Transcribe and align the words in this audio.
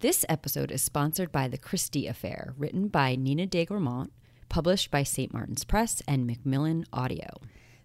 This 0.00 0.24
episode 0.30 0.70
is 0.70 0.80
sponsored 0.80 1.30
by 1.30 1.46
The 1.48 1.58
Christie 1.58 2.06
Affair, 2.06 2.54
written 2.56 2.88
by 2.88 3.16
Nina 3.16 3.44
de 3.44 3.66
Gramont, 3.66 4.10
published 4.48 4.90
by 4.90 5.02
St. 5.02 5.30
Martin's 5.30 5.62
Press 5.62 6.00
and 6.08 6.26
Macmillan 6.26 6.86
Audio. 6.90 7.28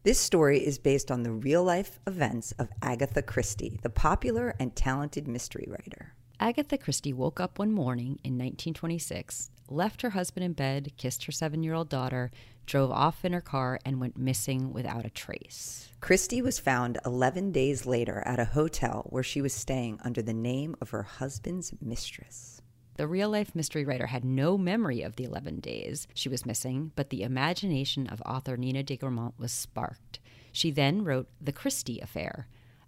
This 0.03 0.17
story 0.17 0.65
is 0.65 0.77
based 0.77 1.11
on 1.11 1.23
the 1.23 1.33
real 1.33 1.61
life 1.61 1.99
events 2.07 2.53
of 2.53 2.69
Agatha 2.81 3.21
Christie, 3.21 3.81
the 3.83 3.89
popular 3.89 4.55
and 4.61 4.73
talented 4.77 5.27
mystery 5.27 5.67
writer. 5.67 6.13
Agatha 6.39 6.77
Christie 6.77 7.11
woke 7.11 7.41
up 7.41 7.59
one 7.59 7.73
morning 7.73 8.17
in 8.23 8.37
1926, 8.37 9.51
left 9.67 10.01
her 10.01 10.11
husband 10.11 10.45
in 10.45 10.53
bed, 10.53 10.93
kissed 10.95 11.25
her 11.25 11.33
seven 11.33 11.63
year 11.63 11.73
old 11.73 11.89
daughter, 11.89 12.31
drove 12.65 12.91
off 12.91 13.23
in 13.23 13.33
her 13.33 13.41
car, 13.41 13.79
and 13.85 13.99
went 13.99 14.17
missing 14.17 14.73
without 14.73 15.05
a 15.05 15.09
trace. 15.09 15.89
Christie 16.01 16.41
was 16.41 16.59
found 16.59 16.99
11 17.05 17.51
days 17.51 17.85
later 17.85 18.21
at 18.25 18.39
a 18.39 18.45
hotel 18.45 19.05
where 19.09 19.23
she 19.23 19.41
was 19.41 19.53
staying 19.53 19.99
under 20.03 20.21
the 20.21 20.33
name 20.33 20.75
of 20.81 20.91
her 20.91 21.03
husband's 21.03 21.73
mistress. 21.81 22.61
The 22.97 23.07
real 23.07 23.29
life 23.29 23.53
mystery 23.53 23.83
writer 23.83 24.07
had 24.07 24.23
no 24.23 24.57
memory 24.57 25.01
of 25.01 25.17
the 25.17 25.25
11 25.25 25.59
days 25.59 26.07
she 26.13 26.29
was 26.29 26.45
missing, 26.45 26.91
but 26.95 27.09
the 27.09 27.23
imagination 27.23 28.07
of 28.07 28.21
author 28.25 28.55
Nina 28.55 28.83
de 28.83 28.95
Gramont 28.95 29.33
was 29.37 29.51
sparked. 29.51 30.19
She 30.53 30.71
then 30.71 31.03
wrote 31.03 31.27
The 31.41 31.51
Christie 31.51 31.99
Affair, 31.99 32.47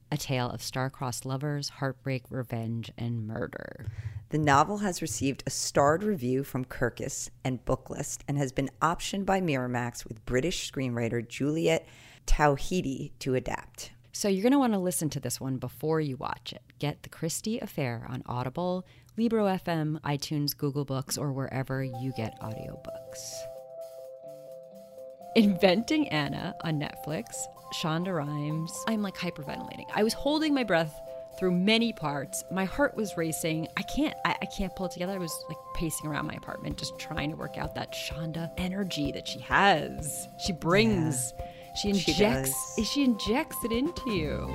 a 0.10 0.16
tale 0.16 0.50
of 0.50 0.64
star-crossed 0.64 1.26
lovers, 1.26 1.70
heartbreak, 1.70 2.24
revenge, 2.30 2.90
and 2.98 3.28
murder. 3.28 3.88
The 4.30 4.38
novel 4.38 4.80
has 4.80 5.02
received 5.02 5.44
a 5.46 5.50
starred 5.50 6.04
review 6.04 6.44
from 6.44 6.66
Kirkus 6.66 7.30
and 7.46 7.64
Booklist 7.64 8.20
and 8.28 8.38
has 8.38 8.52
been 8.52 8.70
optioned 8.82 9.26
by 9.26 9.40
Miramax 9.40 10.06
with 10.06 10.26
British 10.26 10.70
screenwriter 10.70 11.26
Juliette 11.26 11.88
Towhidi 12.26 13.12
to 13.20 13.36
adapt. 13.36 13.92
So 14.12 14.28
you're 14.28 14.42
going 14.42 14.52
to 14.52 14.60
want 14.60 14.74
to 14.74 14.80
listen 14.80 15.10
to 15.12 15.22
this 15.22 15.40
one 15.40 15.58
before 15.58 16.02
you 16.02 16.18
watch 16.18 16.52
it. 16.52 16.62
Get 16.78 17.04
The 17.04 17.10
Christie 17.10 17.60
Affair 17.60 18.06
on 18.10 18.22
Audible, 18.26 18.86
Libro 19.16 19.46
FM, 19.46 20.02
iTunes, 20.02 20.58
Google 20.58 20.84
Books, 20.84 21.18
or 21.18 21.32
wherever 21.32 21.82
you 21.82 22.12
get 22.18 22.38
audiobooks. 22.42 23.20
Inventing 25.38 26.10
Anna 26.10 26.54
on 26.66 26.82
Netflix, 26.82 27.28
Shonda 27.76 28.14
Rhimes. 28.14 28.74
I'm 28.88 29.02
like 29.02 29.16
hyperventilating. 29.16 29.86
I 29.94 30.04
was 30.04 30.14
holding 30.14 30.54
my 30.54 30.66
breath 30.66 31.00
through 31.38 31.52
many 31.52 31.94
parts. 31.94 32.44
My 32.52 32.66
heart 32.66 32.96
was 32.96 33.18
racing. 33.18 33.68
I 33.78 33.84
can't 33.84 34.16
I, 34.26 34.36
I, 34.42 34.46
can't 34.46 34.76
pull 34.76 34.88
it 34.88 34.92
together. 34.92 35.14
I 35.14 35.18
was 35.18 35.46
like 35.48 35.58
pacing 35.76 36.10
around 36.10 36.28
my 36.28 36.34
apartment 36.34 36.78
just 36.78 36.98
trying 36.98 37.30
to 37.32 37.36
work 37.36 37.58
out 37.58 37.76
that 37.76 37.94
Shonda 37.94 38.52
energy 38.58 39.12
that 39.12 39.28
she 39.28 39.40
has. 39.40 40.28
She 40.44 40.54
brings 40.54 41.34
yeah, 41.38 41.46
she 41.76 41.90
injects 41.90 42.76
she, 42.76 42.84
she 42.84 43.04
injects 43.04 43.64
it 43.64 43.72
into 43.72 44.12
you. 44.12 44.50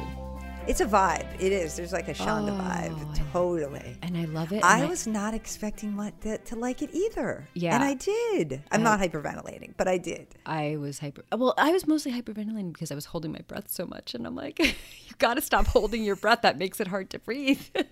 It's 0.68 0.80
a 0.80 0.86
vibe. 0.86 1.26
It 1.40 1.50
is. 1.50 1.74
There's 1.74 1.92
like 1.92 2.06
a 2.06 2.14
Shonda 2.14 2.50
oh, 2.50 2.62
vibe. 2.62 3.32
Totally. 3.32 3.96
And 4.00 4.16
I 4.16 4.26
love 4.26 4.52
it. 4.52 4.62
I, 4.62 4.82
I 4.82 4.86
was 4.86 5.08
not 5.08 5.34
expecting 5.34 5.96
like 5.96 6.20
that 6.20 6.46
to 6.46 6.56
like 6.56 6.82
it 6.82 6.90
either. 6.94 7.48
Yeah. 7.54 7.74
And 7.74 7.82
I 7.82 7.94
did. 7.94 8.62
I'm 8.70 8.80
I, 8.80 8.84
not 8.84 9.00
hyperventilating, 9.00 9.74
but 9.76 9.88
I 9.88 9.98
did. 9.98 10.28
I 10.46 10.76
was 10.76 11.00
hyper. 11.00 11.24
Well, 11.36 11.54
I 11.58 11.72
was 11.72 11.88
mostly 11.88 12.12
hyperventilating 12.12 12.72
because 12.72 12.92
I 12.92 12.94
was 12.94 13.06
holding 13.06 13.32
my 13.32 13.40
breath 13.48 13.72
so 13.72 13.86
much. 13.86 14.14
And 14.14 14.24
I'm 14.24 14.36
like, 14.36 14.58
you 14.60 14.72
got 15.18 15.34
to 15.34 15.40
stop 15.40 15.66
holding 15.66 16.04
your 16.04 16.16
breath. 16.16 16.42
That 16.42 16.58
makes 16.58 16.80
it 16.80 16.86
hard 16.86 17.10
to 17.10 17.18
breathe. 17.18 17.62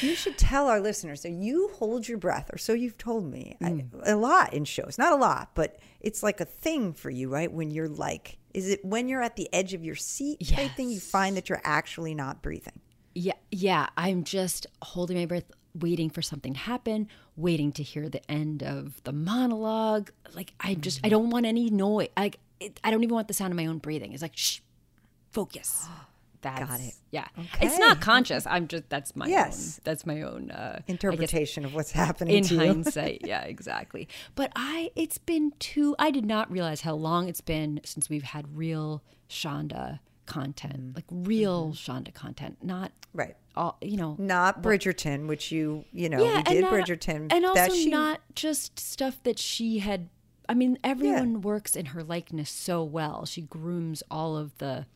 you 0.00 0.14
should 0.14 0.38
tell 0.38 0.68
our 0.68 0.80
listeners 0.80 1.22
that 1.22 1.32
you 1.32 1.70
hold 1.74 2.08
your 2.08 2.18
breath, 2.18 2.50
or 2.52 2.58
so 2.58 2.72
you've 2.72 2.98
told 2.98 3.30
me, 3.30 3.56
mm. 3.60 3.84
I, 4.04 4.10
a 4.10 4.16
lot 4.16 4.54
in 4.54 4.64
shows. 4.64 4.96
Not 4.98 5.12
a 5.12 5.16
lot, 5.16 5.50
but 5.54 5.78
it's 6.00 6.22
like 6.22 6.40
a 6.40 6.44
thing 6.44 6.92
for 6.92 7.10
you, 7.10 7.28
right? 7.28 7.50
When 7.50 7.70
you're 7.70 7.88
like, 7.88 8.38
is 8.54 8.68
it 8.68 8.84
when 8.84 9.08
you're 9.08 9.22
at 9.22 9.36
the 9.36 9.52
edge 9.52 9.74
of 9.74 9.84
your 9.84 9.94
seat 9.94 10.38
yes. 10.40 10.58
type 10.58 10.72
thing, 10.72 10.90
you 10.90 11.00
find 11.00 11.36
that 11.36 11.48
you're 11.48 11.62
actually 11.64 12.14
not 12.14 12.42
breathing? 12.42 12.80
Yeah, 13.14 13.34
yeah. 13.50 13.88
I'm 13.96 14.24
just 14.24 14.66
holding 14.82 15.16
my 15.16 15.26
breath, 15.26 15.50
waiting 15.74 16.10
for 16.10 16.22
something 16.22 16.54
to 16.54 16.60
happen, 16.60 17.08
waiting 17.36 17.72
to 17.72 17.82
hear 17.82 18.08
the 18.08 18.28
end 18.30 18.62
of 18.62 19.02
the 19.04 19.12
monologue. 19.12 20.10
Like 20.34 20.52
I 20.60 20.74
just, 20.74 21.00
I 21.04 21.08
mm. 21.08 21.12
don't 21.12 21.30
want 21.30 21.46
any 21.46 21.70
noise. 21.70 22.08
Like 22.16 22.38
I 22.84 22.90
don't 22.90 23.02
even 23.02 23.14
want 23.14 23.28
the 23.28 23.34
sound 23.34 23.52
of 23.52 23.56
my 23.56 23.66
own 23.66 23.78
breathing. 23.78 24.12
It's 24.12 24.22
like 24.22 24.36
shh, 24.36 24.60
focus. 25.30 25.88
That's, 26.42 26.70
Got 26.70 26.80
it. 26.80 26.94
Yeah, 27.10 27.26
okay. 27.38 27.66
it's 27.66 27.78
not 27.78 28.00
conscious. 28.00 28.46
I'm 28.46 28.66
just 28.66 28.88
that's 28.88 29.14
my 29.14 29.26
yes. 29.26 29.76
Own, 29.76 29.80
that's 29.84 30.06
my 30.06 30.22
own 30.22 30.50
uh, 30.50 30.80
interpretation 30.86 31.64
of 31.64 31.74
what's 31.74 31.92
happening 31.92 32.36
in 32.36 32.44
hindsight. 32.44 33.22
yeah, 33.24 33.42
exactly. 33.42 34.08
But 34.34 34.50
I, 34.56 34.90
it's 34.96 35.18
been 35.18 35.52
two. 35.58 35.94
I 35.98 36.10
did 36.10 36.24
not 36.24 36.50
realize 36.50 36.80
how 36.80 36.94
long 36.94 37.28
it's 37.28 37.42
been 37.42 37.80
since 37.84 38.08
we've 38.08 38.22
had 38.22 38.56
real 38.56 39.02
Shonda 39.28 40.00
content, 40.26 40.94
mm 40.94 40.96
like 40.96 41.04
real 41.10 41.72
mm-hmm. 41.72 41.92
Shonda 41.92 42.14
content, 42.14 42.58
not 42.62 42.92
right. 43.12 43.36
All 43.56 43.76
you 43.82 43.96
know, 43.96 44.16
not 44.18 44.62
Bridgerton, 44.62 45.26
which 45.26 45.52
you 45.52 45.84
you 45.92 46.08
know 46.08 46.22
yeah, 46.22 46.38
we 46.38 46.42
did 46.54 46.62
not, 46.62 46.72
Bridgerton, 46.72 47.32
and 47.32 47.44
also 47.44 47.74
she, 47.74 47.90
not 47.90 48.20
just 48.34 48.78
stuff 48.78 49.22
that 49.24 49.38
she 49.38 49.80
had. 49.80 50.08
I 50.48 50.54
mean, 50.54 50.78
everyone 50.82 51.32
yeah. 51.32 51.38
works 51.38 51.76
in 51.76 51.86
her 51.86 52.02
likeness 52.02 52.50
so 52.50 52.82
well. 52.82 53.24
She 53.24 53.42
grooms 53.42 54.02
all 54.10 54.36
of 54.36 54.56
the 54.58 54.86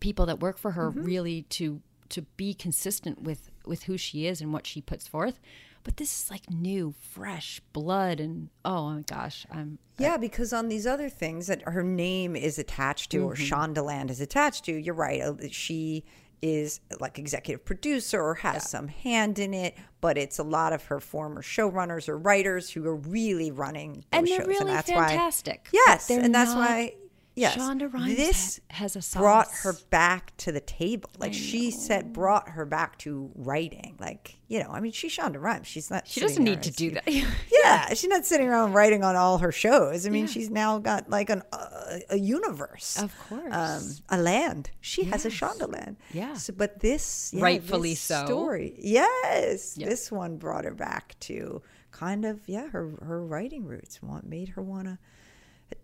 people 0.00 0.26
that 0.26 0.40
work 0.40 0.58
for 0.58 0.72
her 0.72 0.90
mm-hmm. 0.90 1.04
really 1.04 1.42
to 1.42 1.80
to 2.08 2.22
be 2.36 2.54
consistent 2.54 3.22
with 3.22 3.50
with 3.66 3.84
who 3.84 3.96
she 3.96 4.26
is 4.26 4.40
and 4.40 4.52
what 4.52 4.66
she 4.66 4.80
puts 4.80 5.06
forth 5.06 5.38
but 5.84 5.96
this 5.96 6.22
is 6.24 6.30
like 6.30 6.50
new 6.50 6.94
fresh 6.98 7.60
blood 7.72 8.20
and 8.20 8.48
oh 8.64 8.90
my 8.90 9.00
gosh 9.02 9.46
i'm 9.50 9.78
yeah 9.98 10.14
I, 10.14 10.16
because 10.16 10.52
on 10.52 10.68
these 10.68 10.86
other 10.86 11.08
things 11.08 11.46
that 11.48 11.62
her 11.62 11.82
name 11.82 12.34
is 12.34 12.58
attached 12.58 13.10
to 13.10 13.18
mm-hmm. 13.18 13.28
or 13.28 13.34
shondaland 13.36 14.10
is 14.10 14.20
attached 14.20 14.64
to 14.66 14.72
you're 14.72 14.94
right 14.94 15.20
uh, 15.20 15.34
she 15.50 16.04
is 16.42 16.80
like 17.00 17.18
executive 17.18 17.64
producer 17.64 18.22
or 18.22 18.34
has 18.34 18.54
yeah. 18.54 18.60
some 18.60 18.88
hand 18.88 19.38
in 19.38 19.54
it, 19.54 19.76
but 20.00 20.16
it's 20.16 20.38
a 20.38 20.42
lot 20.42 20.72
of 20.72 20.84
her 20.84 21.00
former 21.00 21.42
showrunners 21.42 22.08
or 22.08 22.18
writers 22.18 22.70
who 22.70 22.86
are 22.86 22.96
really 22.96 23.50
running 23.50 23.94
those 23.94 24.04
and 24.12 24.26
they're 24.26 24.38
shows, 24.38 24.46
really 24.46 24.60
and 24.60 24.68
that's 24.68 24.90
fantastic. 24.90 25.68
why 25.70 25.82
yes, 25.86 26.10
and 26.10 26.34
that's 26.34 26.54
why 26.54 26.94
Yes. 27.38 27.56
Shonda 27.56 27.92
Rhimes 27.92 28.16
this 28.16 28.60
ha- 28.70 28.76
has 28.82 28.96
a 28.96 29.02
sauce. 29.02 29.20
brought 29.20 29.48
her 29.62 29.74
back 29.90 30.36
to 30.38 30.52
the 30.52 30.60
table. 30.60 31.10
Like 31.18 31.32
she 31.32 31.70
said, 31.70 32.12
brought 32.12 32.50
her 32.50 32.64
back 32.64 32.98
to 32.98 33.30
writing. 33.34 33.96
Like 34.00 34.38
you 34.48 34.62
know, 34.62 34.70
I 34.70 34.80
mean, 34.80 34.92
she's 34.92 35.16
Shonda 35.16 35.40
Rhimes. 35.40 35.66
She's 35.66 35.90
not. 35.90 36.06
She 36.06 36.20
doesn't 36.20 36.42
need 36.42 36.62
to 36.62 36.72
do 36.72 36.92
that. 36.92 37.04
yeah, 37.52 37.88
she's 37.90 38.08
not 38.08 38.24
sitting 38.24 38.48
around 38.48 38.72
writing 38.72 39.04
on 39.04 39.14
all 39.14 39.38
her 39.38 39.52
shows. 39.52 40.06
I 40.06 40.10
mean, 40.10 40.24
yeah. 40.24 40.30
she's 40.30 40.50
now 40.50 40.78
got 40.78 41.10
like 41.10 41.30
an 41.30 41.42
uh, 41.52 41.98
a 42.10 42.18
universe. 42.18 43.00
Of 43.00 43.16
course, 43.28 43.52
um, 43.52 44.18
a 44.18 44.20
land. 44.20 44.70
She 44.80 45.04
yes. 45.04 45.22
has 45.22 45.26
a 45.26 45.30
Shonda 45.30 45.72
land. 45.72 45.96
Yeah. 46.12 46.34
So, 46.34 46.54
but 46.56 46.80
this 46.80 47.30
yeah, 47.34 47.42
rightfully 47.42 47.90
this 47.90 48.00
so 48.00 48.24
story. 48.24 48.74
Yes, 48.78 49.74
this 49.74 50.10
one 50.10 50.38
brought 50.38 50.64
her 50.64 50.74
back 50.74 51.14
to 51.20 51.62
kind 51.90 52.24
of 52.24 52.40
yeah 52.46 52.68
her 52.68 52.90
her 53.02 53.24
writing 53.24 53.64
roots. 53.64 54.02
Want 54.02 54.26
made 54.26 54.50
her 54.50 54.62
want 54.62 54.86
to 54.86 54.98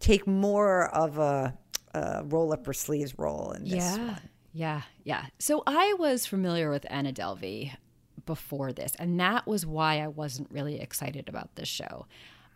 take 0.01 0.27
more 0.27 0.89
of 0.95 1.19
a, 1.19 1.57
a 1.95 2.23
roll 2.25 2.53
up 2.53 2.67
her 2.67 2.73
sleeves 2.73 3.19
role 3.19 3.53
in 3.53 3.65
this 3.65 3.75
yeah. 3.75 3.97
one. 3.97 4.31
Yeah, 4.53 4.83
yeah. 5.03 5.27
So 5.39 5.63
I 5.67 5.95
was 5.99 6.27
familiar 6.27 6.71
with 6.71 6.87
Anna 6.89 7.13
Delvey 7.13 7.73
before 8.25 8.73
this, 8.73 8.95
and 8.99 9.19
that 9.19 9.47
was 9.47 9.67
why 9.67 10.01
I 10.01 10.09
wasn't 10.09 10.51
really 10.51 10.81
excited 10.81 11.29
about 11.29 11.57
this 11.57 11.69
show. 11.69 12.07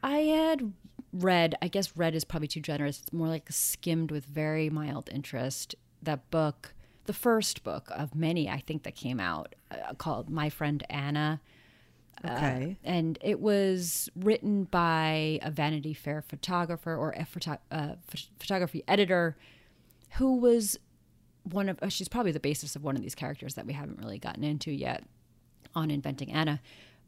I 0.02 0.18
had 0.18 0.72
read, 1.12 1.56
I 1.60 1.68
guess 1.68 1.96
read 1.96 2.14
is 2.14 2.24
probably 2.24 2.48
too 2.48 2.60
generous. 2.60 3.00
It's 3.00 3.12
more 3.12 3.28
like 3.28 3.50
skimmed 3.50 4.10
with 4.10 4.24
very 4.24 4.70
mild 4.70 5.10
interest. 5.12 5.74
That 6.02 6.30
book, 6.30 6.72
the 7.06 7.12
first 7.12 7.64
book 7.64 7.88
of 7.90 8.14
many, 8.14 8.48
I 8.48 8.60
think, 8.60 8.84
that 8.84 8.94
came 8.94 9.18
out 9.18 9.54
uh, 9.70 9.94
called 9.94 10.30
My 10.30 10.50
Friend 10.50 10.84
Anna 10.88 11.40
Okay. 12.24 12.76
Uh, 12.84 12.88
and 12.88 13.18
it 13.22 13.40
was 13.40 14.08
written 14.16 14.64
by 14.64 15.38
a 15.42 15.50
Vanity 15.50 15.94
Fair 15.94 16.22
photographer 16.22 16.94
or 16.94 17.12
a 17.12 17.24
photo- 17.24 17.58
uh, 17.70 17.94
photography 18.38 18.82
editor 18.88 19.36
who 20.16 20.36
was 20.36 20.78
one 21.44 21.68
of, 21.68 21.78
uh, 21.82 21.88
she's 21.88 22.08
probably 22.08 22.32
the 22.32 22.40
basis 22.40 22.74
of 22.76 22.82
one 22.82 22.96
of 22.96 23.02
these 23.02 23.14
characters 23.14 23.54
that 23.54 23.66
we 23.66 23.72
haven't 23.72 23.98
really 23.98 24.18
gotten 24.18 24.44
into 24.44 24.70
yet 24.70 25.04
on 25.74 25.90
Inventing 25.90 26.32
Anna. 26.32 26.60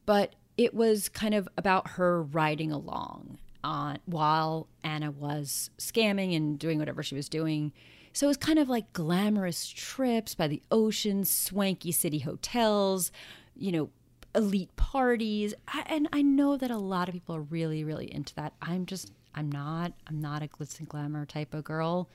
But 0.06 0.36
it 0.56 0.74
was 0.74 1.08
kind 1.08 1.34
of 1.34 1.48
about 1.56 1.90
her 1.90 2.22
riding 2.22 2.70
along 2.70 3.38
on 3.62 3.98
while 4.06 4.68
Anna 4.82 5.10
was 5.10 5.70
scamming 5.78 6.36
and 6.36 6.58
doing 6.58 6.78
whatever 6.78 7.02
she 7.02 7.14
was 7.14 7.28
doing. 7.28 7.72
So 8.12 8.26
it 8.26 8.28
was 8.28 8.36
kind 8.36 8.58
of 8.58 8.68
like 8.68 8.92
glamorous 8.92 9.68
trips 9.68 10.34
by 10.34 10.48
the 10.48 10.62
ocean, 10.70 11.24
swanky 11.24 11.92
city 11.92 12.20
hotels, 12.20 13.12
you 13.56 13.72
know, 13.72 13.90
elite 14.34 14.74
parties. 14.76 15.54
I, 15.68 15.84
and 15.86 16.08
I 16.12 16.22
know 16.22 16.56
that 16.56 16.70
a 16.70 16.78
lot 16.78 17.08
of 17.08 17.14
people 17.14 17.36
are 17.36 17.42
really, 17.42 17.84
really 17.84 18.12
into 18.12 18.34
that. 18.36 18.52
I'm 18.62 18.86
just, 18.86 19.12
I'm 19.34 19.50
not, 19.50 19.92
I'm 20.06 20.20
not 20.20 20.42
a 20.42 20.48
glitz 20.48 20.78
and 20.78 20.88
glamour 20.88 21.26
type 21.26 21.54
of 21.54 21.64
girl. 21.64 22.08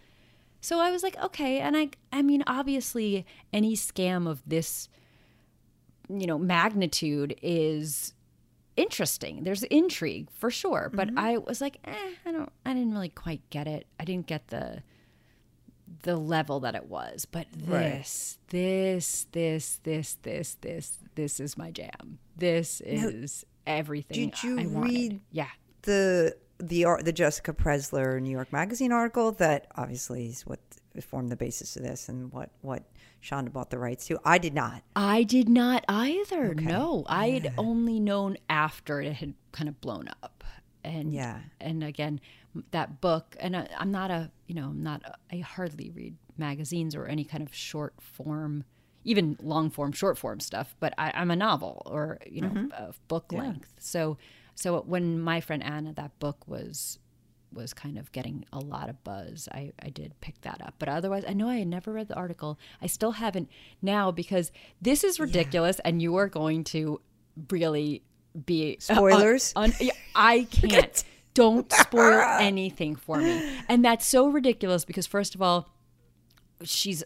So 0.61 0.79
I 0.79 0.91
was 0.91 1.03
like, 1.03 1.17
okay. 1.21 1.59
And 1.59 1.77
I, 1.77 1.89
I 2.11 2.21
mean, 2.21 2.43
obviously, 2.47 3.25
any 3.53 3.75
scam 3.75 4.27
of 4.27 4.41
this, 4.47 4.89
you 6.09 6.25
know, 6.25 6.37
magnitude 6.37 7.37
is 7.41 8.13
interesting. 8.75 9.43
There's 9.43 9.63
intrigue 9.63 10.29
for 10.31 10.49
sure. 10.49 10.89
But 10.93 11.09
mm-hmm. 11.09 11.19
I 11.19 11.37
was 11.37 11.61
like, 11.61 11.77
eh, 11.85 12.13
I 12.25 12.31
don't, 12.31 12.51
I 12.65 12.73
didn't 12.73 12.93
really 12.93 13.09
quite 13.09 13.41
get 13.49 13.67
it. 13.67 13.87
I 13.99 14.05
didn't 14.05 14.27
get 14.27 14.47
the, 14.47 14.81
the 16.05 16.15
level 16.15 16.61
that 16.61 16.75
it 16.75 16.85
was. 16.87 17.25
But 17.25 17.47
Right. 17.65 17.97
this, 17.97 18.39
this, 18.49 19.27
this, 19.33 19.79
this, 19.83 20.13
this, 20.23 20.55
this, 20.61 20.97
this 21.15 21.39
is 21.39 21.57
my 21.57 21.71
jam. 21.71 22.19
This 22.37 22.81
is 22.81 23.45
everything. 23.67 24.29
did 24.29 24.43
you 24.43 24.59
I 24.59 24.65
wanted. 24.67 24.89
read- 24.93 25.21
Yeah. 25.31 25.49
the 25.83 26.37
the 26.57 26.85
the 27.03 27.11
Jessica 27.11 27.51
Pressler 27.53 28.21
New 28.21 28.29
York 28.31 28.53
Magazine 28.53 28.93
article 28.93 29.33
that 29.33 29.67
obviously 29.75 30.27
is 30.27 30.43
what 30.45 30.59
formed 31.01 31.29
the 31.29 31.35
basis 31.35 31.75
of 31.75 31.83
this 31.83 32.07
and 32.07 32.31
what 32.31 32.49
what 32.61 32.83
Shonda 33.21 33.51
bought 33.51 33.71
the 33.71 33.77
rights 33.79 34.05
to. 34.07 34.17
I 34.23 34.37
did 34.37 34.53
not. 34.53 34.83
I 34.95 35.23
did 35.23 35.49
not 35.49 35.83
either. 35.89 36.55
No, 36.55 37.03
I 37.07 37.29
had 37.31 37.53
only 37.57 37.99
known 37.99 38.37
after 38.49 39.01
it 39.01 39.13
had 39.13 39.33
kind 39.51 39.67
of 39.67 39.81
blown 39.81 40.07
up. 40.23 40.43
And 40.83 41.11
Yeah. 41.11 41.39
and 41.59 41.83
again, 41.83 42.21
that 42.71 43.01
book. 43.01 43.35
And 43.39 43.57
I, 43.57 43.67
I'm 43.77 43.91
not 43.91 44.09
a 44.11 44.31
you 44.47 44.55
know 44.55 44.65
I'm 44.65 44.83
not 44.83 45.01
I 45.31 45.37
hardly 45.37 45.91
read 45.91 46.15
magazines 46.37 46.95
or 46.95 47.05
any 47.05 47.23
kind 47.23 47.43
of 47.43 47.53
short 47.53 47.93
form, 47.99 48.63
even 49.03 49.37
long 49.41 49.69
form, 49.69 49.91
short 49.91 50.17
form 50.17 50.39
stuff. 50.39 50.75
But 50.79 50.93
I, 50.97 51.11
I'm 51.15 51.31
a 51.31 51.35
novel 51.35 51.81
or 51.85 52.19
you 52.25 52.41
know 52.41 52.49
mm-hmm. 52.49 52.71
of 52.71 52.99
book 53.07 53.31
length. 53.31 53.73
So 53.79 54.17
so 54.55 54.81
when 54.81 55.19
my 55.19 55.41
friend 55.41 55.63
Anna, 55.63 55.93
that 55.93 56.17
book 56.19 56.47
was 56.47 56.99
was 57.55 57.73
kind 57.73 57.97
of 57.97 58.11
getting 58.11 58.45
a 58.51 58.59
lot 58.59 58.89
of 58.89 59.01
buzz. 59.03 59.47
I, 59.51 59.71
I 59.81 59.89
did 59.89 60.13
pick 60.19 60.41
that 60.41 60.61
up. 60.61 60.75
But 60.77 60.89
otherwise, 60.89 61.23
I 61.27 61.33
know 61.33 61.47
I 61.47 61.57
had 61.57 61.67
never 61.67 61.93
read 61.93 62.09
the 62.09 62.15
article. 62.15 62.59
I 62.81 62.87
still 62.87 63.11
haven't 63.11 63.49
now 63.81 64.11
because 64.11 64.51
this 64.81 65.03
is 65.03 65.19
ridiculous 65.19 65.79
and 65.85 66.01
you 66.01 66.17
are 66.17 66.27
going 66.27 66.65
to 66.65 66.99
really 67.49 68.03
be 68.45 68.77
Spoilers? 68.79 69.53
un- 69.55 69.73
yeah, 69.79 69.93
I 70.13 70.43
can't. 70.51 71.03
Don't 71.35 71.71
spoil 71.85 72.19
anything 72.39 72.95
for 72.95 73.17
me. 73.17 73.47
And 73.69 73.85
that's 73.85 74.07
so 74.07 74.27
ridiculous 74.27 74.83
because, 74.85 75.05
first 75.05 75.35
of 75.35 75.41
all, 75.43 75.69
she's 76.63 77.03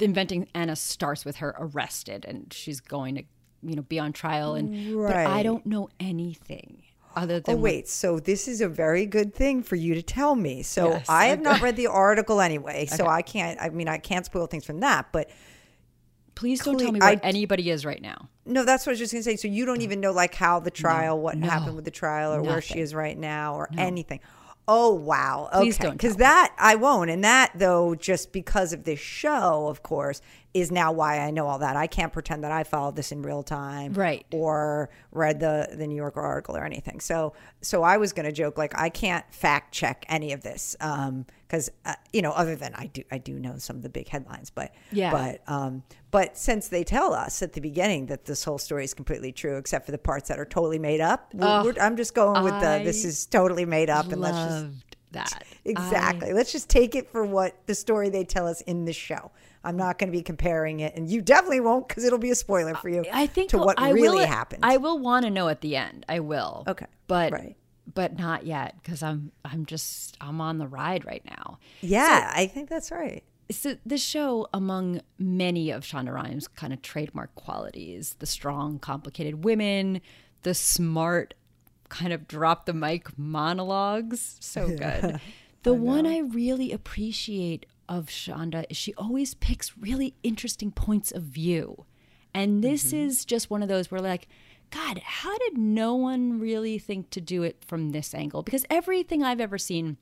inventing 0.00 0.48
Anna 0.54 0.76
starts 0.76 1.24
with 1.24 1.36
her 1.36 1.54
arrested 1.58 2.24
and 2.28 2.52
she's 2.52 2.80
going 2.80 3.14
to, 3.14 3.22
you 3.62 3.76
know, 3.76 3.82
be 3.82 3.98
on 3.98 4.12
trial. 4.12 4.54
And 4.54 4.96
but 4.98 5.16
I 5.16 5.42
don't 5.42 5.64
know 5.64 5.88
anything 5.98 6.82
other 7.16 7.36
Oh 7.36 7.40
than 7.40 7.54
what- 7.56 7.62
wait, 7.62 7.88
so 7.88 8.20
this 8.20 8.46
is 8.46 8.60
a 8.60 8.68
very 8.68 9.06
good 9.06 9.34
thing 9.34 9.62
for 9.62 9.76
you 9.76 9.94
to 9.94 10.02
tell 10.02 10.36
me. 10.36 10.62
So 10.62 10.90
Yes, 10.90 11.06
I 11.08 11.26
have 11.26 11.40
okay. 11.40 11.50
not 11.50 11.60
read 11.60 11.76
the 11.76 11.86
article 11.88 12.40
anyway, 12.40 12.86
so 12.86 13.06
I 13.06 13.22
can't. 13.22 13.60
I 13.60 13.68
mean, 13.70 13.88
I 13.88 13.98
can't 13.98 14.24
spoil 14.26 14.46
things 14.46 14.64
from 14.64 14.80
that. 14.80 15.06
But 15.12 15.30
please 16.40 16.60
don't 16.64 16.78
tell 16.78 16.92
me 16.92 17.00
where 17.00 17.10
I- 17.10 17.20
anybody 17.22 17.70
is 17.70 17.84
right 17.84 18.00
now. 18.00 18.28
no, 18.46 18.64
that's 18.64 18.86
what 18.86 18.90
I 18.90 18.94
was 18.94 18.98
just 18.98 19.12
gonna 19.12 19.22
say. 19.22 19.36
So 19.36 19.46
you 19.48 19.66
don't 19.66 19.82
even 19.82 20.00
know 20.00 20.12
like 20.12 20.34
how 20.34 20.58
the 20.58 20.70
trial, 20.70 21.20
what 21.20 21.36
no, 21.36 21.48
happened 21.48 21.76
with 21.76 21.84
the 21.84 21.90
trial, 21.90 22.32
or 22.32 22.42
where 22.42 22.60
she 22.62 22.80
is 22.80 22.94
right 22.94 23.16
now, 23.18 23.54
or 23.54 23.68
anything. 23.76 24.20
Oh 24.68 24.94
wow! 24.94 25.48
Okay, 25.52 25.90
because 25.90 26.16
that 26.16 26.54
I 26.56 26.76
won't, 26.76 27.10
and 27.10 27.24
that 27.24 27.52
though, 27.56 27.94
just 27.94 28.32
because 28.32 28.72
of 28.72 28.84
this 28.84 29.00
show, 29.00 29.66
of 29.68 29.82
course, 29.82 30.20
is 30.52 30.72
now 30.72 30.90
why 30.90 31.20
I 31.20 31.30
know 31.30 31.46
all 31.46 31.58
that. 31.60 31.76
I 31.76 31.86
can't 31.86 32.12
pretend 32.12 32.42
that 32.44 32.50
I 32.50 32.64
followed 32.64 32.96
this 32.96 33.12
in 33.12 33.22
real 33.22 33.42
time, 33.42 33.94
Right. 33.94 34.26
Or 34.32 34.90
read 35.12 35.38
the 35.40 35.68
the 35.72 35.86
New 35.86 35.94
Yorker 35.96 36.20
article 36.20 36.56
or 36.56 36.64
anything. 36.64 37.00
So, 37.00 37.34
so 37.60 37.82
I 37.82 37.98
was 37.98 38.12
gonna 38.12 38.32
joke 38.32 38.58
like 38.58 38.76
I 38.78 38.88
can't 38.88 39.24
fact 39.32 39.72
check 39.72 40.04
any 40.08 40.32
of 40.32 40.42
this, 40.42 40.74
um, 40.80 41.26
because 41.46 41.70
uh, 41.84 41.94
you 42.12 42.22
know, 42.22 42.32
other 42.32 42.56
than 42.56 42.74
I 42.74 42.86
do, 42.86 43.02
I 43.12 43.18
do 43.18 43.38
know 43.38 43.58
some 43.58 43.76
of 43.76 43.82
the 43.82 43.88
big 43.88 44.08
headlines, 44.08 44.50
but 44.50 44.74
Yeah. 44.90 45.10
but 45.12 45.52
um, 45.52 45.82
but 46.10 46.36
since 46.36 46.66
they 46.68 46.82
tell 46.82 47.14
us 47.14 47.42
at 47.42 47.52
the 47.52 47.60
beginning 47.60 48.06
that 48.06 48.24
this 48.24 48.42
whole 48.42 48.58
story 48.58 48.82
is 48.84 48.92
completely 48.94 49.30
true, 49.32 49.56
except 49.56 49.86
for 49.86 49.92
the 49.92 49.98
parts 49.98 50.28
that 50.28 50.38
are 50.40 50.44
totally 50.44 50.78
made 50.80 51.00
up, 51.00 51.32
I'm 51.80 51.96
just 51.96 52.14
going 52.14 52.42
with 52.42 52.54
the 52.60 52.82
this 52.84 53.04
is 53.04 53.26
totally 53.26 53.64
made 53.66 53.88
up, 53.90 54.10
and 54.10 54.20
let's 54.20 54.36
just 54.38 54.89
that. 55.12 55.44
exactly 55.64 56.32
let's 56.32 56.52
just 56.52 56.68
take 56.68 56.94
it 56.94 57.10
for 57.10 57.24
what 57.24 57.54
the 57.66 57.74
story 57.74 58.08
they 58.08 58.24
tell 58.24 58.46
us 58.46 58.60
in 58.62 58.84
the 58.84 58.92
show. 58.92 59.30
I'm 59.62 59.76
not 59.76 59.98
going 59.98 60.10
to 60.10 60.16
be 60.16 60.22
comparing 60.22 60.80
it, 60.80 60.96
and 60.96 61.06
you 61.06 61.20
definitely 61.20 61.60
won't 61.60 61.86
because 61.86 62.04
it'll 62.04 62.18
be 62.18 62.30
a 62.30 62.34
spoiler 62.34 62.74
for 62.74 62.88
you. 62.88 63.04
I 63.12 63.26
think 63.26 63.50
to 63.50 63.58
what 63.58 63.78
I 63.78 63.90
really 63.90 64.20
will, 64.20 64.26
happened. 64.26 64.64
I 64.64 64.78
will 64.78 64.98
want 64.98 65.26
to 65.26 65.30
know 65.30 65.48
at 65.48 65.60
the 65.60 65.76
end. 65.76 66.06
I 66.08 66.20
will. 66.20 66.64
Okay. 66.66 66.86
But 67.06 67.32
Right. 67.32 67.56
but 67.92 68.18
not 68.18 68.46
yet 68.46 68.76
because 68.82 69.02
I'm 69.02 69.32
I'm 69.44 69.66
just 69.66 70.16
I'm 70.20 70.40
on 70.40 70.56
the 70.58 70.66
ride 70.66 71.04
right 71.04 71.22
now. 71.26 71.58
yeah, 71.82 72.32
I 72.34 72.46
think 72.46 72.70
that's 72.70 72.90
right. 72.90 73.22
So 73.50 73.76
the 73.84 73.98
show, 73.98 74.46
among 74.54 75.00
many 75.18 75.70
of 75.70 75.82
Shonda 75.82 76.14
Rhimes' 76.14 76.46
kind 76.46 76.72
of 76.72 76.82
trademark 76.82 77.34
qualities, 77.34 78.14
the 78.20 78.26
strong, 78.26 78.78
complicated 78.78 79.44
women, 79.44 80.00
the 80.42 80.54
smart, 80.54 81.34
kind 81.90 82.12
of 82.12 82.26
drop 82.26 82.64
the 82.64 82.72
mic 82.72 83.18
monologues, 83.18 84.38
so 84.40 84.68
good. 84.68 85.20
the 85.62 85.74
one 85.74 86.06
I 86.06 86.20
really 86.20 86.72
appreciate 86.72 87.66
of 87.88 88.06
Shonda 88.06 88.64
is 88.70 88.76
she 88.76 88.94
always 88.94 89.34
picks 89.34 89.76
really 89.76 90.14
interesting 90.22 90.70
points 90.70 91.10
of 91.10 91.24
view. 91.24 91.84
And 92.32 92.62
this 92.64 92.86
mm-hmm. 92.86 93.08
is 93.08 93.24
just 93.24 93.50
one 93.50 93.62
of 93.62 93.68
those 93.68 93.90
where 93.90 94.00
like, 94.00 94.28
God, 94.70 95.00
how 95.04 95.36
did 95.38 95.58
no 95.58 95.96
one 95.96 96.38
really 96.38 96.78
think 96.78 97.10
to 97.10 97.20
do 97.20 97.42
it 97.42 97.64
from 97.66 97.90
this 97.90 98.14
angle? 98.14 98.42
Because 98.42 98.64
everything 98.70 99.22
I've 99.22 99.40
ever 99.40 99.58
seen 99.58 99.96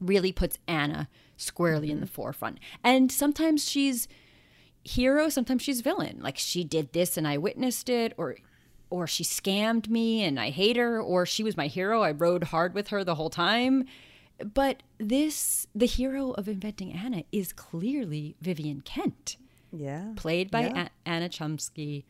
really 0.00 0.32
puts 0.32 0.58
Anna 0.66 1.08
squarely 1.36 1.90
in 1.90 2.00
the 2.00 2.06
mm-hmm. 2.06 2.14
forefront. 2.14 2.58
And 2.82 3.12
sometimes 3.12 3.68
she's 3.68 4.08
hero, 4.84 5.28
sometimes 5.28 5.62
she's 5.62 5.82
villain. 5.82 6.20
Like 6.22 6.38
she 6.38 6.64
did 6.64 6.92
this 6.92 7.16
and 7.16 7.28
I 7.28 7.36
witnessed 7.36 7.90
it 7.90 8.14
or 8.16 8.36
or 8.90 9.06
she 9.06 9.24
scammed 9.24 9.88
me 9.88 10.22
and 10.24 10.38
I 10.38 10.50
hate 10.50 10.76
her 10.76 11.00
or 11.00 11.26
she 11.26 11.42
was 11.42 11.56
my 11.56 11.66
hero. 11.66 12.02
I 12.02 12.12
rode 12.12 12.44
hard 12.44 12.74
with 12.74 12.88
her 12.88 13.02
the 13.04 13.14
whole 13.16 13.30
time. 13.30 13.84
But 14.54 14.82
this 14.98 15.66
the 15.74 15.86
hero 15.86 16.32
of 16.32 16.46
inventing 16.48 16.92
Anna 16.92 17.24
is 17.32 17.52
clearly 17.52 18.36
Vivian 18.40 18.82
Kent, 18.82 19.36
Yeah, 19.72 20.12
played 20.16 20.50
by 20.50 20.62
Yeah. 20.66 20.88
A- 21.06 21.08
Anna 21.08 21.28
Chlumsky, 21.30 22.04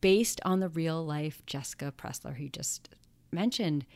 based 0.00 0.40
on 0.44 0.60
the 0.60 0.68
real 0.68 1.04
life 1.04 1.42
Jessica 1.46 1.92
Pressler 1.96 2.36
who 2.36 2.48
just 2.48 2.88
mentioned. 3.30 3.86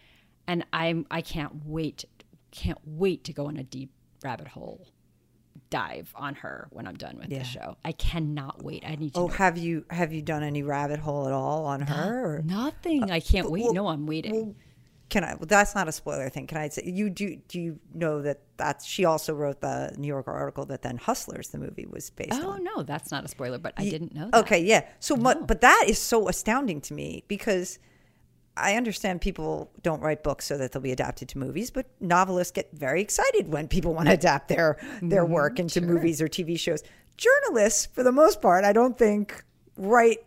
And 0.46 0.64
I'm 0.72 1.06
I 1.10 1.20
can't 1.20 1.64
wait 1.66 2.04
can't 2.52 2.78
wait 2.86 3.24
to 3.24 3.32
go 3.32 3.48
in 3.48 3.56
a 3.56 3.64
deep 3.64 3.90
rabbit 4.22 4.48
hole 4.48 4.86
dive 5.70 6.12
on 6.14 6.34
her 6.36 6.68
when 6.70 6.86
I'm 6.86 6.94
done 6.96 7.16
with 7.18 7.28
Yeah. 7.30 7.38
the 7.40 7.44
show. 7.44 7.76
I 7.84 7.92
cannot 7.92 8.62
wait. 8.62 8.84
I 8.86 8.94
need 8.96 9.14
to 9.14 9.20
Oh, 9.20 9.28
have 9.28 9.58
you 9.58 9.84
have 9.90 10.12
you 10.12 10.22
done 10.22 10.42
any 10.42 10.62
rabbit 10.62 11.00
hole 11.00 11.26
at 11.26 11.32
all 11.32 11.64
on 11.66 11.80
her? 11.82 12.36
Or? 12.36 12.42
nothing. 12.42 13.04
Uh, 13.10 13.14
I 13.14 13.20
can't 13.20 13.50
wait. 13.50 13.72
no, 13.72 13.88
I'm 13.88 14.06
waiting. 14.06 14.32
Well, 14.34 14.54
can 15.10 15.22
I? 15.22 15.34
Well, 15.34 15.46
that's 15.46 15.74
not 15.74 15.86
a 15.86 15.92
spoiler 15.92 16.28
thing. 16.30 16.46
Can 16.46 16.58
I 16.58 16.68
say 16.68 16.82
you 16.86 17.10
do? 17.10 17.36
Do 17.48 17.60
you 17.60 17.78
know 17.92 18.22
that 18.22 18.40
that's 18.56 18.84
she 18.86 19.04
also 19.04 19.34
wrote 19.34 19.60
the 19.60 19.94
New 19.98 20.08
Yorker 20.08 20.32
article 20.32 20.64
that 20.66 20.82
then 20.82 20.96
Hustlers 20.96 21.48
the 21.48 21.58
movie 21.58 21.86
was 21.86 22.08
based 22.10 22.32
on 22.32 22.42
oh 22.42 22.50
on? 22.52 22.64
no, 22.64 22.82
that's 22.82 23.10
not 23.10 23.24
a 23.24 23.28
spoiler, 23.28 23.58
but 23.58 23.74
I 23.76 23.84
didn't 23.84 24.14
know 24.14 24.30
that. 24.30 24.40
Okay, 24.44 24.62
yeah. 24.64 24.84
So, 25.00 25.16
but 25.16 25.46
but 25.46 25.60
that 25.60 25.84
is 25.88 25.98
so 26.00 26.28
astounding 26.28 26.80
to 26.82 26.94
me 26.94 27.22
because 27.28 27.78
I 28.56 28.76
understand 28.76 29.20
people 29.20 29.70
don't 29.82 30.00
write 30.00 30.22
books 30.22 30.44
so 30.44 30.56
that 30.58 30.72
they'll 30.72 30.82
be 30.82 30.92
adapted 30.92 31.28
to 31.30 31.38
movies, 31.38 31.70
but 31.70 31.86
novelists 32.00 32.52
get 32.52 32.68
very 32.72 33.00
excited 33.00 33.48
when 33.48 33.66
people 33.66 33.94
want 33.94 34.06
to 34.08 34.14
adapt 34.14 34.48
their 34.48 34.78
their 35.02 35.24
work 35.24 35.58
into 35.58 35.80
movies 35.80 36.20
or 36.22 36.28
TV 36.28 36.58
shows. 36.58 36.82
Journalists, 37.16 37.86
for 37.86 38.02
the 38.02 38.12
most 38.12 38.40
part, 38.40 38.64
I 38.64 38.72
don't 38.72 38.96
think 38.98 39.42
write 39.76 40.18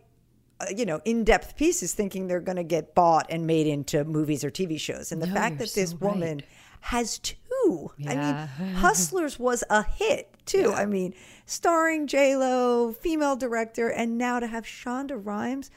uh, 0.60 0.66
you 0.76 0.84
know 0.84 1.00
in-depth 1.06 1.56
pieces 1.56 1.94
thinking 1.94 2.26
they're 2.26 2.40
going 2.40 2.56
to 2.56 2.64
get 2.64 2.94
bought 2.94 3.26
and 3.30 3.46
made 3.46 3.66
into 3.66 4.04
movies 4.04 4.44
or 4.44 4.50
TV 4.50 4.78
shows. 4.78 5.10
And 5.12 5.22
the 5.22 5.26
No, 5.26 5.34
fact 5.34 5.58
that 5.58 5.72
this 5.72 5.90
so 5.90 5.96
woman 5.96 6.38
right. 6.38 6.44
has 6.80 7.18
two. 7.18 7.90
I 8.06 8.14
mean, 8.58 8.74
Hustlers 8.76 9.38
was 9.38 9.64
a 9.70 9.82
hit 9.84 10.32
too. 10.46 10.72
I 10.74 10.84
mean, 10.86 11.14
starring 11.46 12.06
J 12.06 12.36
Lo, 12.36 12.92
female 12.92 13.36
director, 13.36 13.88
and 13.88 14.18
now 14.18 14.38
to 14.40 14.46
have 14.46 14.64
Shonda 14.64 15.18
Rhimes, 15.22 15.70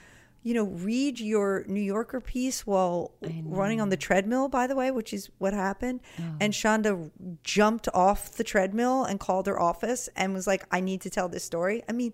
you 0.44 0.54
know, 0.54 0.64
read 0.64 1.20
your 1.20 1.64
New 1.68 1.82
Yorker 1.82 2.20
piece 2.20 2.66
while 2.66 3.12
running 3.46 3.80
on 3.80 3.90
the 3.90 3.98
treadmill. 3.98 4.48
By 4.50 4.66
the 4.68 4.76
way, 4.76 4.90
which 4.92 5.14
is 5.14 5.30
what 5.38 5.54
happened, 5.54 6.00
Oh. 6.20 6.24
and 6.40 6.54
Shonda 6.54 7.12
jumped 7.44 7.88
off 7.94 8.32
the 8.32 8.44
treadmill 8.44 9.04
and 9.04 9.20
called 9.20 9.46
her 9.48 9.60
office 9.60 10.10
and 10.16 10.34
was 10.34 10.48
like, 10.48 10.66
"I 10.72 10.80
need 10.80 11.02
to 11.02 11.10
tell 11.10 11.30
this 11.30 11.44
story." 11.44 11.84
I 11.88 11.92
mean. 11.94 12.14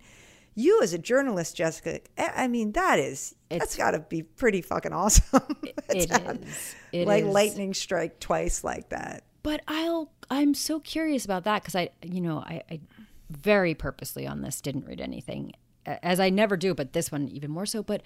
You 0.54 0.82
as 0.82 0.92
a 0.92 0.98
journalist, 0.98 1.54
Jessica, 1.54 2.00
I 2.18 2.32
I 2.44 2.48
mean 2.48 2.72
that 2.72 2.98
is 2.98 3.36
that's 3.48 3.76
got 3.76 3.92
to 3.92 4.00
be 4.00 4.24
pretty 4.24 4.60
fucking 4.60 4.92
awesome. 4.92 5.40
It 5.62 6.10
is. 6.42 6.74
It 6.90 7.06
like 7.06 7.22
is. 7.22 7.30
lightning 7.32 7.74
strike 7.74 8.18
twice 8.18 8.64
like 8.64 8.88
that. 8.88 9.22
But 9.44 9.60
I'll 9.68 10.10
I'm 10.30 10.54
so 10.54 10.80
curious 10.80 11.24
about 11.24 11.44
that 11.44 11.62
because 11.62 11.76
I 11.76 11.90
you 12.02 12.20
know 12.20 12.38
I, 12.38 12.62
I 12.68 12.80
very 13.30 13.76
purposely 13.76 14.26
on 14.26 14.40
this 14.42 14.60
didn't 14.60 14.84
read 14.86 15.00
anything 15.00 15.52
as 16.02 16.20
I 16.20 16.30
never 16.30 16.56
do, 16.56 16.74
but 16.74 16.92
this 16.92 17.10
one 17.12 17.28
even 17.28 17.50
more 17.50 17.66
so. 17.66 17.82
But 17.82 18.02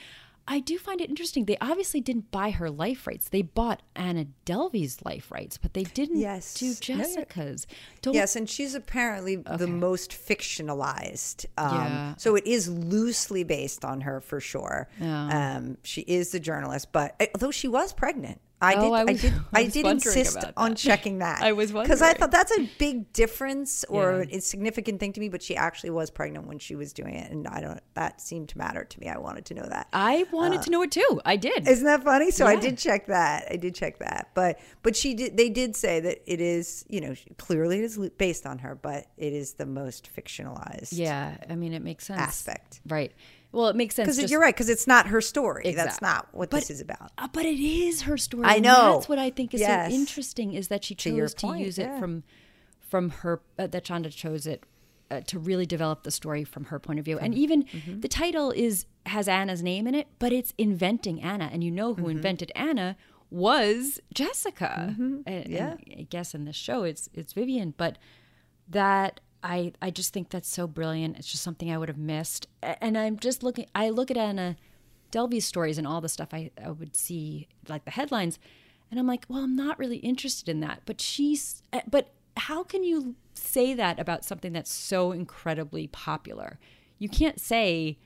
I 0.48 0.58
do 0.58 0.76
find 0.76 1.00
it 1.00 1.08
interesting. 1.08 1.44
They 1.44 1.56
obviously 1.60 2.00
didn't 2.00 2.32
buy 2.32 2.50
her 2.50 2.68
life 2.68 3.06
rights. 3.06 3.28
They 3.28 3.42
bought 3.42 3.80
Anna 3.94 4.26
Delvey's 4.44 5.00
life 5.04 5.30
rights, 5.30 5.56
but 5.56 5.72
they 5.72 5.84
didn't 5.84 6.18
Yes. 6.18 6.54
do 6.54 6.74
Jessica's. 6.74 7.66
Don't 8.00 8.14
Yes, 8.14 8.34
and 8.34 8.50
she's 8.50 8.74
apparently 8.74 9.36
the 9.36 9.68
most 9.68 10.10
fictionalized. 10.10 11.46
Um, 11.56 11.74
Yeah. 11.74 12.14
So 12.16 12.34
it 12.36 12.46
is 12.46 12.68
loosely 12.68 13.44
based 13.44 13.84
on 13.84 14.00
her 14.02 14.20
for 14.20 14.40
sure. 14.40 14.88
Yeah. 15.00 15.56
Um, 15.56 15.78
she 15.82 16.02
is 16.02 16.32
the 16.32 16.40
journalist, 16.40 16.92
but 16.92 17.14
eh, 17.20 17.26
although 17.34 17.50
she 17.50 17.68
was 17.68 17.92
pregnant, 17.92 18.40
I 18.62 18.74
did. 18.74 18.84
Oh, 18.84 18.92
I 18.94 19.00
I, 19.02 19.12
did. 19.12 19.32
I 19.52 19.60
I 19.60 19.66
did 19.66 19.86
insist 19.94 20.38
on 20.56 20.74
checking 20.74 21.18
that. 21.18 21.42
I 21.48 21.52
was 21.52 21.72
because 21.72 22.00
I 22.00 22.12
thought 22.14 22.30
that's 22.30 22.56
a 22.56 22.68
big 22.78 23.12
difference 23.12 23.84
or 23.88 24.24
Yeah. 24.28 24.36
a 24.38 24.40
significant 24.40 25.00
thing 25.00 25.12
to 25.14 25.20
me. 25.20 25.28
But 25.28 25.42
she 25.42 25.56
actually 25.56 25.90
was 25.90 26.10
pregnant 26.10 26.46
when 26.46 26.58
she 26.58 26.74
was 26.76 26.92
doing 26.92 27.14
it, 27.16 27.30
and 27.30 27.46
I 27.48 27.60
don't. 27.60 27.80
That 27.94 28.20
seemed 28.20 28.48
to 28.50 28.58
matter 28.58 28.84
to 28.84 29.00
me. 29.00 29.08
I 29.08 29.18
wanted 29.18 29.44
to 29.46 29.54
know 29.54 29.66
that. 29.68 29.88
I 29.92 30.26
wanted 30.32 30.60
uh, 30.60 30.62
to 30.62 30.70
know 30.70 30.82
it 30.82 30.92
too. 30.92 31.20
I 31.24 31.36
did. 31.36 31.66
Isn't 31.66 31.84
that 31.86 32.04
funny? 32.04 32.30
So 32.30 32.46
I 32.46 32.56
did 32.56 32.78
check 32.78 33.06
that. 33.06 33.48
I 33.50 33.56
did 33.56 33.74
check 33.74 33.98
that. 33.98 34.30
But 34.34 34.58
but 34.82 34.94
she 34.96 35.14
did. 35.14 35.36
They 35.36 35.48
did 35.48 35.74
say 35.76 36.00
that 36.00 36.22
it 36.26 36.40
is. 36.40 36.84
You 36.88 37.00
know, 37.00 37.14
clearly 37.38 37.78
it 37.80 37.84
is 37.84 37.98
based 38.16 38.46
on 38.46 38.58
her, 38.60 38.74
but 38.76 39.06
it 39.16 39.32
is 39.32 39.54
the 39.54 39.66
most 39.66 40.08
fictionalized. 40.16 40.90
yeah, 40.92 41.36
I 41.50 41.56
mean, 41.56 41.72
it 41.72 41.82
makes 41.82 42.06
sense. 42.06 42.20
Aspect. 42.20 42.80
right? 42.88 43.12
Well, 43.52 43.68
it 43.68 43.76
makes 43.76 43.94
sense 43.94 44.16
Because 44.16 44.30
you're 44.30 44.40
right. 44.40 44.54
Because 44.54 44.68
it's 44.70 44.86
not 44.86 45.08
her 45.08 45.20
story. 45.20 45.72
That's 45.72 46.00
not 46.00 46.28
what 46.32 46.50
But- 46.50 46.60
this 46.60 46.70
is 46.70 46.80
about. 46.80 47.12
Uh, 47.18 47.28
but 47.32 47.44
it 47.44 47.60
is 47.60 48.02
her 48.02 48.16
story. 48.16 48.44
I 48.46 48.54
and 48.54 48.64
know. 48.64 48.94
That's 48.94 49.08
what 49.08 49.18
I 49.18 49.30
think 49.30 49.52
is 49.54 49.60
Yes. 49.60 49.90
so 49.90 49.94
interesting 49.96 50.54
is 50.54 50.68
that 50.68 50.84
she 50.84 50.94
chose 50.94 51.34
to 51.34 51.46
point, 51.46 51.64
use 51.64 51.78
it 51.78 51.98
from 51.98 52.24
from 52.80 53.10
her 53.10 53.40
uh, 53.58 53.66
that 53.68 53.84
Shonda 53.84 54.14
chose 54.14 54.46
it 54.46 54.64
uh, 55.10 55.20
to 55.22 55.38
really 55.38 55.64
develop 55.66 56.02
the 56.02 56.10
story 56.10 56.44
from 56.44 56.64
her 56.66 56.78
point 56.78 56.98
of 56.98 57.04
view. 57.04 57.18
And 57.18 57.34
even 57.34 57.64
Mm-hmm. 57.64 58.00
the 58.00 58.08
title 58.08 58.50
is 58.52 58.86
has 59.06 59.28
Anna's 59.28 59.62
name 59.62 59.86
in 59.86 59.94
it, 59.94 60.08
but 60.18 60.32
it's 60.32 60.54
inventing 60.58 61.20
Anna, 61.22 61.48
and 61.52 61.62
you 61.64 61.70
know 61.70 61.92
Mm-hmm. 61.92 62.02
who 62.02 62.08
invented 62.08 62.52
Anna 62.54 62.96
was 63.30 64.00
Jessica. 64.14 64.94
And, 64.98 65.22
and 65.26 65.48
Yeah. 65.48 65.76
I 65.98 66.02
guess 66.08 66.34
in 66.34 66.44
this 66.46 66.56
show 66.56 66.84
it's 66.84 67.08
it's 67.14 67.32
Vivian, 67.34 67.74
but 67.76 67.98
that 68.68 69.20
I 69.42 69.72
I 69.80 69.90
just 69.90 70.12
think 70.12 70.30
that's 70.30 70.48
so 70.48 70.66
brilliant. 70.66 71.16
It's 71.18 71.30
just 71.30 71.42
something 71.42 71.70
I 71.70 71.78
would 71.78 71.88
have 71.88 71.98
missed. 71.98 72.46
And 72.62 72.96
I'm 72.96 73.18
just 73.18 73.42
looking 73.42 73.66
I 73.74 73.90
look 73.90 74.10
at 74.10 74.16
Anna 74.16 74.56
Delvey's 75.10 75.44
stories 75.44 75.78
and 75.78 75.86
all 75.86 76.00
the 76.00 76.08
stuff 76.08 76.28
I, 76.32 76.50
I 76.62 76.70
would 76.70 76.96
see 76.96 77.48
like 77.68 77.84
the 77.84 77.90
headlines 77.90 78.38
and 78.90 79.00
I'm 79.00 79.06
like, 79.06 79.24
well, 79.28 79.42
I'm 79.42 79.56
not 79.56 79.78
really 79.78 79.98
interested 79.98 80.48
in 80.48 80.60
that. 80.60 80.82
But 80.84 81.00
she's 81.00 81.62
uh, 81.72 81.80
but 81.90 82.12
how 82.36 82.62
can 82.62 82.82
you 82.84 83.16
say 83.34 83.74
that 83.74 83.98
about 83.98 84.24
something 84.24 84.52
that's 84.52 84.72
so 84.72 85.12
incredibly 85.12 85.86
popular? 85.86 86.58
You 86.98 87.08
can't 87.08 87.40
say 87.40 87.98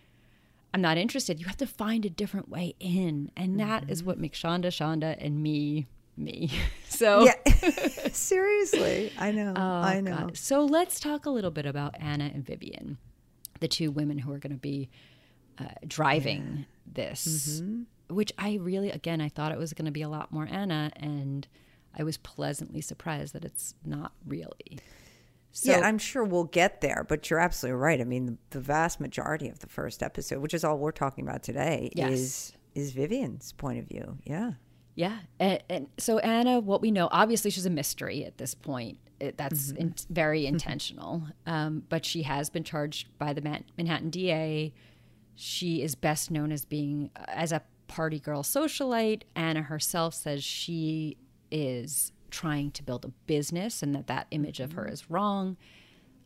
I'm 0.76 0.82
not 0.82 0.98
interested. 0.98 1.40
You 1.40 1.46
have 1.46 1.56
to 1.58 1.66
find 1.66 2.04
a 2.04 2.10
different 2.10 2.48
way 2.48 2.74
in. 2.80 3.30
And 3.36 3.58
that 3.58 3.88
is 3.88 4.04
what 4.04 4.18
makes 4.18 4.40
Shonda 4.40 4.66
Shonda 4.66 5.16
and 5.18 5.42
me 5.42 5.86
me. 6.16 6.50
So 6.88 7.24
Yeah. 7.24 7.34
Seriously, 8.12 9.12
I 9.18 9.30
know. 9.32 9.52
I 9.54 10.00
know. 10.00 10.12
Oh, 10.14 10.26
God. 10.28 10.36
So 10.38 10.64
let's 10.64 10.98
talk 10.98 11.26
a 11.26 11.30
little 11.30 11.50
bit 11.50 11.66
about 11.66 11.94
Anna 12.00 12.30
and 12.32 12.42
Vivian, 12.42 12.96
the 13.60 13.68
two 13.68 13.90
women 13.90 14.16
who 14.18 14.32
are 14.32 14.38
going 14.38 14.52
to 14.54 14.58
be 14.58 14.88
uh, 15.58 15.64
driving 15.86 16.64
this. 16.90 17.60
Mm-hmm. 17.60 18.14
Which 18.14 18.32
I 18.38 18.54
really, 18.62 18.90
again, 18.90 19.20
I 19.20 19.28
thought 19.28 19.52
it 19.52 19.58
was 19.58 19.74
going 19.74 19.84
to 19.84 19.90
be 19.92 20.00
a 20.00 20.08
lot 20.08 20.32
more 20.32 20.48
Anna, 20.50 20.90
and 20.96 21.46
I 21.98 22.02
was 22.02 22.16
pleasantly 22.16 22.80
surprised 22.80 23.34
that 23.34 23.44
it's 23.44 23.74
not 23.84 24.12
really. 24.26 24.78
So, 25.52 25.72
yeah, 25.72 25.80
I'm 25.80 25.98
sure 25.98 26.22
we'll 26.24 26.44
get 26.44 26.80
there, 26.80 27.04
but 27.08 27.28
you're 27.28 27.40
absolutely 27.40 27.78
right. 27.80 28.00
I 28.00 28.04
mean, 28.04 28.26
the, 28.26 28.36
the 28.50 28.60
vast 28.60 29.00
majority 29.00 29.48
of 29.48 29.58
the 29.58 29.66
first 29.66 30.02
episode, 30.02 30.38
which 30.40 30.54
is 30.54 30.64
all 30.64 30.78
we're 30.78 30.92
talking 30.92 31.26
about 31.26 31.42
today, 31.42 31.90
Yes. 31.94 32.12
is 32.12 32.52
is 32.74 32.92
Vivian's 32.92 33.52
point 33.52 33.78
of 33.78 33.86
view. 33.88 34.18
Yeah. 34.24 34.52
Yeah, 34.96 35.18
and, 35.38 35.62
and 35.68 35.86
so 35.98 36.18
Anna, 36.18 36.58
what 36.58 36.80
we 36.80 36.90
know, 36.90 37.08
obviously 37.12 37.50
she's 37.52 37.66
a 37.66 37.70
mystery 37.70 38.24
at 38.24 38.38
this 38.38 38.54
point. 38.54 38.98
It, 39.20 39.36
that's 39.38 39.68
Mm-hmm. 39.72 39.76
in, 39.82 39.94
very 40.10 40.46
intentional. 40.46 41.22
Um, 41.46 41.84
but 41.88 42.04
she 42.04 42.22
has 42.22 42.50
been 42.50 42.64
charged 42.64 43.06
by 43.18 43.32
the 43.32 43.40
Man- 43.42 43.64
Manhattan 43.76 44.10
DA. 44.10 44.72
She 45.34 45.82
is 45.82 45.94
best 45.94 46.30
known 46.30 46.50
as 46.50 46.64
being 46.64 47.10
as 47.28 47.52
a 47.52 47.62
party 47.88 48.18
girl 48.18 48.42
socialite. 48.42 49.22
Anna 49.34 49.62
herself 49.62 50.14
says 50.14 50.42
she 50.42 51.16
is 51.50 52.10
trying 52.30 52.70
to 52.72 52.82
build 52.82 53.04
a 53.04 53.08
business 53.26 53.82
and 53.82 53.94
that 53.94 54.06
that 54.08 54.26
image 54.32 54.60
of 54.60 54.70
Mm-hmm. 54.70 54.78
her 54.80 54.88
is 54.88 55.10
wrong. 55.10 55.56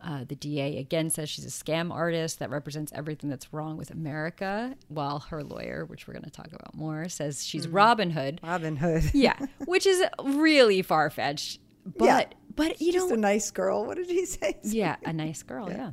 Uh, 0.03 0.25
the 0.27 0.35
DA 0.35 0.79
again 0.79 1.11
says 1.11 1.29
she's 1.29 1.45
a 1.45 1.49
scam 1.49 1.93
artist 1.93 2.39
that 2.39 2.49
represents 2.51 2.91
everything 2.95 3.29
that's 3.29 3.53
wrong 3.53 3.77
with 3.77 3.91
America, 3.91 4.75
while 4.89 5.19
her 5.19 5.45
lawyer, 5.45 5.85
which 5.85 6.09
we're 6.09 6.15
going 6.15 6.25
to 6.25 6.31
talk 6.31 6.49
about 6.53 6.75
more, 6.75 7.09
says 7.09 7.45
she's 7.45 7.67
Mm. 7.67 7.75
Robin 7.75 8.11
Hood. 8.11 8.41
Robin 8.43 8.77
Hood. 8.77 9.05
Yeah, 9.15 9.37
which 9.67 9.85
is 9.87 10.03
really 10.23 10.81
far 10.83 11.11
fetched. 11.11 11.61
But 11.85 12.05
Yeah. 12.07 12.25
but 12.57 12.81
you 12.81 12.89
know, 12.93 12.99
Just 12.99 13.09
know 13.11 13.15
a 13.15 13.19
nice 13.19 13.51
girl. 13.51 13.85
What 13.87 13.97
did 13.99 14.07
he 14.09 14.25
say? 14.25 14.59
yeah, 14.63 14.97
a 15.05 15.13
nice 15.13 15.43
girl, 15.43 15.69
yeah. 15.71 15.93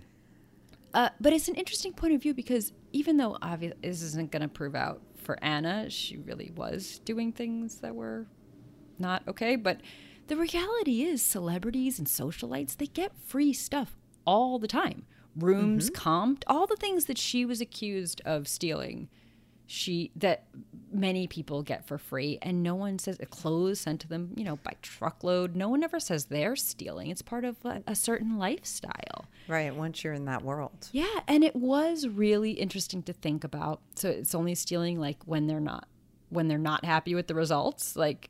Uh, 0.94 1.10
but 1.20 1.34
it's 1.34 1.48
an 1.50 1.56
interesting 1.56 1.92
point 1.94 2.14
of 2.14 2.22
view 2.22 2.34
because 2.34 2.72
even 2.94 3.18
though 3.18 3.38
obviously 3.42 3.78
this 3.82 4.02
isn't 4.02 4.32
going 4.32 4.42
to 4.42 4.48
prove 4.48 4.74
out 4.74 5.02
for 5.18 5.38
Anna, 5.44 5.90
she 5.90 6.18
really 6.18 6.52
was 6.56 7.00
doing 7.04 7.32
things 7.34 7.76
that 7.82 7.94
were 7.94 8.26
not 8.98 9.22
okay. 9.28 9.58
But 9.58 9.82
the 10.28 10.38
reality 10.38 11.04
is, 11.04 11.22
celebrities 11.22 12.00
and 12.00 12.08
socialites 12.08 12.78
they 12.78 12.88
get 12.88 13.12
free 13.26 13.54
stuff 13.54 13.98
all 14.26 14.60
the 14.60 14.68
time. 14.68 15.06
Rooms 15.36 15.90
mm-hmm. 15.90 16.10
comped, 16.10 16.44
all 16.48 16.66
the 16.66 16.76
things 16.76 17.06
that 17.06 17.18
she 17.18 17.46
was 17.46 17.62
accused 17.62 18.22
of 18.26 18.48
stealing 18.48 19.10
she 19.68 20.12
that 20.16 20.46
many 20.92 21.28
people 21.28 21.62
get 21.62 21.86
for 21.86 21.98
free 21.98 22.40
and 22.42 22.64
no 22.64 22.74
one 22.74 22.98
says 22.98 23.20
uh, 23.22 23.26
clothes 23.26 23.82
sent 23.82 24.00
to 24.00 24.08
them 24.08 24.32
you 24.36 24.44
know 24.44 24.56
by 24.64 24.74
truckload 24.82 25.56
no 25.56 25.68
one 25.68 25.84
ever 25.84 26.00
says 26.00 26.26
they're 26.26 26.56
stealing 26.56 27.10
it's 27.10 27.22
part 27.22 27.44
of 27.44 27.58
a, 27.66 27.84
a 27.86 27.94
certain 27.96 28.38
lifestyle 28.40 29.26
Right. 29.50 29.74
Once 29.74 30.04
you're 30.04 30.14
in 30.14 30.26
that 30.26 30.42
world. 30.44 30.90
yeah 30.92 31.20
and 31.28 31.44
it 31.44 31.56
was 31.56 32.08
really 32.08 32.52
interesting 32.52 33.04
to 33.04 33.14
think 33.14 33.44
about 33.44 33.82
so 33.96 34.10
it's 34.10 34.34
only 34.34 34.56
stealing 34.56 35.00
like 35.00 35.18
when 35.26 35.48
they're 35.48 35.60
not 35.60 35.88
when 36.30 36.48
they're 36.48 36.58
not 36.58 36.84
happy 36.86 37.14
with 37.14 37.28
the 37.28 37.36
results 37.36 37.96
like 37.96 38.30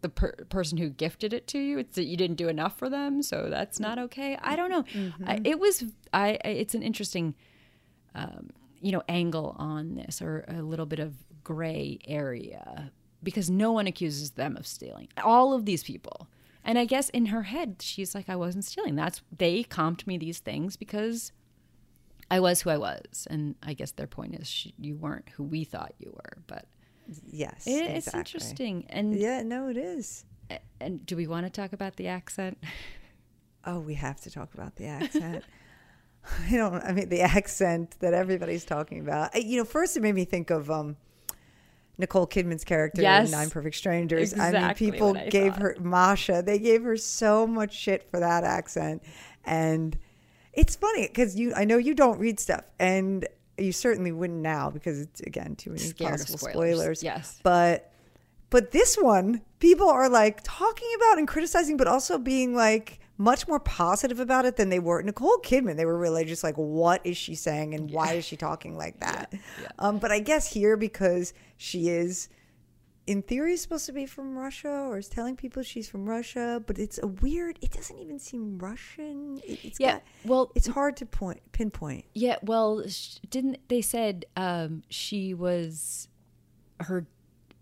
the 0.00 0.08
per- 0.08 0.44
person 0.48 0.78
who 0.78 0.88
gifted 0.88 1.32
it 1.32 1.46
to 1.48 1.58
you. 1.58 1.78
It's 1.78 1.96
that 1.96 2.04
you 2.04 2.16
didn't 2.16 2.36
do 2.36 2.48
enough 2.48 2.78
for 2.78 2.88
them 2.88 3.22
so 3.22 3.48
that's 3.50 3.78
not 3.80 3.98
okay. 3.98 4.38
I 4.40 4.56
don't 4.56 4.70
know. 4.70 4.84
I, 5.26 5.40
it 5.44 5.58
was 5.58 5.84
I, 6.12 6.38
I 6.44 6.48
it's 6.48 6.74
an 6.74 6.82
interesting 6.82 7.34
um, 8.14 8.50
you 8.80 8.92
know 8.92 9.02
angle 9.08 9.54
on 9.58 9.94
this 9.94 10.22
or 10.22 10.44
a 10.48 10.62
little 10.62 10.86
bit 10.86 10.98
of 10.98 11.14
gray 11.44 11.98
area 12.06 12.90
because 13.22 13.50
no 13.50 13.72
one 13.72 13.86
accuses 13.86 14.32
them 14.32 14.56
of 14.56 14.66
stealing. 14.66 15.08
All 15.22 15.52
of 15.52 15.64
these 15.64 15.82
people. 15.82 16.28
And 16.64 16.78
i 16.80 16.84
guess 16.84 17.10
in 17.10 17.26
her 17.26 17.44
head 17.44 17.76
she's 17.80 18.12
like 18.14 18.28
i 18.28 18.36
wasn't 18.36 18.64
stealing. 18.64 18.96
That's 18.96 19.22
they 19.36 19.62
comped 19.64 20.06
me 20.06 20.18
these 20.18 20.38
things 20.40 20.76
because 20.76 21.32
i 22.30 22.40
was 22.40 22.62
who 22.62 22.70
i 22.70 22.76
was. 22.76 23.26
And 23.30 23.54
i 23.62 23.74
guess 23.74 23.92
their 23.92 24.06
point 24.06 24.34
is 24.34 24.48
she, 24.48 24.74
you 24.78 24.96
weren't 24.96 25.28
who 25.36 25.44
we 25.44 25.64
thought 25.64 25.94
you 25.98 26.10
were 26.12 26.38
but 26.46 26.66
Yes. 27.30 27.66
it, 27.66 27.70
it's 27.96 28.12
interesting 28.14 28.86
and 28.88 29.14
Yeah. 29.14 29.42
No, 29.42 29.68
it 29.68 29.76
is. 29.76 30.24
and 30.80 31.04
do 31.06 31.16
we 31.16 31.26
want 31.26 31.46
to 31.46 31.50
talk 31.50 31.72
about 31.72 31.96
the 31.96 32.08
accent 32.08 32.58
Oh, 33.68 33.80
we 33.80 33.94
have 33.94 34.20
to 34.20 34.30
talk 34.30 34.54
about 34.54 34.76
the 34.76 34.86
accent. 34.86 35.42
I 36.48 36.52
don't. 36.56 36.74
I 36.84 36.92
mean, 36.92 37.08
the 37.08 37.22
accent 37.22 37.96
that 37.98 38.14
everybody's 38.14 38.64
talking 38.64 39.00
about. 39.00 39.34
You 39.42 39.58
know, 39.58 39.64
first 39.64 39.96
it 39.96 40.02
made 40.04 40.14
me 40.14 40.24
think 40.24 40.50
of 40.50 40.70
um, 40.70 40.96
Nicole 41.98 42.28
Kidman's 42.28 42.62
character 42.62 43.02
Yes. 43.02 43.26
in 43.26 43.32
Nine 43.32 43.50
Perfect 43.50 43.74
Strangers. 43.74 44.38
I 44.38 44.52
mean, 44.52 44.74
people 44.74 45.16
I 45.16 45.28
gave 45.30 45.54
thought. 45.54 45.62
her 45.62 45.76
Masha. 45.80 46.42
They 46.46 46.60
gave 46.60 46.84
her 46.84 46.96
so 46.96 47.44
much 47.44 47.74
shit 47.74 48.08
for 48.08 48.20
that 48.20 48.44
accent, 48.44 49.02
and 49.44 49.98
it's 50.52 50.76
funny 50.76 51.08
because 51.08 51.34
you. 51.34 51.52
I 51.54 51.64
know 51.64 51.76
you 51.76 51.94
don't 51.94 52.18
read 52.20 52.38
stuff, 52.38 52.62
and 52.78 53.26
you 53.58 53.72
certainly 53.72 54.12
wouldn't 54.12 54.40
now 54.40 54.70
because 54.70 55.00
it's 55.00 55.20
again 55.20 55.56
too 55.56 55.70
many 55.70 55.82
Scared 55.82 56.12
possible 56.12 56.38
spoilers. 56.38 56.78
spoilers. 56.78 57.02
Yes. 57.02 57.40
but 57.42 57.92
but 58.50 58.70
this 58.70 58.96
one, 58.96 59.42
people 59.58 59.88
are 59.88 60.08
like 60.08 60.40
talking 60.44 60.88
about 60.96 61.18
and 61.18 61.26
criticizing, 61.26 61.76
but 61.76 61.88
also 61.88 62.16
being 62.18 62.54
like 62.54 63.00
much 63.18 63.48
more 63.48 63.58
positive 63.58 64.20
about 64.20 64.44
it 64.44 64.56
than 64.56 64.68
they 64.68 64.78
were. 64.78 65.02
Nicole 65.02 65.38
Kidman, 65.38 65.76
they 65.76 65.84
were 65.86 65.98
really 65.98 66.24
just 66.24 66.44
like, 66.44 66.54
what 66.54 67.00
is 67.04 67.16
she 67.16 67.34
saying 67.34 67.74
and 67.74 67.90
why 67.90 68.12
is 68.12 68.24
she 68.24 68.36
talking 68.36 68.76
like 68.76 69.00
that? 69.00 69.32
Um, 69.78 69.98
but 69.98 70.12
I 70.12 70.20
guess 70.20 70.52
here, 70.52 70.76
because 70.76 71.32
she 71.56 71.88
is, 71.88 72.28
in 73.06 73.22
theory, 73.22 73.56
supposed 73.56 73.86
to 73.86 73.92
be 73.92 74.04
from 74.06 74.36
Russia 74.36 74.68
or 74.88 74.98
is 74.98 75.08
telling 75.08 75.36
people 75.36 75.62
she's 75.62 75.88
from 75.88 76.06
Russia, 76.08 76.62
but 76.66 76.78
it's 76.78 76.98
a 77.02 77.06
weird, 77.06 77.58
it 77.62 77.70
doesn't 77.70 77.98
even 77.98 78.18
seem 78.18 78.58
Russian. 78.58 79.38
It, 79.46 79.64
it's 79.64 79.80
Yeah, 79.80 79.92
got- 79.94 80.02
well- 80.24 80.52
it's 80.54 80.66
hard 80.66 80.96
to 80.98 81.06
point 81.06 81.40
pinpoint. 81.52 82.04
Yeah, 82.14 82.36
well, 82.42 82.86
sh- 82.88 83.18
didn't 83.30 83.58
they 83.68 83.80
said 83.82 84.24
um, 84.36 84.82
she 84.88 85.34
was 85.34 86.08
her 86.80 87.06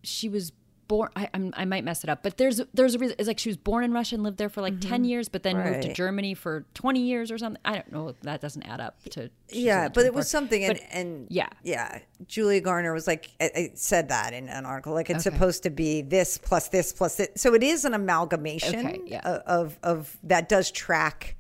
she 0.03 0.29
was 0.29 0.53
born 0.89 1.09
I 1.17 1.29
I'm, 1.35 1.53
I 1.57 1.65
might 1.65 1.85
mess 1.85 2.05
it 2.05 2.11
up, 2.11 2.23
but 2.23 2.37
there's 2.37 2.61
there's 2.75 2.95
a 2.95 2.99
reason 2.99 3.17
it's 3.19 3.29
like 3.29 3.39
she 3.39 3.49
was 3.49 3.57
born 3.57 3.85
in 3.85 3.93
Russia 3.93 4.15
and 4.17 4.23
lived 4.25 4.39
there 4.39 4.49
for 4.49 4.61
like 4.61 4.81
10 4.81 5.05
years 5.05 5.29
but 5.29 5.43
then 5.43 5.57
moved 5.57 5.83
to 5.83 5.89
Mm-hmm. 5.89 5.95
Germany 5.95 6.35
for 6.35 6.65
20 6.75 7.01
years 7.01 7.31
or 7.31 7.39
something. 7.39 7.61
I 7.65 7.75
don't 7.75 7.93
know, 7.93 8.15
that 8.23 8.41
doesn't 8.41 8.63
add 8.65 8.81
up 8.81 9.03
to 9.11 9.31
yeah, 9.51 9.89
but 9.89 10.05
it 10.07 10.15
was 10.15 10.29
something, 10.29 10.65
and, 10.65 10.75
But- 10.75 10.83
and 10.91 11.27
yeah. 11.31 11.49
yeah. 11.63 11.99
Julia 12.27 12.61
Garner 12.61 12.93
was 12.93 13.07
like, 13.07 13.31
I, 13.41 13.51
I 13.55 13.71
said 13.75 14.09
that 14.09 14.33
in 14.33 14.49
an 14.49 14.65
article, 14.65 14.95
like 14.95 15.11
it's 15.11 15.27
Okay. 15.27 15.35
supposed 15.37 15.63
to 15.65 15.71
be 15.71 16.03
this 16.03 16.39
plus 16.39 16.69
this 16.69 16.93
plus 16.93 17.21
it. 17.21 17.39
So 17.39 17.55
it 17.55 17.63
is 17.63 17.85
an 17.85 17.95
amalgamation 17.95 18.87
Okay, 18.87 19.01
yeah. 19.07 19.21
o- 19.25 19.43
of 19.63 19.79
of 19.83 20.17
that 20.25 20.49
does 20.49 20.71
track, 20.71 21.37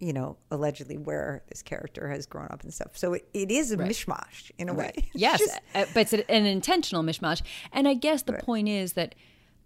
you 0.00 0.12
know, 0.12 0.36
allegedly 0.50 0.96
where 0.98 1.42
this 1.48 1.62
character 1.62 2.08
has 2.08 2.26
grown 2.26 2.48
up 2.50 2.62
and 2.62 2.72
stuff. 2.74 2.96
So 2.96 3.14
it, 3.14 3.28
it 3.32 3.50
is 3.50 3.70
a 3.72 3.76
mishmash 3.76 4.50
in 4.58 4.68
a 4.68 4.74
way. 4.74 4.92
Yes, 5.14 5.38
just- 5.40 5.60
uh, 5.74 5.84
but 5.94 6.12
it's 6.12 6.12
an 6.28 6.46
intentional 6.46 7.02
mishmash. 7.02 7.42
And 7.72 7.86
I 7.88 7.94
guess 7.94 8.22
the 8.22 8.34
point 8.34 8.68
is 8.68 8.94
that 8.94 9.14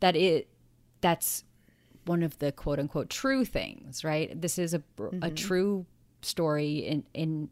that 0.01 0.15
it 0.17 0.49
that's 1.01 1.45
one 2.05 2.23
of 2.23 2.39
the 2.39 2.53
quote 2.53 2.79
unquote 2.79 3.11
true 3.11 3.45
things, 3.45 4.05
right? 4.05 4.39
This 4.41 4.59
is 4.59 4.75
a 4.75 4.83
a 5.23 5.31
true 5.31 5.87
story 6.23 6.79
in 6.79 7.05
in 7.15 7.49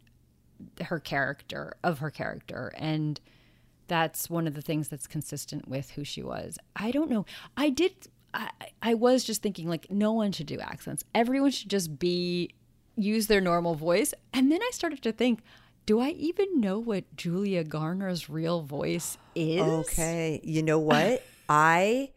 her 0.83 0.99
character 0.99 1.75
of 1.85 1.99
her 1.99 2.11
character 2.11 2.73
and 2.77 3.21
that's 3.89 4.29
one 4.31 4.47
of 4.49 4.55
the 4.55 4.63
things 4.63 4.89
that's 4.89 5.07
consistent 5.07 5.69
with 5.69 5.91
who 5.91 6.03
she 6.03 6.23
was. 6.23 6.59
I 6.75 6.91
don't 6.91 7.11
know. 7.11 7.25
I 7.57 7.69
did 7.71 8.09
I, 8.35 8.51
I 8.83 8.95
was 8.95 9.23
just 9.23 9.43
thinking 9.43 9.69
like 9.69 9.91
no 9.91 10.13
one 10.13 10.33
should 10.33 10.47
do 10.47 10.59
accents. 10.59 11.05
Everyone 11.15 11.51
should 11.51 11.71
just 11.71 11.99
be 11.99 12.51
use 12.97 13.27
their 13.27 13.41
normal 13.41 13.75
voice. 13.75 14.15
And 14.33 14.51
then 14.51 14.61
I 14.63 14.71
started 14.73 15.03
to 15.03 15.13
think, 15.13 15.41
do 15.85 16.01
I 16.01 16.11
even 16.11 16.61
know 16.61 16.79
what 16.79 17.05
Julia 17.17 17.63
Garner's 17.63 18.29
real 18.29 18.63
voice 18.63 19.19
is? 19.35 19.63
Okay. 19.63 20.41
You 20.43 20.63
know 20.63 20.79
what? 20.79 21.23
I 21.49 22.11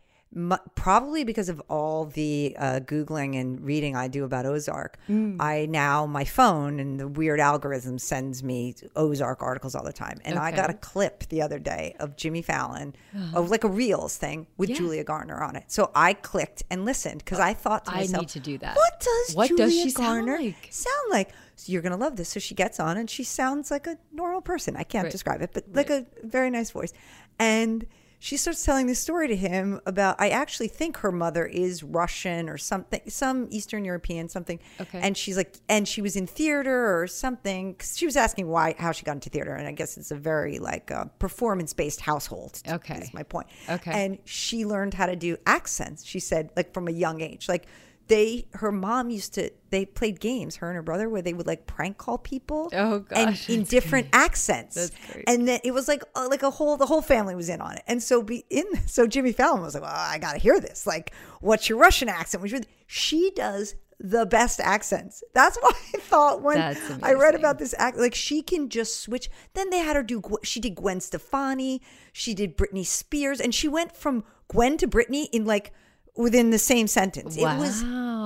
probably 0.75 1.24
because 1.24 1.50
of 1.50 1.59
all 1.69 2.05
the 2.05 2.55
uh, 2.59 2.79
googling 2.81 3.36
and 3.39 3.59
reading 3.62 3.95
I 3.95 4.07
do 4.07 4.24
about 4.24 4.45
Ozark, 4.45 4.98
I 5.09 5.65
now 5.69 6.05
my 6.05 6.24
phone 6.24 6.79
and 6.79 7.00
the 7.00 7.07
weird 7.07 7.39
algorithm 7.39 7.98
sends 7.98 8.43
me 8.43 8.75
Ozark 8.95 9.41
articles 9.41 9.74
all 9.75 9.83
the 9.83 9.91
time. 9.93 10.19
And 10.25 10.38
I 10.38 10.51
got 10.51 10.69
a 10.69 10.74
clip 10.75 11.27
the 11.29 11.41
other 11.41 11.57
day 11.59 11.95
of 12.00 12.15
Jimmy 12.15 12.41
Fallon, 12.41 12.95
of 13.33 13.50
like 13.50 13.63
a 13.63 13.67
Reels 13.69 14.17
thing 14.17 14.45
with 14.57 14.69
Yeah. 14.69 14.75
Julia 14.77 15.03
Garner 15.03 15.41
on 15.41 15.55
it. 15.55 15.65
So 15.67 15.91
I 15.95 16.13
clicked 16.13 16.63
and 16.69 16.86
listened 16.86 17.19
because 17.25 17.39
I 17.39 17.53
thought 17.53 17.86
to 17.86 17.91
myself, 17.91 18.15
I 18.15 18.19
need 18.21 18.29
to 18.29 18.39
do 18.39 18.57
that. 18.59 18.75
What 18.75 19.00
does 19.00 19.36
What 19.36 19.48
Julia 19.48 19.65
does 19.65 19.74
she 19.74 19.89
sound 19.89 20.27
Garner 20.27 20.41
like? 20.43 20.67
sound 20.69 21.12
like? 21.12 21.31
So 21.55 21.71
you're 21.71 21.81
gonna 21.81 21.98
love 21.98 22.15
this. 22.15 22.29
So 22.29 22.39
she 22.39 22.53
gets 22.55 22.79
on 22.79 22.98
and 22.98 23.09
she 23.09 23.24
sounds 23.24 23.71
like 23.71 23.88
a 23.88 23.98
normal 24.13 24.41
person. 24.41 24.75
I 24.77 24.83
can't 24.83 25.05
Right. 25.05 25.12
describe 25.12 25.41
it, 25.41 25.51
but 25.53 25.65
like 25.74 25.89
a 25.89 26.05
very 26.24 26.50
nice 26.51 26.69
voice. 26.71 26.93
And 27.39 27.86
she 28.21 28.35
starts 28.35 28.65
telling 28.65 28.85
this 28.88 28.99
story 28.99 29.29
to 29.29 29.35
him 29.35 29.79
about 29.85 30.17
I 30.19 30.29
actually 30.29 30.67
think 30.67 30.97
her 30.97 31.11
mother 31.11 31.45
is 31.45 31.83
Russian 31.83 32.49
or 32.49 32.57
something, 32.57 32.99
some 33.07 33.47
Eastern 33.49 33.85
European 33.85 34.27
something. 34.27 34.59
Okay. 34.79 34.99
And 35.01 35.17
she's 35.17 35.38
like, 35.38 35.55
and 35.69 35.88
she 35.88 36.01
was 36.01 36.15
in 36.17 36.27
theater 36.27 36.99
or 37.01 37.07
something. 37.07 37.75
'cause 37.75 37.97
she 37.97 38.05
was 38.05 38.17
asking 38.17 38.47
why, 38.47 38.75
how 38.77 38.91
she 38.91 39.05
got 39.05 39.13
into 39.13 39.29
theater, 39.29 39.53
and 39.53 39.67
I 39.67 39.71
guess 39.71 39.97
it's 39.97 40.11
a 40.11 40.15
very 40.17 40.59
like 40.59 40.91
uh, 40.91 41.05
performance 41.17 41.73
based 41.73 42.01
household. 42.01 42.61
Okay. 42.67 42.97
is 42.97 43.13
my 43.13 43.23
point. 43.23 43.47
Okay. 43.69 43.91
And 44.05 44.17
she 44.25 44.65
learned 44.65 44.93
how 44.95 45.05
to 45.05 45.15
do 45.15 45.38
accents. 45.45 46.05
She 46.05 46.19
said, 46.19 46.49
like 46.57 46.73
from 46.73 46.88
a 46.88 46.91
young 46.91 47.21
age, 47.21 47.47
like 47.47 47.67
they, 48.10 48.48
her 48.54 48.72
mom 48.72 49.10
used 49.10 49.36
to, 49.36 49.51
they 49.70 49.86
played 49.86 50.20
games, 50.20 50.58
her 50.58 50.68
and 50.68 50.75
her 50.75 50.82
brother, 50.82 51.08
where 51.08 51.22
they 51.22 51.34
would 51.34 51.48
like 51.48 51.66
prank 51.66 51.98
call 51.98 52.18
people. 52.18 52.70
Oh, 52.74 53.06
And 53.12 53.30
gosh, 53.30 53.50
in 53.50 53.60
that's 53.60 53.70
different 53.70 54.08
accents. 54.12 54.92
Great. 55.12 55.24
And 55.28 55.48
then 55.48 55.60
it 55.63 55.72
was 55.72 55.88
like, 55.88 56.04
uh, 56.16 56.28
like 56.30 56.44
a 56.44 56.50
whole, 56.50 56.75
the 56.75 56.88
whole 56.88 57.01
family 57.01 57.36
was 57.36 57.48
in 57.50 57.62
on 57.62 57.75
it. 57.75 57.84
And 57.88 58.04
so 58.04 58.22
be 58.22 58.44
in, 58.50 58.66
so 58.88 59.08
Jimmy 59.08 59.32
Fallon 59.32 59.62
was 59.62 59.75
like, 59.75 59.84
well, 59.84 59.94
I 59.96 60.18
got 60.18 60.34
to 60.34 60.39
hear 60.39 60.60
this. 60.60 60.86
Like, 60.86 61.13
what's 61.39 61.70
your 61.70 61.78
Russian 61.78 62.10
accent? 62.10 62.44
Which 62.44 62.54
she 62.88 63.32
does 63.36 63.75
the 64.00 64.25
best 64.25 64.60
accents. 64.60 65.24
That's 65.34 65.58
why 65.62 65.72
I 65.94 65.98
thought 66.00 66.42
when 66.42 66.58
I 67.04 67.13
read 67.13 67.36
about 67.36 67.60
this 67.60 67.75
act, 67.78 67.98
like 67.98 68.16
she 68.16 68.42
can 68.42 68.70
just 68.70 69.01
switch. 69.01 69.30
Then 69.54 69.70
they 69.70 69.80
had 69.80 69.96
her 69.96 70.04
do. 70.04 70.22
She 70.44 70.60
did 70.60 70.75
Gwen 70.75 71.00
Stefani. 71.01 71.82
She 72.12 72.34
did 72.34 72.58
Britney 72.58 72.86
Spears, 72.86 73.39
and 73.39 73.54
she 73.54 73.68
went 73.68 73.96
from 73.96 74.24
Gwen 74.48 74.78
to 74.78 74.88
Britney 74.88 75.28
in 75.32 75.46
like 75.46 75.74
within 76.19 76.49
the 76.49 76.59
same 76.59 76.85
sentence. 76.88 77.38
It 77.38 77.43
was 77.43 77.81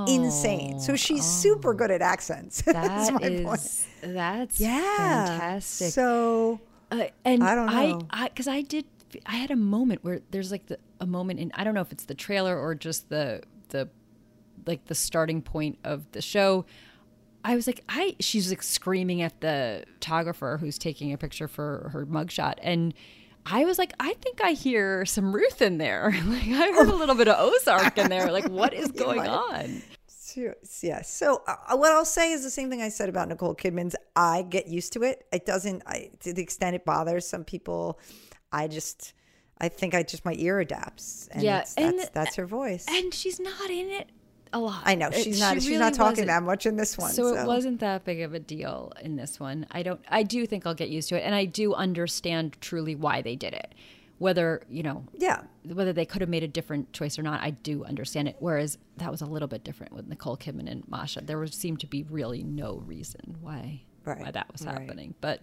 insane. 0.07 0.79
So 0.79 0.95
she's 0.95 1.23
super 1.23 1.73
good 1.73 1.91
at 1.91 2.01
accents. 2.01 2.61
That's 2.65 3.11
my 3.11 3.19
is 3.19 3.45
point. 4.01 4.13
that's 4.15 4.59
Yeah, 4.59 4.97
fantastic. 4.97 5.91
So 5.91 6.59
Uh, 6.91 7.05
and 7.23 7.43
I 7.43 7.55
don't 7.55 7.67
know. 7.67 8.07
I 8.09 8.27
because 8.27 8.47
I, 8.47 8.61
did. 8.61 8.85
I 9.25 9.35
had 9.35 9.51
a 9.51 9.55
moment 9.55 10.03
where 10.03 10.21
there's 10.31 10.51
like 10.51 10.65
the, 10.65 10.79
a 10.99 11.05
moment 11.05 11.39
in 11.39 11.51
I 11.53 11.63
don't 11.63 11.75
know 11.75 11.81
if 11.81 11.91
it's 11.91 12.05
the 12.05 12.15
trailer 12.15 12.59
or 12.59 12.73
just 12.75 13.09
the 13.09 13.43
the 13.69 13.89
like 14.65 14.85
the 14.85 14.95
starting 14.95 15.41
point 15.41 15.77
of 15.83 16.11
the 16.11 16.21
show. 16.21 16.65
I 17.45 17.55
was 17.55 17.67
like, 17.67 17.83
I 17.89 18.15
she's 18.19 18.49
like 18.49 18.63
screaming 18.63 19.21
at 19.21 19.39
the 19.41 19.83
photographer 19.93 20.57
who's 20.59 20.77
taking 20.77 21.13
a 21.13 21.17
picture 21.17 21.47
for 21.47 21.89
her 21.93 22.05
mugshot, 22.05 22.55
and 22.61 22.93
I 23.45 23.65
was 23.65 23.77
like, 23.77 23.93
I 23.99 24.13
think 24.13 24.41
I 24.41 24.51
hear 24.51 25.05
some 25.05 25.33
Ruth 25.35 25.61
in 25.61 25.77
there. 25.77 26.11
like 26.25 26.43
I 26.47 26.71
heard 26.71 26.87
a 26.89 26.95
little 26.95 27.15
bit 27.15 27.27
of 27.27 27.35
Ozark 27.39 27.97
in 27.97 28.09
there. 28.09 28.31
Like 28.31 28.47
what 28.49 28.73
is 28.73 28.91
going 28.91 29.17
might. 29.17 29.29
on? 29.29 29.81
So- 30.07 30.53
Yeah. 30.81 31.01
So 31.03 31.43
uh, 31.47 31.75
what 31.77 31.91
I'll 31.91 32.05
say 32.05 32.31
is 32.31 32.43
the 32.43 32.49
same 32.49 32.69
thing 32.69 32.81
I 32.81 32.89
said 32.89 33.09
about 33.09 33.27
Nicole 33.29 33.53
Kidman's. 33.55 33.95
I 34.15 34.41
get 34.43 34.67
used 34.67 34.93
to 34.93 35.03
it. 35.03 35.25
It 35.31 35.45
doesn't, 35.45 35.83
I, 35.85 36.09
to 36.21 36.33
the 36.33 36.41
extent 36.41 36.75
it 36.75 36.85
bothers 36.85 37.27
some 37.27 37.43
people. 37.43 37.99
I 38.51 38.67
just, 38.67 39.13
I 39.59 39.69
think 39.69 39.93
I 39.93 40.03
just 40.03 40.25
my 40.25 40.33
ear 40.37 40.59
adapts. 40.59 41.27
And 41.31 41.43
Yeah, 41.43 41.65
and- 41.77 41.99
that's, 41.99 42.09
that's 42.11 42.35
her 42.37 42.45
voice. 42.45 42.85
And 42.89 43.13
she's 43.13 43.39
not 43.39 43.69
in 43.69 43.89
it 43.89 44.09
a 44.53 44.59
lot. 44.59 44.81
I 44.85 44.95
know 44.95 45.07
It- 45.07 45.15
she's 45.23 45.35
she 45.35 45.41
not. 45.41 45.53
she's 45.55 45.67
really 45.67 45.79
not 45.79 45.93
talking 45.93 46.11
wasn't. 46.11 46.27
that 46.27 46.43
much 46.43 46.65
in 46.65 46.75
this 46.77 46.97
one. 46.97 47.11
So, 47.11 47.35
it 47.35 47.45
wasn't 47.45 47.79
that 47.81 48.05
big 48.05 48.21
of 48.21 48.33
a 48.33 48.39
deal 48.39 48.93
in 49.01 49.15
this 49.15 49.39
one. 49.39 49.65
I 49.71 49.83
don't. 49.83 49.99
I 50.07 50.23
do 50.23 50.45
think 50.45 50.65
I'll 50.65 50.73
get 50.73 50.89
used 50.89 51.09
to 51.09 51.15
it, 51.17 51.21
and 51.21 51.33
I 51.35 51.45
do 51.45 51.73
understand 51.73 52.57
truly 52.61 52.95
why 52.95 53.21
they 53.21 53.35
did 53.35 53.53
it. 53.53 53.73
Whether 54.19 54.61
you 54.69 54.83
know, 54.83 55.03
Yeah. 55.17 55.41
whether 55.65 55.91
they 55.91 56.05
could 56.05 56.21
have 56.21 56.29
made 56.29 56.43
a 56.43 56.47
different 56.47 56.93
choice 56.93 57.17
or 57.19 57.23
not, 57.23 57.41
I 57.41 57.49
do 57.49 57.83
understand 57.83 58.27
it. 58.29 58.35
Whereas 58.39 58.77
that 58.97 59.11
was 59.11 59.21
a 59.21 59.25
little 59.25 59.47
bit 59.47 59.63
different 59.63 59.93
with 59.93 60.07
Nicole 60.07 60.37
Kidman 60.37 60.69
and 60.71 60.87
Masha. 60.87 61.21
There 61.21 61.39
was, 61.39 61.53
seemed 61.53 61.79
to 61.81 61.87
be 61.87 62.03
really 62.03 62.43
no 62.43 62.81
reason 62.85 63.37
why 63.41 63.81
why 64.05 64.31
that 64.31 64.51
was 64.51 64.65
right. 64.65 64.79
happening. 64.79 65.15
But 65.19 65.41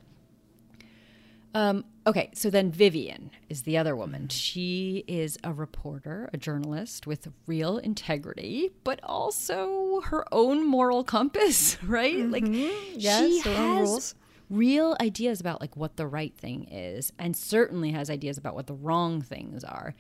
um, 1.55 1.85
okay, 2.07 2.31
so 2.35 2.49
then 2.51 2.71
Vivian 2.71 3.31
is 3.49 3.63
the 3.63 3.77
other 3.77 3.97
woman. 3.97 4.29
She 4.29 5.05
is 5.09 5.37
a 5.43 5.53
reporter, 5.53 6.31
a 6.33 6.37
journalist 6.37 7.07
with 7.07 7.29
real 7.47 7.79
integrity, 7.79 8.71
but 8.85 9.01
also 9.03 10.01
her 10.03 10.25
own 10.33 10.67
moral 10.67 11.03
compass, 11.03 11.83
right? 11.85 12.19
Like 12.29 12.45
Mm-hmm. 12.45 12.99
Yes, 12.99 13.29
she 13.29 13.41
has 13.41 14.15
real 14.49 14.97
ideas 15.01 15.41
about 15.41 15.61
like 15.61 15.77
what 15.77 15.97
the 15.97 16.07
right 16.07 16.35
thing 16.37 16.65
is, 16.71 17.13
and 17.19 17.37
certainly 17.37 17.91
has 17.93 18.11
ideas 18.11 18.39
about 18.39 18.55
what 18.55 18.67
the 18.67 18.75
wrong 18.75 19.21
things 19.21 19.65
are. 19.65 19.95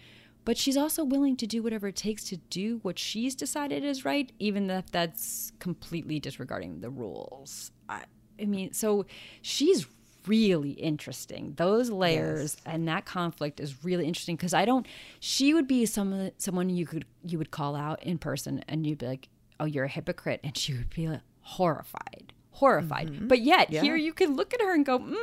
But 0.45 0.57
she's 0.57 0.77
also 0.77 1.05
willing 1.05 1.37
to 1.37 1.47
do 1.47 1.63
whatever 1.63 1.89
it 1.89 1.97
takes 1.97 2.25
to 2.25 2.37
do 2.37 2.79
what 2.83 2.99
she's 2.99 3.35
decided 3.35 3.85
is 3.85 4.05
right, 4.05 4.33
even 4.39 4.71
if 4.71 4.91
that's 4.91 5.53
completely 5.59 6.19
disregarding 6.19 6.81
the 6.81 6.91
rules. 6.91 7.73
I, 7.89 8.05
I 8.41 8.47
mean, 8.47 8.73
so 8.73 9.05
she's 9.43 9.87
really 10.27 10.71
interesting. 10.71 11.55
Those 11.57 11.91
layers 11.91 12.57
and 12.67 12.87
that 12.89 13.05
conflict 13.05 13.61
is 13.61 13.85
really 13.85 14.07
interesting 14.07 14.37
because 14.37 14.55
I 14.55 14.65
don't. 14.65 14.87
She 15.21 15.55
would 15.55 15.67
be 15.67 15.87
some 15.87 16.31
someone 16.39 16.71
you 16.71 16.87
could 16.87 17.05
you 17.25 17.39
would 17.39 17.51
call 17.51 17.77
out 17.77 18.03
in 18.03 18.19
person, 18.19 18.65
and 18.69 18.87
you'd 18.87 18.99
be 18.99 19.07
like, 19.07 19.29
"Oh, 19.59 19.65
you're 19.65 19.85
a 19.85 19.89
hypocrite," 19.89 20.41
and 20.45 20.57
she 20.57 20.73
would 20.75 20.91
be 20.91 21.09
like, 21.09 21.21
horrified, 21.43 22.33
horrified. 22.53 23.29
But 23.29 23.41
yet 23.41 23.71
here 23.83 23.97
you 23.97 24.13
can 24.13 24.37
look 24.37 24.55
at 24.55 24.61
her 24.61 24.75
and 24.75 24.85
go, 24.85 24.99
mm, 24.99 25.17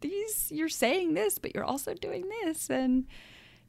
"These 0.00 0.50
you're 0.52 0.68
saying 0.68 1.14
this, 1.14 1.38
but 1.38 1.54
you're 1.54 1.64
also 1.64 1.94
doing 1.94 2.28
this," 2.28 2.70
and 2.70 3.06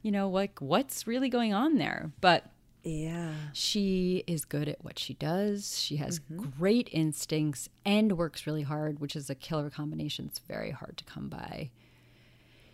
you 0.02 0.10
know, 0.10 0.28
like 0.28 0.60
what's 0.60 1.06
really 1.06 1.28
going 1.28 1.54
on 1.54 1.78
there? 1.78 2.12
But 2.20 2.46
Yeah. 2.84 3.32
she 3.52 4.24
is 4.26 4.44
good 4.44 4.68
at 4.68 4.84
what 4.84 4.98
she 4.98 5.14
does. 5.14 5.78
She 5.80 5.96
has 5.96 6.20
Mm-hmm. 6.20 6.50
great 6.58 6.88
instincts 6.92 7.68
and 7.84 8.16
works 8.18 8.46
really 8.46 8.62
hard, 8.62 9.00
which 9.00 9.16
is 9.16 9.30
a 9.30 9.34
killer 9.34 9.70
combination. 9.70 10.26
It's 10.26 10.38
very 10.40 10.70
hard 10.70 10.96
to 10.98 11.04
come 11.04 11.28
by. 11.28 11.70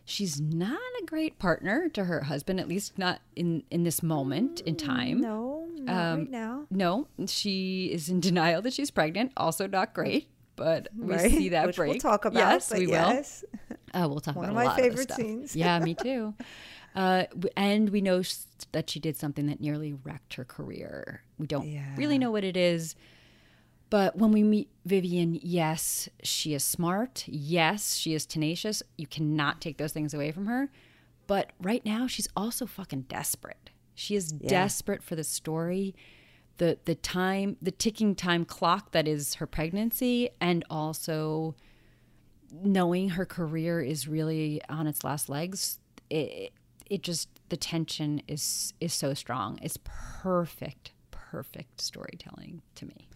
She's 0.05 0.41
not 0.41 0.81
a 1.01 1.05
great 1.05 1.39
partner 1.39 1.89
to 1.91 2.05
her 2.05 2.23
husband, 2.23 2.59
at 2.59 2.67
least 2.67 2.99
not 2.99 3.21
in 3.37 3.63
in 3.71 3.85
this 3.85 4.03
moment 4.03 4.61
in 4.63 4.75
time. 4.75 5.21
No, 5.21 5.69
not 5.77 6.19
right 6.19 6.31
now. 6.31 6.67
No, 6.71 7.07
she 7.27 7.87
is 7.93 8.09
in 8.09 8.19
denial 8.19 8.61
that 8.63 8.73
she's 8.73 8.91
pregnant. 8.91 9.31
Also 9.37 9.69
not 9.69 9.95
great, 9.95 10.29
but 10.57 10.89
we 10.97 11.15
Right? 11.15 11.31
see 11.31 11.49
that 11.51 11.67
Which 11.69 11.77
break. 11.77 11.91
we'll 11.93 12.01
talk 12.01 12.25
about. 12.25 12.41
Yes, 12.41 12.73
we 12.73 12.89
yes. 12.89 13.45
will. 13.71 13.77
Uh, 14.05 14.09
we'll 14.09 14.21
talk 14.21 14.35
One 14.35 14.51
about 14.51 14.57
of 14.57 14.63
a 14.63 14.65
my 14.67 14.71
of 14.73 14.81
favorite 14.81 15.03
stuff. 15.03 15.17
scenes. 15.19 15.55
Yeah, 15.55 15.79
me 15.79 15.95
too. 16.03 16.35
Uh, 16.95 17.25
and 17.57 17.91
we 17.91 18.01
know 18.01 18.23
that 18.73 18.91
she 18.91 18.99
did 18.99 19.17
something 19.17 19.47
that 19.47 19.61
nearly 19.61 19.93
wrecked 19.93 20.35
her 20.35 20.45
career. 20.45 21.23
We 21.39 21.47
don't 21.47 21.69
Yeah. 21.69 21.95
really 21.97 22.19
know 22.19 22.31
what 22.31 22.45
it 22.45 22.57
is. 22.57 22.95
But 23.91 24.17
when 24.17 24.31
we 24.33 24.43
meet 24.45 24.69
Vivian, 24.85 25.35
yes, 25.43 26.09
she 26.23 26.55
is 26.55 26.63
smart. 26.63 27.25
Yes, 27.27 27.97
she 27.97 28.15
is 28.15 28.25
tenacious. 28.25 28.83
You 28.97 29.07
cannot 29.07 29.61
take 29.61 29.79
those 29.79 29.93
things 29.93 30.15
away 30.15 30.31
from 30.31 30.47
her. 30.47 30.71
But 31.27 31.51
right 31.61 31.85
now, 31.85 32.07
she's 32.07 32.29
also 32.37 32.67
fucking 32.67 33.03
desperate. 33.03 33.71
She 33.95 34.15
is 34.17 34.33
desperate 34.33 35.03
for 35.03 35.15
the 35.17 35.25
story, 35.25 35.95
the 36.57 36.79
the 36.85 36.95
time, 36.95 37.57
the 37.61 37.71
ticking 37.71 38.15
time 38.15 38.45
clock 38.45 38.93
that 38.93 39.07
is 39.07 39.35
her 39.35 39.47
pregnancy, 39.47 40.31
and 40.41 40.65
also 40.71 41.55
knowing 42.53 43.11
her 43.11 43.27
career 43.27 43.81
is 43.81 44.09
really 44.09 44.61
on 44.69 44.87
its 44.87 45.05
last 45.05 45.29
legs. 45.29 45.79
It, 46.09 46.53
it 46.91 47.03
just 47.03 47.29
the 47.49 47.57
tension 47.57 48.21
is 48.29 48.75
is 48.81 48.93
so 48.93 49.15
strong. 49.15 49.59
It's 49.63 49.79
perfect, 49.85 50.93
perfect 51.11 51.81
storytelling 51.81 52.61
to 52.75 52.87
me. 52.87 53.09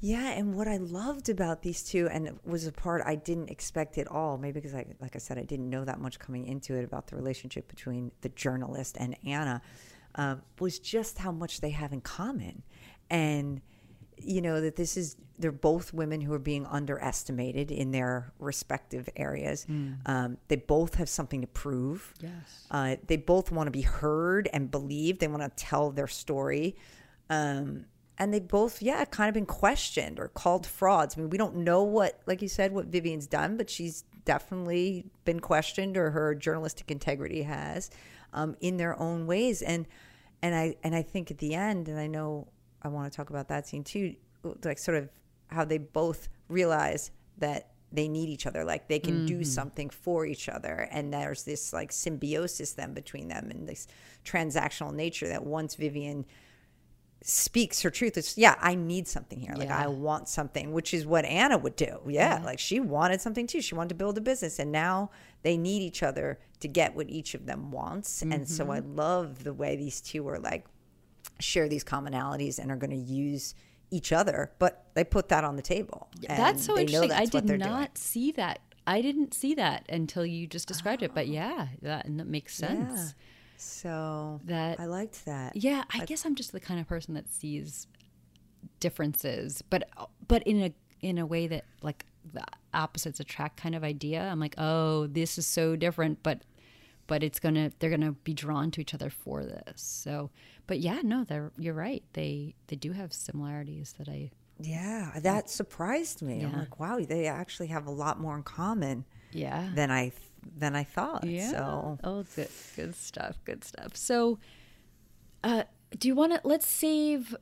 Yeah, 0.00 0.32
and 0.32 0.54
what 0.54 0.68
I 0.68 0.76
loved 0.76 1.30
about 1.30 1.62
these 1.62 1.82
two, 1.82 2.06
and 2.08 2.26
it 2.26 2.34
was 2.44 2.66
a 2.66 2.72
part 2.72 3.02
I 3.06 3.14
didn't 3.14 3.48
expect 3.48 3.96
at 3.96 4.06
all, 4.08 4.36
maybe 4.36 4.60
because 4.60 4.74
I, 4.74 4.84
like 5.00 5.16
I 5.16 5.18
said, 5.18 5.38
I 5.38 5.42
didn't 5.44 5.70
know 5.70 5.86
that 5.86 6.00
much 6.00 6.18
coming 6.18 6.46
into 6.46 6.74
it 6.74 6.84
about 6.84 7.06
the 7.06 7.16
relationship 7.16 7.66
between 7.68 8.12
the 8.20 8.28
journalist 8.28 8.98
and 9.00 9.16
Anna. 9.24 9.62
um, 10.16 10.42
was 10.58 10.78
just 10.78 11.18
how 11.18 11.32
much 11.32 11.60
they 11.60 11.70
have 11.70 11.92
in 11.92 12.02
common, 12.02 12.62
and 13.08 13.62
you 14.18 14.40
know 14.40 14.60
that 14.60 14.76
this 14.76 14.96
is 14.96 15.16
they're 15.38 15.52
both 15.52 15.92
women 15.92 16.20
who 16.20 16.32
are 16.32 16.38
being 16.38 16.66
underestimated 16.66 17.70
in 17.70 17.90
their 17.90 18.32
respective 18.38 19.08
areas. 19.16 19.66
Um, 20.06 20.38
they 20.48 20.56
both 20.56 20.94
have 20.94 21.08
something 21.08 21.42
to 21.42 21.46
prove. 21.46 22.14
Yes. 22.22 22.66
Uh, 22.70 22.96
they 23.06 23.16
both 23.16 23.50
want 23.50 23.66
to 23.66 23.70
be 23.70 23.82
heard 23.82 24.48
and 24.52 24.70
believed. 24.70 25.20
They 25.20 25.28
want 25.28 25.42
to 25.42 25.50
tell 25.62 25.90
their 25.90 26.06
story. 26.06 26.76
Um, 27.28 27.84
and 28.18 28.32
they 28.32 28.40
both, 28.40 28.80
yeah, 28.80 29.04
kind 29.04 29.28
of 29.28 29.34
been 29.34 29.44
questioned 29.44 30.18
or 30.18 30.28
called 30.28 30.66
frauds. 30.66 31.16
I 31.16 31.20
mean, 31.20 31.30
we 31.30 31.36
don't 31.36 31.56
know 31.56 31.82
what, 31.82 32.20
like 32.24 32.40
you 32.40 32.48
said, 32.48 32.72
what 32.72 32.86
Vivian's 32.86 33.26
done, 33.26 33.58
but 33.58 33.68
she's 33.68 34.04
definitely 34.24 35.04
been 35.26 35.40
questioned 35.40 35.98
or 35.98 36.10
her 36.10 36.34
journalistic 36.34 36.90
integrity 36.90 37.42
has 37.42 37.90
um, 38.32 38.56
in 38.60 38.78
their 38.78 38.98
own 38.98 39.26
ways. 39.26 39.60
And 39.60 39.86
and 40.42 40.54
I 40.54 40.76
and 40.82 40.94
I 40.94 41.02
think 41.02 41.30
at 41.30 41.38
the 41.38 41.54
end, 41.54 41.88
and 41.88 41.98
I 41.98 42.06
know 42.06 42.48
I 42.86 42.88
want 42.88 43.12
to 43.12 43.16
talk 43.16 43.30
about 43.30 43.48
that 43.48 43.66
scene 43.66 43.84
too, 43.84 44.14
like 44.64 44.78
sort 44.78 44.96
of 44.96 45.10
how 45.48 45.64
they 45.64 45.78
both 45.78 46.28
realize 46.48 47.10
that 47.38 47.70
they 47.92 48.08
need 48.08 48.28
each 48.28 48.46
other 48.46 48.64
like 48.64 48.88
they 48.88 48.98
can 48.98 49.26
do 49.26 49.34
mm-hmm. 49.34 49.42
something 49.44 49.88
for 49.90 50.26
each 50.26 50.48
other 50.48 50.88
and 50.90 51.12
there's 51.12 51.44
this 51.44 51.72
like 51.72 51.92
symbiosis 51.92 52.72
then 52.72 52.92
between 52.92 53.28
them 53.28 53.48
and 53.50 53.68
this 53.68 53.86
transactional 54.24 54.92
nature 54.92 55.28
that 55.28 55.44
once 55.44 55.76
vivian 55.76 56.26
speaks 57.22 57.82
her 57.82 57.90
truth 57.90 58.16
it's 58.16 58.36
yeah 58.36 58.56
i 58.60 58.74
need 58.74 59.08
something 59.08 59.40
here. 59.40 59.54
Like 59.56 59.68
Yeah. 59.68 59.78
i 59.78 59.86
want 59.86 60.28
something 60.28 60.72
which 60.72 60.92
is 60.92 61.06
what 61.06 61.24
anna 61.24 61.56
would 61.58 61.76
do. 61.76 61.98
Yeah 62.06 62.42
like 62.44 62.58
she 62.58 62.78
wanted 62.80 63.20
something 63.20 63.46
too. 63.46 63.60
She 63.60 63.74
wanted 63.74 63.90
to 63.90 63.94
build 63.94 64.18
a 64.18 64.20
business 64.20 64.58
and 64.58 64.70
now 64.70 65.10
they 65.42 65.56
need 65.56 65.82
each 65.82 66.02
other 66.02 66.38
to 66.60 66.68
get 66.68 66.94
what 66.94 67.08
each 67.08 67.34
of 67.34 67.46
them 67.46 67.70
wants 67.70 68.22
and 68.22 68.48
so 68.48 68.70
i 68.70 68.80
mm-hmm. 68.80 68.96
love 68.96 69.44
the 69.44 69.54
way 69.54 69.76
these 69.76 70.00
two 70.00 70.28
are 70.28 70.38
like 70.38 70.66
share 71.38 71.68
these 71.68 71.84
commonalities 71.84 72.58
and 72.58 72.70
are 72.70 72.76
going 72.76 72.90
to 72.90 72.96
use 72.96 73.54
each 73.90 74.10
other 74.12 74.50
but 74.58 74.86
they 74.94 75.04
put 75.04 75.28
that 75.28 75.44
on 75.44 75.54
the 75.56 75.62
table 75.62 76.08
that's 76.26 76.64
so 76.64 76.76
interesting. 76.78 77.12
I 77.12 77.20
that's 77.20 77.32
what 77.34 77.46
did 77.46 77.60
not 77.60 77.76
doing. 77.76 77.88
see 77.94 78.32
that. 78.32 78.58
I 78.86 79.00
didn't 79.02 79.34
see 79.34 79.54
that 79.54 79.84
until 79.88 80.24
you 80.24 80.46
just 80.46 80.68
described 80.68 81.02
it. 81.02 81.10
Oh. 81.10 81.14
But 81.14 81.26
yeah, 81.28 81.68
that, 81.82 82.04
and 82.06 82.18
that 82.20 82.26
makes 82.28 82.54
sense. 82.54 82.92
Yeah. 82.94 83.22
So 83.56 84.40
That- 84.44 84.78
I 84.80 84.86
liked 84.86 85.24
that. 85.24 85.56
Yeah, 85.56 85.82
I 85.92 86.04
guess 86.04 86.24
I'm 86.24 86.34
just 86.34 86.52
the 86.52 86.60
kind 86.60 86.78
of 86.80 86.86
person 86.86 87.14
that 87.14 87.28
sees 87.32 87.86
differences, 88.80 89.62
but 89.70 89.88
but 90.28 90.42
in 90.44 90.62
a 90.62 90.72
in 91.00 91.18
a 91.18 91.26
way 91.26 91.46
that 91.46 91.64
like 91.82 92.04
the 92.32 92.44
opposites 92.74 93.20
attract 93.20 93.56
kind 93.56 93.74
of 93.74 93.84
idea. 93.84 94.20
I'm 94.22 94.40
like, 94.40 94.54
oh, 94.58 95.06
this 95.06 95.38
is 95.38 95.46
so 95.46 95.76
different, 95.76 96.22
but 96.22 96.42
but 97.06 97.22
it's 97.22 97.38
gonna 97.40 97.70
they're 97.78 97.90
gonna 97.90 98.12
be 98.12 98.34
drawn 98.34 98.70
to 98.72 98.80
each 98.80 98.94
other 98.94 99.10
for 99.10 99.44
this. 99.44 99.80
So, 99.82 100.30
but 100.66 100.80
yeah, 100.80 101.00
no, 101.02 101.24
they're 101.24 101.52
you're 101.58 101.74
right. 101.74 102.02
They 102.12 102.54
they 102.66 102.76
do 102.76 102.92
have 102.92 103.12
similarities 103.12 103.94
that 103.98 104.08
I 104.08 104.30
Yeah, 104.60 105.12
that 105.20 105.50
surprised 105.50 106.22
me. 106.22 106.42
I'm 106.42 106.52
like, 106.58 106.80
wow, 106.80 106.98
they 107.00 107.26
actually 107.26 107.68
have 107.68 107.86
a 107.86 107.90
lot 107.90 108.18
more 108.20 108.36
in 108.36 108.42
common 108.42 109.04
yeah 109.32 109.70
than 109.74 109.90
I 109.90 110.12
than 110.56 110.76
I 110.76 110.84
thought. 110.84 111.24
Yeah. 111.24 111.50
So 111.50 111.98
Oh, 112.04 112.24
good, 112.34 112.48
good 112.76 112.94
stuff. 112.94 113.38
Good 113.44 113.64
stuff. 113.64 113.96
So, 113.96 114.38
uh, 115.42 115.64
do 115.98 116.08
you 116.08 116.14
want 116.14 116.32
to 116.32 116.40
let's 116.44 116.66
save 116.66 117.34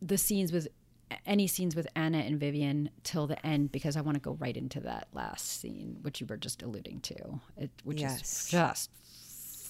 the 0.00 0.18
scenes 0.18 0.52
with 0.52 0.68
any 1.26 1.46
scenes 1.46 1.74
with 1.76 1.86
Anna 1.94 2.18
and 2.18 2.38
Vivian 2.38 2.90
till 3.04 3.26
the 3.26 3.44
end 3.46 3.72
because 3.72 3.96
I 3.96 4.00
want 4.00 4.16
to 4.16 4.20
go 4.20 4.32
right 4.40 4.56
into 4.56 4.80
that 4.80 5.08
last 5.12 5.60
scene, 5.60 5.98
which 6.02 6.20
you 6.20 6.26
were 6.26 6.36
just 6.36 6.62
alluding 6.62 7.00
to, 7.00 7.40
it, 7.56 7.70
which 7.84 8.00
Yes. 8.00 8.20
is 8.44 8.50
just 8.50 8.90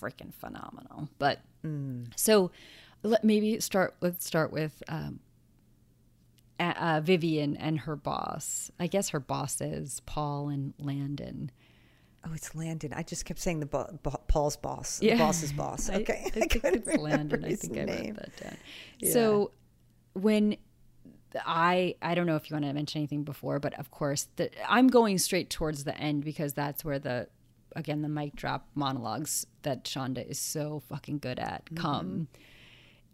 freaking 0.01 0.33
phenomenal. 0.35 1.09
But 1.19 1.41
so 2.17 2.51
let 3.03 3.25
maybe 3.25 3.61
start. 3.61 3.95
Let's 4.01 4.27
start 4.27 4.53
with. 4.53 4.83
Um, 4.89 5.21
uh, 6.61 7.01
Vivian 7.03 7.57
and 7.57 7.81
her 7.81 7.97
boss. 7.97 8.71
I 8.79 8.87
guess 8.87 9.09
her 9.09 9.19
bosses, 9.21 10.01
Paul 10.07 10.49
and 10.49 10.75
Landon. 10.79 11.51
Oh, 12.25 12.31
it's 12.35 12.55
Landon. 12.55 12.93
I 12.93 13.03
just 13.03 13.25
kept 13.25 13.41
saying 13.41 13.59
the 13.59 13.67
bo- 13.67 13.99
bo- 14.05 14.21
Paul's 14.29 14.57
boss. 14.57 15.03
Yeah. 15.03 15.15
The 15.15 15.19
boss's 15.19 15.53
boss. 15.53 15.91
I- 15.91 15.95
Okay. 15.97 16.23
I, 16.27 16.31
think 16.31 16.61
it's 16.63 16.97
Landon. 16.97 17.45
I 17.45 17.55
think 17.57 17.77
I 17.79 17.85
name. 17.85 18.07
wrote 18.15 18.17
that 18.39 18.57
down. 19.01 19.11
So 19.13 19.51
when 20.13 20.57
I 21.47 21.95
I 22.03 22.15
don't 22.15 22.27
know 22.27 22.37
if 22.37 22.51
you 22.51 22.55
want 22.55 22.67
to 22.67 22.73
mention 22.73 22.99
anything 23.01 23.25
before, 23.25 23.59
but 23.59 23.75
of 23.79 23.91
course 23.91 24.29
the, 24.37 24.51
I'm 24.69 24.89
going 24.89 25.19
straight 25.19 25.51
towards 25.51 25.85
the 25.85 25.97
end 25.97 26.25
because 26.25 26.53
that's 26.55 26.85
where 26.85 26.99
the 26.99 27.29
again 27.75 28.03
the 28.03 28.09
mic 28.09 28.37
drop 28.37 28.69
monologues 28.75 29.47
that 29.63 29.85
Shonda 29.85 30.29
is 30.29 30.39
so 30.39 30.83
fucking 30.89 31.19
good 31.19 31.39
at 31.39 31.65
Mm-hmm. 31.67 31.77
come. 31.77 32.29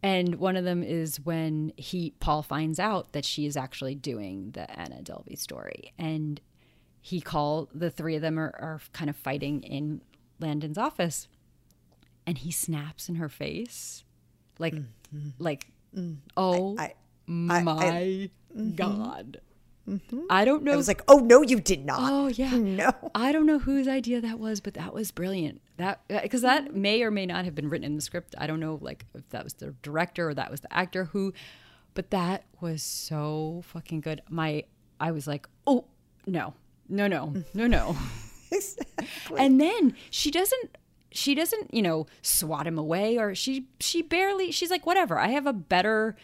And 0.03 0.37
one 0.37 0.55
of 0.57 0.65
them 0.65 0.83
is 0.85 1.19
when 1.21 1.73
he 1.77 2.13
Paul 2.21 2.43
finds 2.43 2.79
out 2.79 3.13
that 3.13 3.25
she 3.25 3.47
is 3.47 3.57
actually 3.57 3.97
doing 3.97 4.53
the 4.53 4.71
Anna 4.79 5.03
Delvey 5.03 5.37
story, 5.37 5.93
and 5.99 6.41
he 7.01 7.21
called 7.21 7.69
the 7.75 7.91
three 7.91 8.15
of 8.15 8.23
them 8.23 8.39
are, 8.39 8.55
are 8.61 8.81
kind 8.93 9.11
of 9.11 9.17
fighting 9.17 9.61
in 9.63 10.01
Landon's 10.39 10.79
office, 10.79 11.27
and 12.29 12.39
he 12.39 12.53
snaps 12.53 13.09
in 13.09 13.17
her 13.17 13.29
face, 13.29 14.05
like, 14.61 14.75
like, 15.39 15.67
oh 16.37 16.75
Mm-hmm. 16.77 16.81
I- 16.81 16.95
my 17.29 17.61
mm-hmm. 17.62 18.75
god! 18.75 19.41
I 20.29 20.45
don't 20.45 20.64
know. 20.64 20.73
I 20.73 20.77
was 20.77 20.88
like, 20.88 21.03
oh 21.09 21.19
no, 21.19 21.43
you 21.43 21.61
did 21.61 21.85
not. 21.85 22.01
Oh 22.01 22.27
yeah. 22.35 22.57
No. 22.57 22.93
I 23.14 23.33
don't 23.33 23.47
know 23.47 23.59
whose 23.59 23.88
idea 23.88 24.21
that 24.21 24.38
was, 24.38 24.61
but 24.61 24.75
that 24.75 24.93
was 24.93 25.11
brilliant. 25.11 25.61
That 25.77 26.01
because 26.09 26.43
that 26.43 26.75
may 26.75 27.03
or 27.03 27.11
may 27.11 27.27
not 27.27 27.45
have 27.45 27.55
been 27.55 27.69
written 27.69 27.85
in 27.85 27.97
the 27.97 28.03
script. 28.03 28.35
I 28.38 28.47
don't 28.47 28.61
know, 28.61 28.79
like 28.81 29.07
if 29.14 29.29
that 29.31 29.45
was 29.45 29.55
the 29.55 29.75
director 29.83 30.29
or 30.29 30.35
that 30.35 30.51
was 30.51 30.61
the 30.61 30.73
actor 30.73 31.05
who, 31.05 31.33
but 31.95 32.11
that 32.11 32.45
was 32.61 32.83
so 32.83 33.62
fucking 33.67 34.01
good. 34.01 34.23
My 34.29 34.64
I 35.01 35.12
was 35.12 35.27
like, 35.27 35.49
oh 35.67 35.87
no, 36.27 36.55
no, 36.88 37.07
no, 37.07 37.35
no, 37.55 37.67
no. 37.67 37.97
exactly. 38.51 39.38
and 39.38 39.61
then 39.61 39.95
she 40.11 40.31
doesn't. 40.31 40.77
She 41.11 41.35
doesn't, 41.35 41.73
you 41.73 41.81
know, 41.81 42.07
swat 42.21 42.67
him 42.67 42.77
away, 42.77 43.17
or 43.17 43.35
she 43.35 43.67
she 43.81 44.03
barely. 44.03 44.51
She's 44.51 44.71
like, 44.71 44.85
whatever. 44.85 45.19
I 45.19 45.29
have 45.29 45.47
a 45.47 45.55
better 45.55 46.17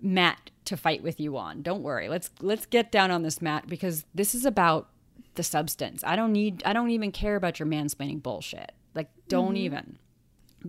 mat 0.00 0.50
to 0.66 0.76
fight 0.76 1.02
with 1.02 1.20
you 1.20 1.36
on. 1.36 1.62
Don't 1.62 1.82
worry. 1.82 2.08
Let's 2.08 2.30
let's 2.40 2.66
get 2.66 2.92
down 2.92 3.10
on 3.10 3.22
this 3.22 3.40
mat 3.40 3.66
because 3.66 4.04
this 4.14 4.34
is 4.34 4.44
about 4.44 4.88
the 5.34 5.42
substance. 5.42 6.02
I 6.04 6.16
don't 6.16 6.32
need 6.32 6.62
I 6.64 6.72
don't 6.72 6.90
even 6.90 7.12
care 7.12 7.36
about 7.36 7.58
your 7.58 7.68
mansplaining 7.68 8.22
bullshit. 8.22 8.72
Like 8.94 9.10
don't 9.28 9.48
mm-hmm. 9.48 9.56
even. 9.56 9.98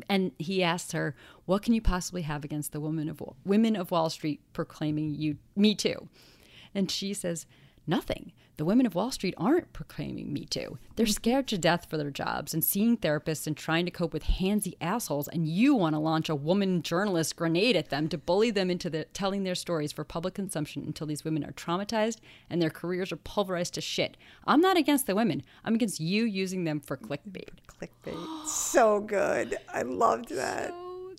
And 0.09 0.31
he 0.37 0.63
asks 0.63 0.91
her, 0.91 1.15
"What 1.45 1.63
can 1.63 1.73
you 1.73 1.81
possibly 1.81 2.21
have 2.21 2.43
against 2.43 2.71
the 2.71 2.79
women 2.79 3.09
of 3.09 3.21
women 3.45 3.75
of 3.75 3.89
Wall 3.89 4.09
Street 4.09 4.41
proclaiming 4.53 5.15
you 5.15 5.37
me 5.55 5.73
too?" 5.73 6.07
And 6.75 6.91
she 6.91 7.13
says, 7.13 7.47
"Nothing. 7.87 8.31
The 8.57 8.65
women 8.65 8.87
of 8.87 8.95
Wall 8.95 9.11
Street 9.11 9.35
aren't 9.37 9.71
proclaiming 9.71 10.33
me 10.33 10.45
too. 10.45 10.79
They're 10.95 11.05
scared 11.05 11.47
to 11.49 11.59
death 11.59 11.85
for 11.87 11.95
their 11.97 12.09
jobs 12.09 12.55
and 12.55 12.63
seeing 12.65 12.97
therapists 12.97 13.45
and 13.45 13.55
trying 13.55 13.85
to 13.85 13.91
cope 13.91 14.13
with 14.13 14.23
handsy 14.23 14.73
assholes. 14.81 15.27
And 15.27 15.47
you 15.47 15.75
want 15.75 15.93
to 15.93 15.99
launch 15.99 16.27
a 16.27 16.33
woman 16.35 16.81
journalist 16.81 17.35
grenade 17.35 17.75
at 17.75 17.89
them 17.91 18.09
to 18.09 18.17
bully 18.17 18.49
them 18.49 18.71
into 18.71 18.89
the, 18.89 19.03
telling 19.13 19.43
their 19.43 19.53
stories 19.53 19.91
for 19.91 20.03
public 20.03 20.33
consumption 20.33 20.83
until 20.87 21.05
these 21.05 21.23
women 21.23 21.43
are 21.45 21.51
traumatized 21.51 22.17
and 22.49 22.59
their 22.59 22.71
careers 22.71 23.11
are 23.11 23.17
pulverized 23.17 23.75
to 23.75 23.81
shit. 23.81 24.17
I'm 24.47 24.59
not 24.59 24.75
against 24.75 25.05
the 25.05 25.13
women. 25.15 25.43
I'm 25.63 25.75
against 25.75 25.99
you 25.99 26.25
using 26.25 26.63
them 26.63 26.79
for 26.79 26.97
clickbait." 26.97 27.49
Clickbait. 27.79 28.47
so 28.47 28.99
good. 29.01 29.55
I 29.71 29.83
loved 29.83 30.29
that. 30.29 30.73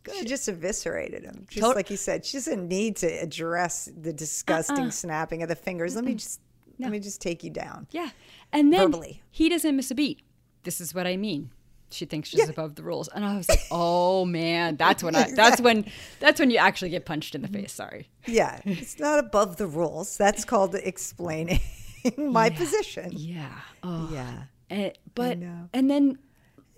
So 0.06 0.14
She 0.14 0.24
just 0.24 0.48
eviscerated 0.48 1.22
him. 1.22 1.46
Just 1.48 1.62
Tot- 1.64 1.76
like 1.76 1.90
you 1.90 1.96
said, 1.96 2.24
she 2.24 2.38
doesn't 2.38 2.66
need 2.66 2.96
to 2.96 3.06
address 3.06 3.88
the 3.96 4.12
disgusting 4.12 4.86
Uh-uh. 4.86 4.90
snapping 4.90 5.42
of 5.44 5.48
the 5.48 5.54
fingers. 5.54 5.94
Let 5.94 6.04
me 6.04 6.14
just 6.14 6.40
let 6.78 6.90
me 6.90 6.98
just 7.00 7.20
take 7.20 7.42
you 7.44 7.50
down. 7.50 7.86
Yeah. 7.90 8.10
And 8.52 8.72
then 8.72 8.90
Verbally. 8.92 9.22
he 9.30 9.48
doesn't 9.48 9.74
miss 9.76 9.90
a 9.90 9.94
beat. 9.94 10.20
This 10.62 10.80
is 10.80 10.94
what 10.94 11.06
I 11.06 11.16
mean. 11.16 11.50
She 11.90 12.04
thinks 12.04 12.28
she's 12.28 12.48
above 12.50 12.74
the 12.74 12.82
rules. 12.82 13.08
And 13.08 13.24
I 13.24 13.36
was 13.36 13.48
like, 13.48 13.60
"Oh 13.70 14.24
man, 14.26 14.76
that's 14.76 15.02
when 15.02 15.16
I 15.16 15.30
that's 15.34 15.60
when 15.60 15.86
that's 16.20 16.38
when 16.38 16.50
you 16.50 16.58
actually 16.58 16.90
get 16.90 17.06
punched 17.06 17.34
in 17.34 17.40
the 17.42 17.48
face, 17.48 17.72
sorry." 17.72 18.08
Yeah, 18.26 18.60
it's 18.64 18.98
not 18.98 19.18
above 19.18 19.56
the 19.56 19.66
rules. 19.66 20.16
That's 20.18 20.44
called 20.52 20.74
explaining 20.74 21.60
my 22.18 22.50
position. 22.50 23.10
Yeah. 23.12 23.48
Oh. 23.82 24.10
Yeah. 24.12 24.42
And, 24.68 24.92
but 25.14 25.38
and 25.72 25.90
then 25.90 26.18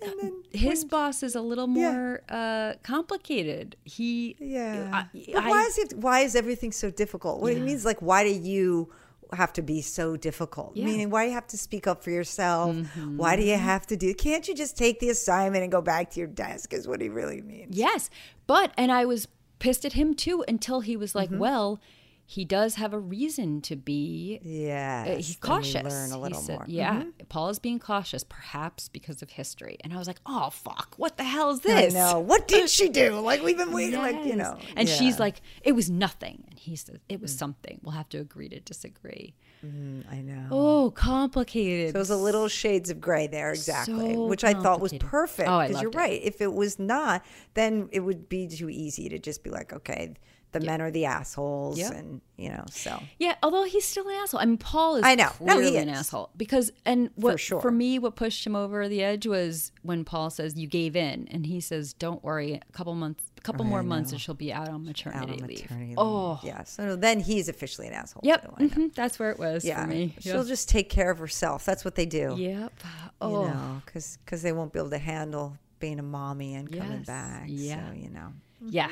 And 0.01 0.13
then 0.21 0.43
his 0.51 0.85
boss 0.85 1.23
is 1.23 1.35
a 1.35 1.41
little 1.41 1.67
more 1.67 2.21
uh 2.29 2.75
complicated. 2.83 3.75
He 3.83 4.37
Yeah. 4.39 4.89
I, 4.93 5.05
but 5.33 5.43
I- 5.43 5.49
why 5.49 5.63
is 5.63 5.77
it? 5.77 5.93
Why 5.97 6.19
is 6.21 6.35
everything 6.37 6.71
so 6.71 6.89
difficult? 6.89 7.41
What 7.41 7.51
it 7.51 7.57
Yeah. 7.57 7.65
means, 7.65 7.83
like, 7.83 8.01
why 8.01 8.23
do 8.23 8.29
you 8.31 8.93
have 9.33 9.53
to 9.53 9.61
be 9.61 9.81
so 9.81 10.17
difficult? 10.17 10.75
Yeah. 10.75 10.83
Mm-hmm. 10.83 10.91
Meaning, 10.91 11.09
why 11.09 11.23
do 11.23 11.29
you 11.29 11.35
have 11.35 11.47
to 11.47 11.57
speak 11.57 11.87
up 11.87 12.03
for 12.03 12.11
yourself? 12.11 12.75
Why 13.15 13.35
do 13.35 13.43
you 13.43 13.57
have 13.57 13.87
to 13.87 13.97
do? 13.97 14.13
Can't 14.13 14.47
you 14.47 14.55
just 14.55 14.77
take 14.77 14.99
the 14.99 15.09
assignment 15.09 15.63
and 15.63 15.71
go 15.71 15.81
back 15.81 16.11
to 16.11 16.19
your 16.19 16.27
desk? 16.27 16.73
Is 16.73 16.87
what 16.87 17.01
he 17.01 17.09
really 17.09 17.41
means. 17.41 17.75
Yes. 17.75 18.09
But, 18.47 18.73
and 18.77 18.91
I 18.91 19.05
was 19.05 19.27
pissed 19.59 19.85
at 19.85 19.93
him 19.93 20.13
too 20.13 20.43
until 20.47 20.81
he 20.81 20.97
was 20.97 21.15
like, 21.15 21.29
Mm-hmm. 21.29 21.39
well, 21.39 21.79
he 22.25 22.45
does 22.45 22.75
have 22.75 22.93
a 22.93 22.99
reason 22.99 23.59
to 23.61 23.75
be 23.75 24.39
Yeah. 24.43 25.05
uh, 25.07 25.15
he's 25.17 25.35
cautious. 25.35 25.83
Learn 25.83 26.11
a 26.11 26.15
He 26.15 26.21
little 26.21 26.41
said- 26.41 26.53
more. 26.53 26.61
Mm-hmm. 26.63 26.71
Yeah, 26.71 27.03
Paul 27.29 27.49
is 27.49 27.59
being 27.59 27.79
cautious, 27.79 28.23
perhaps 28.23 28.87
because 28.87 29.21
of 29.21 29.31
history. 29.31 29.77
And 29.83 29.93
I 29.93 29.97
was 29.97 30.07
like, 30.07 30.19
"Oh 30.25 30.49
fuck, 30.49 30.93
what 30.97 31.17
the 31.17 31.23
hell 31.25 31.49
is 31.51 31.59
this?" 31.61 31.93
know. 31.93 32.19
What 32.19 32.47
did 32.47 32.69
she 32.69 32.87
do? 32.89 33.19
Like 33.31 33.43
we've 33.43 33.57
been 33.57 33.71
waiting, 33.73 33.99
like 33.99 34.25
you 34.25 34.35
know. 34.35 34.57
And 34.75 34.87
yeah. 34.87 34.95
Mm. 34.95 34.97
she's 34.97 35.19
like, 35.19 35.41
"It 35.63 35.73
was 35.73 35.89
nothing," 35.89 36.43
and 36.49 36.57
he 36.59 36.75
says, 36.75 36.97
"It 37.09 37.21
was 37.21 37.35
something." 37.37 37.79
We'll 37.83 37.93
have 37.95 38.09
to 38.09 38.17
agree 38.19 38.49
to 38.49 38.59
disagree. 38.59 39.35
I 39.63 40.21
know. 40.21 40.47
Oh, 40.49 40.91
complicated. 40.91 41.91
So 41.93 41.97
it 41.97 41.99
was 41.99 42.09
a 42.09 42.17
little 42.17 42.47
shades 42.47 42.89
of 42.89 42.99
gray 42.99 43.27
there, 43.27 43.51
exactly, 43.51 44.15
So 44.15 44.25
which 44.25 44.43
I 44.43 44.55
thought 44.55 44.79
was 44.81 44.91
perfect. 44.93 45.47
Oh, 45.47 45.53
I 45.53 45.67
Because 45.67 45.81
you're 45.83 45.91
it. 45.91 45.95
right. 45.97 46.19
If 46.23 46.41
it 46.41 46.51
was 46.51 46.79
not, 46.79 47.23
then 47.53 47.87
it 47.91 47.99
would 47.99 48.27
be 48.27 48.47
too 48.47 48.69
easy 48.71 49.07
to 49.09 49.19
just 49.19 49.43
be 49.43 49.51
like, 49.51 49.71
okay, 49.71 50.13
the 50.51 50.59
men 50.59 50.81
are 50.81 50.91
the 50.91 51.05
assholes, 51.05 51.77
Yep. 51.79 51.91
and 51.93 52.21
you 52.37 52.49
know, 52.49 52.63
so 52.71 53.01
Yeah, 53.19 53.35
although 53.43 53.63
he's 53.63 53.85
still 53.85 54.07
an 54.07 54.15
asshole. 54.15 54.39
I 54.41 54.45
mean, 54.45 54.57
Paul 54.57 54.95
is 54.97 55.03
I 55.05 55.15
know. 55.15 55.29
No, 55.39 55.53
he 55.55 55.59
clearly 55.69 55.77
an 55.77 55.89
is. 55.89 55.99
asshole 55.99 56.29
because, 56.35 56.71
and 56.85 57.09
what 57.15 57.39
sure. 57.39 57.61
for 57.61 57.69
me, 57.71 57.99
what 57.99 58.15
pushed 58.15 58.45
him 58.45 58.55
over 58.55 58.87
the 58.89 59.03
edge 59.03 59.27
was 59.27 59.71
when 59.83 60.03
Paul 60.03 60.29
says 60.29 60.57
you 60.57 60.67
gave 60.67 60.95
in, 60.95 61.27
and 61.29 61.45
he 61.45 61.59
says, 61.61 61.93
"Don't 61.93 62.23
worry, 62.23 62.53
a 62.53 62.71
couple 62.73 62.95
months, 62.95 63.23
a 63.37 63.41
couple 63.41 63.63
more 63.65 63.83
months, 63.83 64.11
and 64.11 64.19
she'll 64.19 64.33
be 64.35 64.51
out 64.51 64.69
on 64.69 64.85
maternity, 64.85 65.21
out 65.33 65.41
on 65.41 65.47
leave." 65.47 65.61
maternity 65.61 65.87
leave. 65.89 65.95
Oh, 65.99 66.39
yeah. 66.43 66.63
So 66.63 66.95
then 66.95 67.19
he's 67.19 67.47
officially 67.47 67.87
an 67.87 67.93
asshole. 67.93 68.21
yep, 68.25 68.43
know. 68.59 68.67
mhm, 68.67 68.93
that's 68.95 69.19
where 69.19 69.29
it 69.31 69.37
was 69.39 69.63
Yeah, 69.63 69.81
for 69.83 69.87
me. 69.89 70.15
she'll 70.19 70.37
Yep. 70.37 70.47
just 70.47 70.67
take 70.69 70.89
care 70.89 71.11
of 71.11 71.19
herself. 71.19 71.63
That's 71.65 71.85
what 71.85 71.95
they 71.95 72.05
do. 72.05 72.35
Yep. 72.37 72.73
You 72.83 72.87
Oh, 73.21 73.45
know, 73.45 73.81
because 73.85 74.17
they 74.41 74.51
won't 74.51 74.73
be 74.73 74.79
able 74.79 74.89
to 74.89 74.97
handle 74.97 75.57
being 75.79 75.99
a 75.99 76.03
mommy 76.03 76.55
and 76.55 76.71
coming 76.71 76.97
Yes. 76.99 77.05
back. 77.05 77.43
Yeah. 77.47 77.89
So 77.89 77.95
you 77.95 78.09
know. 78.09 78.33
yeah, 78.63 78.89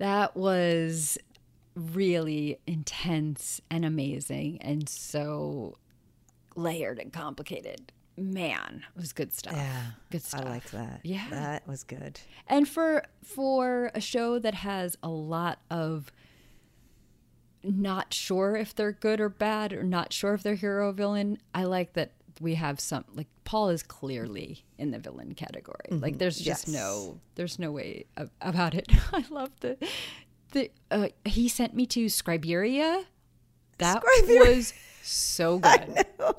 that 0.00 0.34
was 0.34 1.18
really 1.74 2.58
intense 2.66 3.60
and 3.70 3.84
amazing, 3.84 4.60
and 4.62 4.88
so 4.88 5.76
layered 6.56 6.98
and 6.98 7.12
complicated. 7.12 7.92
Man, 8.16 8.82
it 8.94 9.00
was 9.00 9.12
good 9.12 9.32
stuff. 9.32 9.54
Yeah, 9.54 9.82
good 10.10 10.22
stuff. 10.22 10.44
I 10.44 10.50
like 10.50 10.70
that. 10.70 11.00
Yeah. 11.04 11.26
that 11.30 11.68
was 11.68 11.84
good. 11.84 12.18
And 12.48 12.68
for 12.68 13.04
for 13.22 13.90
a 13.94 14.00
show 14.00 14.38
that 14.38 14.54
has 14.54 14.96
a 15.02 15.08
lot 15.08 15.60
of 15.70 16.12
not 17.62 18.12
sure 18.14 18.56
if 18.56 18.74
they're 18.74 18.92
good 18.92 19.20
or 19.20 19.28
bad 19.28 19.72
or 19.72 19.82
not 19.82 20.12
sure 20.12 20.34
if 20.34 20.42
they're 20.42 20.54
hero 20.54 20.88
or 20.88 20.92
villain, 20.92 21.38
I 21.54 21.64
like 21.64 21.92
that 21.92 22.12
we 22.40 22.54
have 22.54 22.80
some 22.80 23.04
like 23.14 23.28
Paul 23.44 23.68
is 23.68 23.82
clearly 23.82 24.64
in 24.78 24.90
the 24.90 24.98
villain 24.98 25.34
category. 25.34 25.86
Like 25.90 26.18
there's 26.18 26.36
just 26.38 26.66
Yes. 26.66 26.68
no 26.68 27.20
there's 27.34 27.58
no 27.58 27.70
way 27.70 28.06
a- 28.16 28.28
about 28.40 28.74
it. 28.74 28.88
I 29.12 29.24
love 29.30 29.50
the 29.60 29.76
the 30.52 30.70
uh, 30.90 31.08
he 31.24 31.48
sent 31.48 31.74
me 31.74 31.86
to 31.86 32.06
Scriberia. 32.06 33.04
That 33.78 34.02
Scriberia. 34.02 34.56
was 34.56 34.74
so 35.10 35.58
good. 35.60 36.06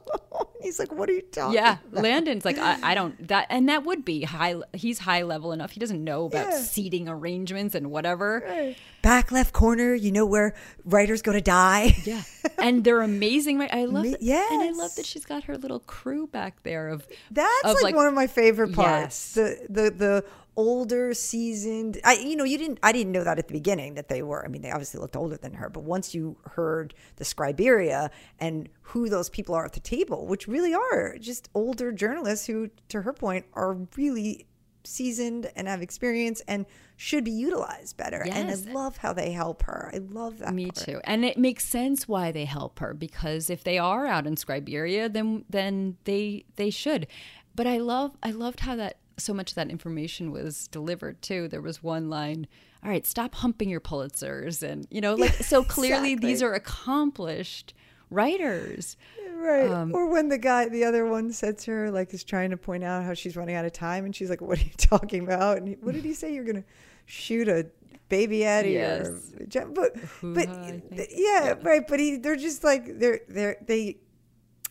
He's 0.61 0.77
like, 0.77 0.91
"What 0.93 1.09
are 1.09 1.13
you 1.13 1.23
talking?" 1.23 1.55
Yeah, 1.55 1.77
about?" 1.91 2.03
Landon's 2.03 2.45
like 2.45 2.57
I, 2.59 2.91
I 2.91 2.93
don't 2.93 3.27
that, 3.29 3.47
and 3.49 3.67
that 3.69 3.83
would 3.83 4.05
be 4.05 4.23
high. 4.23 4.55
He's 4.73 4.99
high 4.99 5.23
level 5.23 5.51
enough. 5.53 5.71
He 5.71 5.79
doesn't 5.79 6.03
know 6.03 6.25
about 6.25 6.49
Yeah. 6.51 6.57
seating 6.61 7.09
arrangements 7.09 7.73
and 7.73 7.89
whatever. 7.89 8.75
back 9.01 9.31
left 9.31 9.53
corner. 9.53 9.95
You 9.95 10.11
know 10.11 10.25
where 10.27 10.53
writers 10.85 11.21
go 11.23 11.31
to 11.33 11.41
die. 11.41 11.95
Yeah, 12.05 12.21
and 12.59 12.83
they're 12.83 13.01
amazing. 13.01 13.57
Right? 13.57 13.73
I 13.73 13.85
love, 13.85 14.03
Me- 14.03 14.11
that- 14.19 14.49
and 14.51 14.61
I 14.61 14.69
love 14.71 14.93
that 14.95 15.05
she's 15.07 15.25
got 15.25 15.45
her 15.45 15.57
little 15.57 15.79
crew 15.79 16.27
back 16.27 16.61
there 16.63 16.89
of 16.89 17.07
That's 17.31 17.63
of, 17.65 17.77
like, 17.81 17.95
one 17.95 18.05
of 18.07 18.13
my 18.13 18.27
favorite 18.27 18.73
parts. 18.73 19.35
Yes. 19.35 19.65
The 19.67 19.67
the 19.67 19.91
the 19.91 20.25
older 20.55 21.13
seasoned. 21.13 21.99
I 22.03 22.13
you 22.13 22.35
know 22.35 22.43
you 22.43 22.57
didn't. 22.57 22.79
I 22.83 22.91
didn't 22.91 23.11
know 23.11 23.23
that 23.23 23.39
at 23.39 23.47
the 23.47 23.53
beginning 23.53 23.95
that 23.95 24.07
they 24.07 24.21
were. 24.21 24.43
I 24.43 24.47
mean, 24.47 24.61
they 24.61 24.71
obviously 24.71 24.99
looked 24.99 25.15
older 25.15 25.37
than 25.37 25.53
her. 25.53 25.69
But 25.69 25.83
once 25.83 26.13
you 26.13 26.37
heard 26.51 26.93
the 27.17 27.25
Scriberia 27.25 28.09
and 28.39 28.69
who 28.81 29.09
those 29.09 29.29
people 29.29 29.55
are 29.55 29.65
at 29.65 29.73
the 29.73 29.79
table, 29.79 30.27
which 30.27 30.47
really 30.47 30.73
are 30.73 31.17
just 31.19 31.49
older 31.53 31.91
journalists 31.91 32.47
who, 32.47 32.69
to 32.89 33.01
her 33.01 33.13
point, 33.13 33.45
are 33.53 33.73
really 33.95 34.47
seasoned 34.83 35.51
and 35.55 35.67
have 35.67 35.81
experience 35.81 36.41
and 36.47 36.65
should 36.97 37.23
be 37.23 37.31
utilized 37.31 37.97
better. 37.97 38.23
Yes. 38.25 38.35
And 38.35 38.69
I 38.69 38.73
love 38.73 38.97
how 38.97 39.13
they 39.13 39.31
help 39.31 39.63
her. 39.63 39.91
I 39.93 39.99
love 39.99 40.39
that. 40.39 40.53
Me 40.53 40.65
part. 40.65 40.75
too. 40.75 41.01
And 41.03 41.23
it 41.23 41.37
makes 41.37 41.65
sense 41.65 42.07
why 42.07 42.31
they 42.31 42.45
help 42.45 42.79
her 42.79 42.93
because 42.93 43.49
if 43.49 43.63
they 43.63 43.77
are 43.77 44.05
out 44.05 44.27
in 44.27 44.35
Scriberia, 44.35 45.11
then 45.11 45.45
then 45.49 45.97
they 46.05 46.45
they 46.55 46.69
should. 46.69 47.07
But 47.55 47.67
I 47.67 47.77
love 47.77 48.17
I 48.23 48.31
loved 48.31 48.61
how 48.61 48.75
that 48.75 48.97
so 49.17 49.33
much 49.33 49.51
of 49.51 49.55
that 49.55 49.69
information 49.69 50.31
was 50.31 50.67
delivered 50.67 51.21
too. 51.21 51.47
There 51.47 51.61
was 51.61 51.83
one 51.83 52.09
line, 52.09 52.47
all 52.83 52.89
right, 52.89 53.05
stop 53.05 53.35
humping 53.35 53.69
your 53.69 53.81
Pulitzers 53.81 54.63
and 54.63 54.87
you 54.89 55.01
know, 55.01 55.15
like 55.15 55.33
so 55.33 55.63
clearly 55.77 56.15
these 56.15 56.41
are 56.41 56.53
accomplished 56.53 57.73
writers. 58.09 58.97
Right. 59.33 59.69
Um, 59.71 59.95
or 59.95 60.07
when 60.07 60.27
the 60.29 60.37
guy, 60.37 60.69
the 60.69 60.83
other 60.83 61.05
one 61.05 61.31
said 61.31 61.57
to 61.59 61.71
her, 61.71 61.91
like, 61.91 62.13
is 62.13 62.23
trying 62.23 62.51
to 62.51 62.57
point 62.57 62.83
out 62.83 63.03
how 63.03 63.13
she's 63.15 63.35
running 63.35 63.55
out 63.55 63.65
of 63.65 63.71
time. 63.73 64.05
And 64.05 64.15
she's 64.15 64.29
like, 64.29 64.41
what 64.41 64.59
are 64.59 64.63
you 64.63 64.71
talking 64.77 65.23
about? 65.23 65.57
And 65.57 65.67
he, 65.69 65.73
what 65.75 65.95
did 65.95 66.03
he 66.03 66.13
say? 66.13 66.33
You're 66.33 66.43
going 66.43 66.57
to 66.57 66.63
shoot 67.05 67.47
a 67.47 67.65
baby 68.09 68.45
Eddie 68.45 68.77
or, 68.77 69.19
Yes. 69.49 69.65
but, 69.73 69.95
but 70.21 70.47
Hoo-ha, 70.49 70.65
think. 70.91 71.09
yeah, 71.15 71.55
right. 71.63 71.87
But 71.87 71.99
he, 71.99 72.17
they're 72.17 72.35
just 72.35 72.63
like, 72.63 72.99
they're, 72.99 73.21
they're, 73.27 73.57
they 73.65 73.97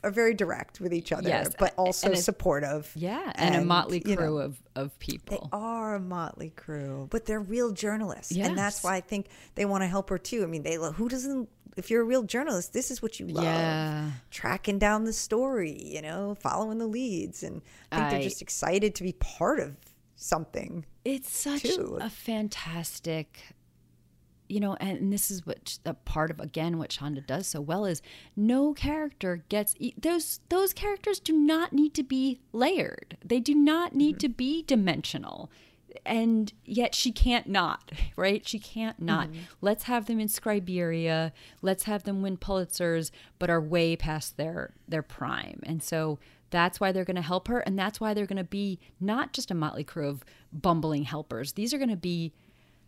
are 0.03 0.11
very 0.11 0.35
direct 0.35 0.81
with 0.81 0.93
each 0.95 1.13
other, 1.13 1.29
Yes, 1.29 1.55
but 1.59 1.75
also 1.77 2.09
and 2.09 2.19
supportive. 2.19 2.91
Yeah, 2.95 3.33
and, 3.35 3.55
a 3.57 3.65
motley 3.65 4.03
you 4.05 4.15
know, 4.15 4.23
crew 4.23 4.39
of 4.39 4.61
of 4.75 4.99
people. 4.99 5.49
they 5.53 5.59
are 5.59 5.95
a 5.95 6.01
motley 6.01 6.51
crew, 6.51 7.09
but 7.11 7.27
they're 7.27 7.41
real 7.41 7.71
journalists, 7.73 8.37
and 8.37 8.57
that's 8.57 8.83
why 8.83 8.97
I 8.97 9.01
think 9.01 9.27
they 9.55 9.65
want 9.65 9.83
to 9.83 9.89
help 9.89 10.09
her 10.11 10.19
too. 10.19 10.43
I 10.43 10.47
mean, 10.47 10.63
they 10.63 10.77
who 10.77 11.09
doesn't? 11.09 11.49
If 11.77 11.89
you're 11.91 12.03
a 12.03 12.05
real 12.05 12.25
journalist, 12.25 12.73
this 12.73 12.91
is 12.91 13.01
what 13.01 13.21
you 13.21 13.27
love. 13.29 13.45
Yeah. 13.45 14.11
tracking 14.31 14.79
down 14.79 15.05
the 15.05 15.13
story, 15.13 15.81
you 15.83 16.03
know, 16.03 16.35
following 16.41 16.79
the 16.79 16.87
leads, 16.87 17.43
and 17.43 17.63
I 17.93 17.97
think 17.97 18.07
I- 18.07 18.11
they're 18.11 18.23
just 18.23 18.43
excited 18.43 18.95
to 18.97 19.03
be 19.05 19.13
part 19.13 19.61
of 19.61 19.77
something. 20.17 20.85
It's 21.05 21.31
such 21.31 21.63
too. 21.63 21.97
a 22.01 22.11
fantastic, 22.11 23.41
you 24.51 24.61
know, 24.61 24.75
and 24.81 25.13
this 25.13 25.31
is 25.31 25.47
what 25.47 25.79
a 25.85 25.95
part 25.95 26.31
of 26.31 26.41
again 26.41 26.79
what 26.79 26.91
Shonda 26.91 27.25
does 27.27 27.47
so 27.47 27.61
well 27.61 27.85
is 27.85 28.03
no 28.37 28.75
character 28.75 29.45
gets 29.49 29.75
those 29.97 30.41
those 30.49 30.73
characters 30.73 31.21
do 31.21 31.33
not 31.33 31.73
need 31.73 31.95
to 31.95 32.03
be 32.03 32.41
layered. 32.53 33.17
They 33.25 33.41
do 33.41 33.55
not 33.55 33.95
need 33.95 34.17
mm-hmm. 34.17 34.21
to 34.21 34.29
be 34.29 34.63
dimensional. 34.63 35.51
And 36.07 36.53
yet 36.65 36.95
she 36.95 37.11
can't 37.11 37.49
not, 37.49 37.91
right? 38.17 38.47
She 38.47 38.59
can't 38.59 39.01
not. 39.01 39.29
Mm-hmm. 39.29 39.41
Let's 39.61 39.85
have 39.85 40.07
them 40.07 40.21
in 40.21 40.29
Scriberia. 40.29 41.33
Let's 41.63 41.85
have 41.85 42.05
them 42.05 42.23
win 42.23 42.37
Pulitzers, 42.37 43.11
but 43.39 43.51
are 43.51 43.61
way 43.61 43.97
past 43.97 44.37
their 44.37 44.75
their 44.89 45.03
prime. 45.03 45.61
And 45.65 45.83
so 45.83 46.19
that's 46.51 46.81
why 46.81 46.91
they're 46.93 47.05
going 47.05 47.17
to 47.17 47.23
help 47.23 47.47
her, 47.49 47.61
and 47.61 47.79
that's 47.79 48.01
why 48.01 48.13
they're 48.13 48.27
going 48.27 48.37
to 48.37 48.45
be 48.45 48.81
not 49.01 49.33
just 49.33 49.51
a 49.51 49.55
motley 49.55 49.85
crew 49.85 50.09
of 50.09 50.25
bumbling 50.53 51.05
helpers. 51.05 51.53
These 51.53 51.73
are 51.73 51.79
going 51.79 51.91
to 51.91 51.97
be 51.97 52.33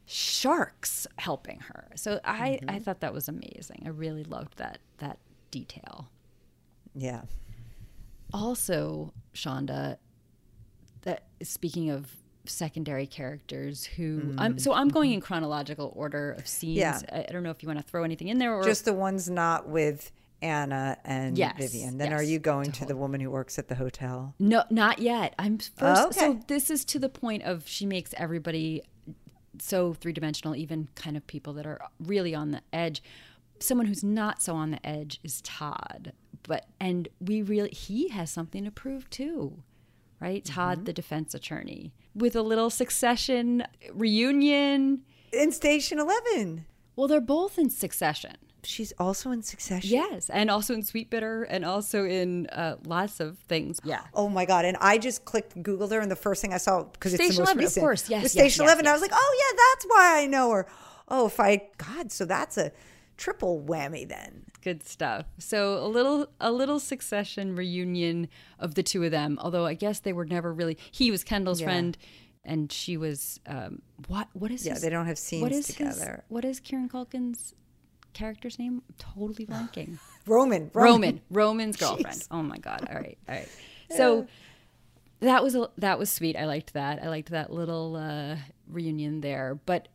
sharks 0.07 1.07
helping 1.17 1.61
her. 1.61 1.89
So 1.95 2.21
I 2.25 2.59
I 2.67 2.75
mm-hmm. 2.75 2.79
thought 2.79 3.01
that 3.01 3.15
was 3.15 3.29
amazing. 3.29 3.83
I 3.85 3.91
really 3.91 4.25
loved 4.25 4.59
that 4.59 4.79
that 4.99 5.19
detail. 5.51 6.09
Yeah, 6.95 7.23
Also, 8.35 9.15
Shonda, 9.35 9.97
that 11.03 11.25
speaking 11.43 11.89
of 11.91 12.17
secondary 12.45 13.07
characters 13.07 13.85
who 13.85 14.35
I'm 14.37 14.59
so 14.59 14.75
I'm 14.75 14.89
going 14.89 15.11
mm-hmm. 15.11 15.17
in 15.17 15.21
chronological 15.21 15.93
order 15.97 16.33
of 16.33 16.47
scenes. 16.47 16.79
Yeah. 16.79 17.01
I, 17.11 17.27
I 17.29 17.33
don't 17.33 17.43
know 17.43 17.51
if 17.51 17.63
you 17.63 17.67
want 17.67 17.81
to 17.81 17.87
throw 17.87 18.05
anything 18.05 18.29
in 18.29 18.39
there 18.39 18.55
or 18.55 18.65
just 18.65 18.85
the 18.85 18.93
ones 18.93 19.31
not 19.31 19.69
with 19.69 20.13
Anna 20.43 20.99
and 21.05 21.39
Yes, 21.39 21.55
Vivian. 21.57 21.99
Then 21.99 22.13
are 22.13 22.23
you 22.23 22.39
going 22.39 22.73
to 22.73 22.85
the 22.85 22.97
woman 22.97 23.21
who 23.21 23.31
works 23.31 23.59
at 23.59 23.69
the 23.69 23.77
hotel? 23.77 24.35
No, 24.39 24.65
not 24.71 24.99
yet. 24.99 25.35
I'm 25.39 25.59
first. 25.59 26.03
Oh, 26.03 26.07
okay. 26.09 26.19
So 26.21 26.41
this 26.49 26.69
is 26.69 26.85
to 26.87 26.99
the 26.99 27.09
point 27.09 27.45
of 27.45 27.67
she 27.67 27.87
makes 27.87 28.13
everybody 28.17 28.83
so 29.59 29.93
three 29.95 30.13
dimensional, 30.13 30.57
even 30.57 30.89
kind 30.95 31.17
of 31.17 31.27
people 31.27 31.53
that 31.55 31.67
are 31.67 31.81
really 32.01 32.35
on 32.35 32.51
the 32.53 32.63
edge. 32.73 33.03
Someone 33.59 33.87
who's 33.87 34.05
not 34.05 34.43
so 34.43 34.55
on 34.55 34.71
the 34.71 34.87
edge 34.87 35.21
is 35.23 35.41
Todd, 35.43 36.13
but 36.43 36.67
and 36.81 37.09
we 37.21 37.43
really 37.43 37.71
he 37.71 38.09
has 38.09 38.31
something 38.31 38.65
to 38.65 38.71
prove 38.71 39.09
too, 39.11 39.63
right? 40.21 40.45
Todd, 40.45 40.79
mm-hmm. 40.79 40.85
the 40.85 40.93
defense 40.93 41.35
attorney, 41.35 41.93
with 42.15 42.35
a 42.35 42.43
little 42.43 42.71
succession 42.71 43.65
reunion. 43.93 45.03
In 45.33 45.53
Station 45.53 45.99
Eleven, 45.99 46.67
Well, 46.97 47.09
they're 47.09 47.21
both 47.21 47.59
in 47.59 47.71
succession. 47.71 48.37
She's 48.65 48.93
also 48.99 49.31
in 49.31 49.43
Succession. 49.43 49.91
Yes, 49.91 50.31
and 50.31 50.51
also 50.51 50.75
in 50.75 50.83
Sweet 50.83 51.11
Bitter, 51.11 51.43
and 51.45 51.65
also 51.65 52.05
in 52.05 52.47
uh, 52.49 52.77
lots 52.87 53.21
of 53.21 53.39
things. 53.39 53.79
Yeah. 53.85 54.03
Oh 54.15 54.29
my 54.29 54.45
god! 54.45 54.65
And 54.65 54.77
I 54.81 54.99
just 54.99 55.25
clicked 55.25 55.61
Googled 55.63 55.91
her, 55.93 56.01
and 56.01 56.11
the 56.11 56.17
first 56.17 56.41
thing 56.43 56.53
I 56.53 56.59
saw 56.59 56.85
because 56.85 57.15
it's 57.15 57.21
the 57.21 57.25
Station 57.33 57.43
most 57.43 57.49
11, 57.51 57.59
of 57.59 57.65
recent, 57.65 57.83
course. 57.83 58.11
Yes, 58.11 58.23
was 58.23 58.35
yes, 58.35 58.45
Station 58.45 58.65
yes, 58.65 58.71
Eleven. 58.73 58.87
I 58.87 58.93
was 58.93 59.03
like, 59.03 59.13
oh 59.15 59.37
yeah, 59.51 59.57
that's 59.73 59.85
why 59.87 60.23
I 60.23 60.27
know 60.27 60.51
her. 60.53 60.67
Oh, 61.09 61.27
if 61.27 61.39
I 61.41 61.69
God, 61.79 62.11
so 62.13 62.25
that's 62.25 62.57
a 62.57 62.73
triple 63.17 63.63
whammy 63.67 64.09
then. 64.09 64.45
good 64.63 64.87
stuff. 64.87 65.27
So 65.39 65.85
a 65.85 65.87
little 65.89 66.27
a 66.41 66.51
little 66.51 66.79
succession 66.81 67.55
reunion 67.57 68.29
of 68.59 68.75
the 68.75 68.83
two 68.83 69.05
of 69.05 69.11
them. 69.11 69.39
Although 69.41 69.67
I 69.67 69.75
guess 69.75 70.01
they 70.01 70.13
were 70.13 70.25
never 70.25 70.53
really. 70.53 70.79
He 70.91 71.11
was 71.11 71.23
Kendall's 71.25 71.61
Yeah. 71.61 71.67
friend, 71.67 71.99
and 72.45 72.73
she 72.73 72.97
was 72.97 73.41
um, 73.47 73.83
what? 74.09 74.29
What 74.33 74.51
is? 74.51 74.65
Yeah, 74.65 74.75
his, 74.75 74.83
they 74.83 74.89
don't 74.91 75.07
have 75.07 75.19
scenes 75.19 75.43
what 75.43 75.53
is 75.53 75.67
his- 75.67 75.77
together. 75.77 76.25
what 76.29 76.45
is 76.45 76.61
Kieran 76.61 76.89
Culkin's 76.89 77.55
character's 78.13 78.59
name? 78.59 78.83
I'm 78.89 78.95
totally 78.99 79.47
blanking. 79.47 79.99
Roman, 80.27 80.71
Roman, 80.75 81.21
Roman's 81.31 81.77
girlfriend. 81.79 82.25
Oh 82.31 82.43
my 82.43 82.59
god! 82.59 82.87
All 82.91 82.97
right, 82.97 83.19
all 83.29 83.35
right. 83.35 83.49
So 83.97 84.27
that 85.21 85.43
was 85.43 85.55
a, 85.55 85.69
that 85.79 85.99
was 85.99 86.11
sweet. 86.11 86.35
I 86.37 86.47
liked 86.47 86.73
that. 86.73 87.03
I 87.03 87.09
liked 87.09 87.31
that 87.31 87.53
little 87.53 87.95
uh, 87.97 88.37
reunion 88.69 89.21
there. 89.21 89.55
But 89.67 89.89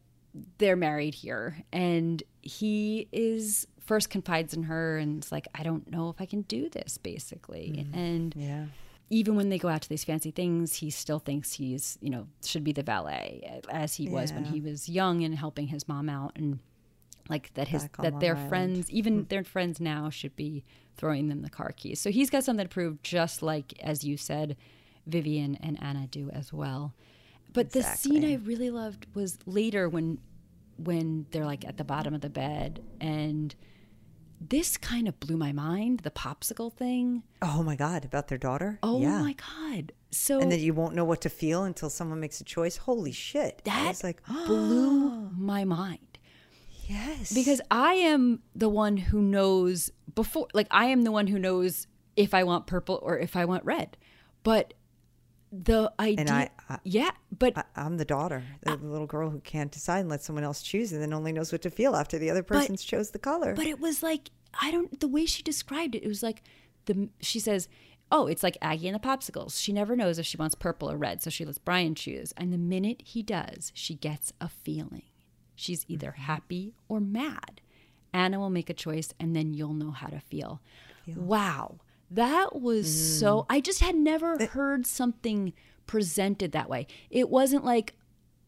they're 0.59 0.75
married 0.75 1.15
here, 1.15 1.57
and 1.73 2.21
he 2.43 3.07
is 3.11 3.65
first 3.79 4.09
confides 4.09 4.53
in 4.53 4.63
her, 4.63 4.97
and 4.97 5.17
it's 5.17 5.31
like, 5.31 5.47
I 5.55 5.63
don't 5.63 5.89
know 5.89 6.09
if 6.09 6.21
I 6.21 6.25
can 6.25 6.41
do 6.43 6.69
this, 6.69 6.97
basically. 6.97 7.87
And 7.93 8.35
Yeah. 8.37 8.65
even 9.09 9.35
when 9.35 9.47
they 9.49 9.57
go 9.57 9.69
out 9.69 9.81
to 9.81 9.89
these 9.89 10.03
fancy 10.03 10.29
things, 10.29 10.75
he 10.75 10.89
still 10.89 11.19
thinks 11.19 11.53
he's, 11.53 11.97
you 12.01 12.09
know, 12.09 12.27
should 12.45 12.63
be 12.65 12.73
the 12.73 12.83
valet 12.83 13.61
as 13.71 13.95
he 13.95 14.09
was 14.09 14.31
when 14.33 14.43
he 14.45 14.59
was 14.61 14.89
young 14.89 15.23
and 15.23 15.33
helping 15.35 15.67
his 15.69 15.87
mom 15.87 16.09
out 16.09 16.33
and 16.35 16.59
like 17.29 17.53
that 17.55 17.67
his 17.67 17.89
that 17.99 18.19
their 18.19 18.35
Island. 18.35 18.49
friends, 18.49 18.91
even 18.91 19.19
hmm. 19.19 19.23
their 19.27 19.43
friends 19.43 19.79
now 19.79 20.09
should 20.09 20.35
be 20.35 20.63
throwing 20.95 21.29
them 21.29 21.41
the 21.41 21.49
car 21.49 21.71
keys. 21.75 21.99
So 21.99 22.09
he's 22.09 22.29
got 22.29 22.43
something 22.43 22.65
to 22.65 22.69
prove 22.69 23.01
just 23.01 23.41
like 23.41 23.73
as 23.81 24.03
you 24.03 24.17
said 24.17 24.57
Vivian 25.05 25.55
and 25.55 25.81
Anna 25.81 26.07
do 26.07 26.29
as 26.31 26.51
well. 26.51 26.93
But 27.53 27.71
the 27.71 27.81
scene 27.81 28.25
I 28.25 28.35
really 28.35 28.69
loved 28.69 29.07
was 29.13 29.39
later 29.45 29.89
when 29.89 30.19
when 30.77 31.25
they're 31.31 31.45
like 31.45 31.65
at 31.65 31.77
the 31.77 31.83
bottom 31.83 32.13
of 32.13 32.21
the 32.21 32.29
bed 32.29 32.83
and 33.01 33.55
this 34.39 34.77
kind 34.77 35.07
of 35.07 35.19
blew 35.19 35.35
my 35.35 35.51
mind, 35.51 36.01
the 36.01 36.11
popsicle 36.11 36.71
thing. 36.71 37.23
Oh 37.41 37.63
my 37.63 37.75
God, 37.75 38.05
about 38.05 38.27
their 38.27 38.37
daughter? 38.37 38.77
Oh 38.83 39.01
yeah. 39.01 39.19
my 39.19 39.33
god! 39.33 39.91
So 40.11 40.39
And 40.39 40.51
then 40.51 40.59
you 40.59 40.73
won't 40.73 40.93
know 40.95 41.05
what 41.05 41.21
to 41.21 41.29
feel 41.29 41.63
until 41.63 41.89
someone 41.89 42.19
makes 42.19 42.39
a 42.39 42.43
choice. 42.43 42.77
Holy 42.77 43.11
shit. 43.11 43.61
I 43.69 43.87
was 43.87 44.03
like, 44.03 44.21
blew 44.45 45.29
my 45.31 45.63
mind 45.65 45.99
yes. 46.87 47.33
because 47.33 47.61
I 47.69 47.93
am 47.93 48.41
the 48.55 48.69
one 48.69 48.97
who 48.97 49.21
knows 49.21 49.91
before. 50.15 50.47
Like 50.53 50.67
I 50.71 50.85
am 50.85 51.03
the 51.03 51.11
one 51.11 51.27
who 51.27 51.37
knows 51.39 51.87
if 52.15 52.33
I 52.33 52.43
want 52.43 52.65
purple 52.67 52.99
or 53.01 53.17
if 53.19 53.35
I 53.35 53.45
want 53.45 53.63
red. 53.65 53.97
But 54.43 54.73
the 55.51 55.91
idea, 55.99 56.25
I- 56.69 56.73
I- 56.73 56.79
yeah, 56.83 57.11
but 57.37 57.57
I, 57.57 57.63
I'm 57.75 57.97
the 57.97 58.05
daughter, 58.05 58.43
the 58.63 58.75
little 58.75 59.07
girl 59.07 59.29
who 59.29 59.39
can't 59.39 59.71
decide 59.71 59.99
and 60.01 60.09
let 60.09 60.21
someone 60.21 60.43
else 60.43 60.61
choose 60.61 60.91
and 60.91 61.01
then 61.01 61.13
only 61.13 61.31
knows 61.31 61.51
what 61.51 61.61
to 61.61 61.69
feel 61.69 61.95
after 61.95 62.17
the 62.19 62.29
other 62.29 62.43
person's 62.43 62.83
chose 62.83 63.11
the 63.11 63.19
color. 63.19 63.53
But 63.53 63.67
it 63.67 63.79
was 63.79 64.03
like 64.03 64.29
I 64.61 64.71
don't 64.71 64.99
the 64.99 65.07
way 65.07 65.25
she 65.25 65.43
described 65.43 65.95
it. 65.95 66.03
It 66.03 66.07
was 66.07 66.21
like 66.23 66.41
the 66.85 67.09
she 67.21 67.39
says, 67.39 67.67
"Oh, 68.11 68.27
it's 68.27 68.43
like 68.43 68.57
Aggie 68.61 68.87
and 68.87 68.95
the 68.95 68.99
popsicles. 69.07 69.61
She 69.61 69.71
never 69.71 69.95
knows 69.95 70.19
if 70.19 70.25
she 70.25 70.37
wants 70.37 70.55
purple 70.55 70.89
or 70.91 70.97
red, 70.97 71.21
so 71.21 71.29
she 71.29 71.45
lets 71.45 71.57
Brian 71.59 71.95
choose. 71.95 72.33
And 72.37 72.51
the 72.51 72.57
minute 72.57 73.01
he 73.05 73.23
does, 73.23 73.71
she 73.73 73.95
gets 73.95 74.33
a 74.41 74.49
feeling. 74.49 75.03
She's 75.57 75.85
either 75.89 76.11
mm-hmm. 76.11 76.21
happy 76.21 76.73
or 76.87 77.01
mad. 77.01 77.59
Anna 78.13 78.39
will 78.39 78.49
make 78.49 78.69
a 78.69 78.73
choice, 78.73 79.13
and 79.19 79.35
then 79.35 79.53
you'll 79.53 79.73
know 79.73 79.91
how 79.91 80.07
to 80.07 80.21
feel. 80.21 80.61
Wow, 81.15 81.79
that 82.09 82.61
was 82.61 83.19
so. 83.19 83.41
Mm. 83.41 83.45
I 83.49 83.59
just 83.59 83.81
had 83.81 83.95
never 83.95 84.45
heard 84.47 84.87
something 84.87 85.53
presented 85.85 86.53
that 86.53 86.69
way. 86.69 86.87
It 87.09 87.29
wasn't 87.29 87.65
like 87.65 87.95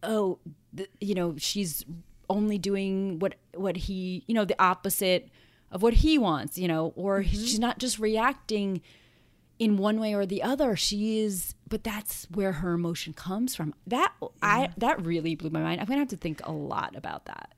oh, 0.04 0.40
you 1.00 1.16
know, 1.16 1.36
she's 1.38 1.86
only 2.30 2.58
doing 2.58 3.20
what 3.20 3.36
what 3.54 3.76
he, 3.76 4.24
you 4.28 4.36
know, 4.36 4.46
the 4.46 4.62
opposite 4.62 5.30
of 5.72 5.82
what 5.82 5.96
he 5.96 6.18
wants, 6.18 6.58
you 6.58 6.68
know, 6.68 6.94
or 6.96 7.22
mm-hmm. 7.22 7.32
she's 7.32 7.60
not 7.60 7.80
just 7.80 8.00
reacting 8.00 8.82
in 9.60 9.78
one 9.78 10.00
way 10.00 10.14
or 10.16 10.26
the 10.26 10.42
other. 10.42 10.76
She 10.76 11.20
is, 11.20 11.54
but 11.68 11.84
that's 11.84 12.26
where 12.34 12.54
her 12.54 12.74
emotion 12.74 13.14
comes 13.14 13.56
from. 13.56 13.74
That 13.88 14.14
I 14.42 14.70
that 14.78 15.06
really 15.06 15.36
blew 15.36 15.50
my 15.52 15.62
mind. 15.62 15.80
I'm 15.82 15.88
gonna 15.88 16.00
have 16.00 16.08
to 16.10 16.18
think 16.18 16.42
a 16.48 16.52
lot 16.52 16.96
about 16.96 17.26
that. 17.26 17.54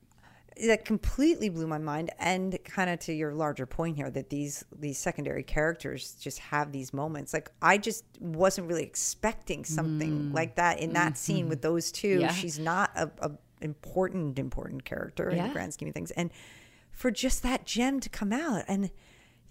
that 0.67 0.83
completely 0.83 1.47
blew 1.49 1.65
my 1.67 1.77
mind 1.77 2.11
and 2.19 2.57
kind 2.65 2.89
of 2.89 2.99
to 2.99 3.13
your 3.13 3.33
larger 3.33 3.65
point 3.65 3.95
here 3.95 4.09
that 4.11 4.29
these 4.29 4.65
these 4.77 4.97
secondary 4.97 5.43
characters 5.43 6.15
just 6.19 6.39
have 6.39 6.71
these 6.71 6.93
moments 6.93 7.33
like 7.33 7.49
i 7.61 7.77
just 7.77 8.03
wasn't 8.19 8.67
really 8.67 8.83
expecting 8.83 9.63
something 9.65 10.31
like 10.33 10.55
that 10.55 10.79
in 10.79 10.93
that 10.93 11.17
scene 11.17 11.47
with 11.49 11.61
those 11.61 11.91
two 11.91 12.17
Mm. 12.17 12.21
Yeah. 12.21 12.31
she's 12.33 12.59
not 12.59 12.91
a, 12.95 13.09
a 13.21 13.31
important 13.61 14.37
important 14.37 14.83
character 14.85 15.29
in 15.29 15.37
the 15.47 15.53
grand 15.53 15.73
scheme 15.73 15.87
of 15.87 15.95
things 15.95 16.11
and 16.11 16.29
for 16.91 17.09
just 17.09 17.41
that 17.43 17.65
gem 17.65 17.99
to 18.01 18.09
come 18.09 18.31
out 18.33 18.63
and 18.67 18.91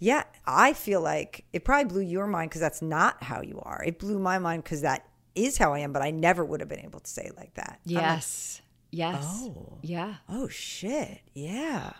yeah 0.00 0.24
i 0.46 0.72
feel 0.72 1.00
like 1.00 1.44
it 1.52 1.64
probably 1.64 1.84
blew 1.84 2.00
your 2.00 2.26
mind 2.26 2.50
because 2.50 2.60
that's 2.60 2.82
not 2.82 3.22
how 3.22 3.40
you 3.42 3.60
are 3.62 3.84
it 3.86 3.98
blew 3.98 4.18
my 4.18 4.38
mind 4.38 4.64
because 4.64 4.80
that 4.80 5.06
is 5.36 5.56
how 5.58 5.72
i 5.72 5.78
am 5.78 5.92
but 5.92 6.02
i 6.02 6.10
never 6.10 6.44
would 6.44 6.58
have 6.60 6.68
been 6.68 6.80
able 6.84 6.98
to 7.00 7.08
say 7.10 7.22
it 7.24 7.36
like 7.36 7.54
that 7.54 7.78
I'm 7.86 7.94
like, 7.94 8.02
Yes. 8.02 8.62
yes. 8.90 9.22
Oh. 9.24 9.78
Yeah. 9.82 10.14
oh 10.28 10.48
shit 10.48 11.20
yeah 11.34 11.92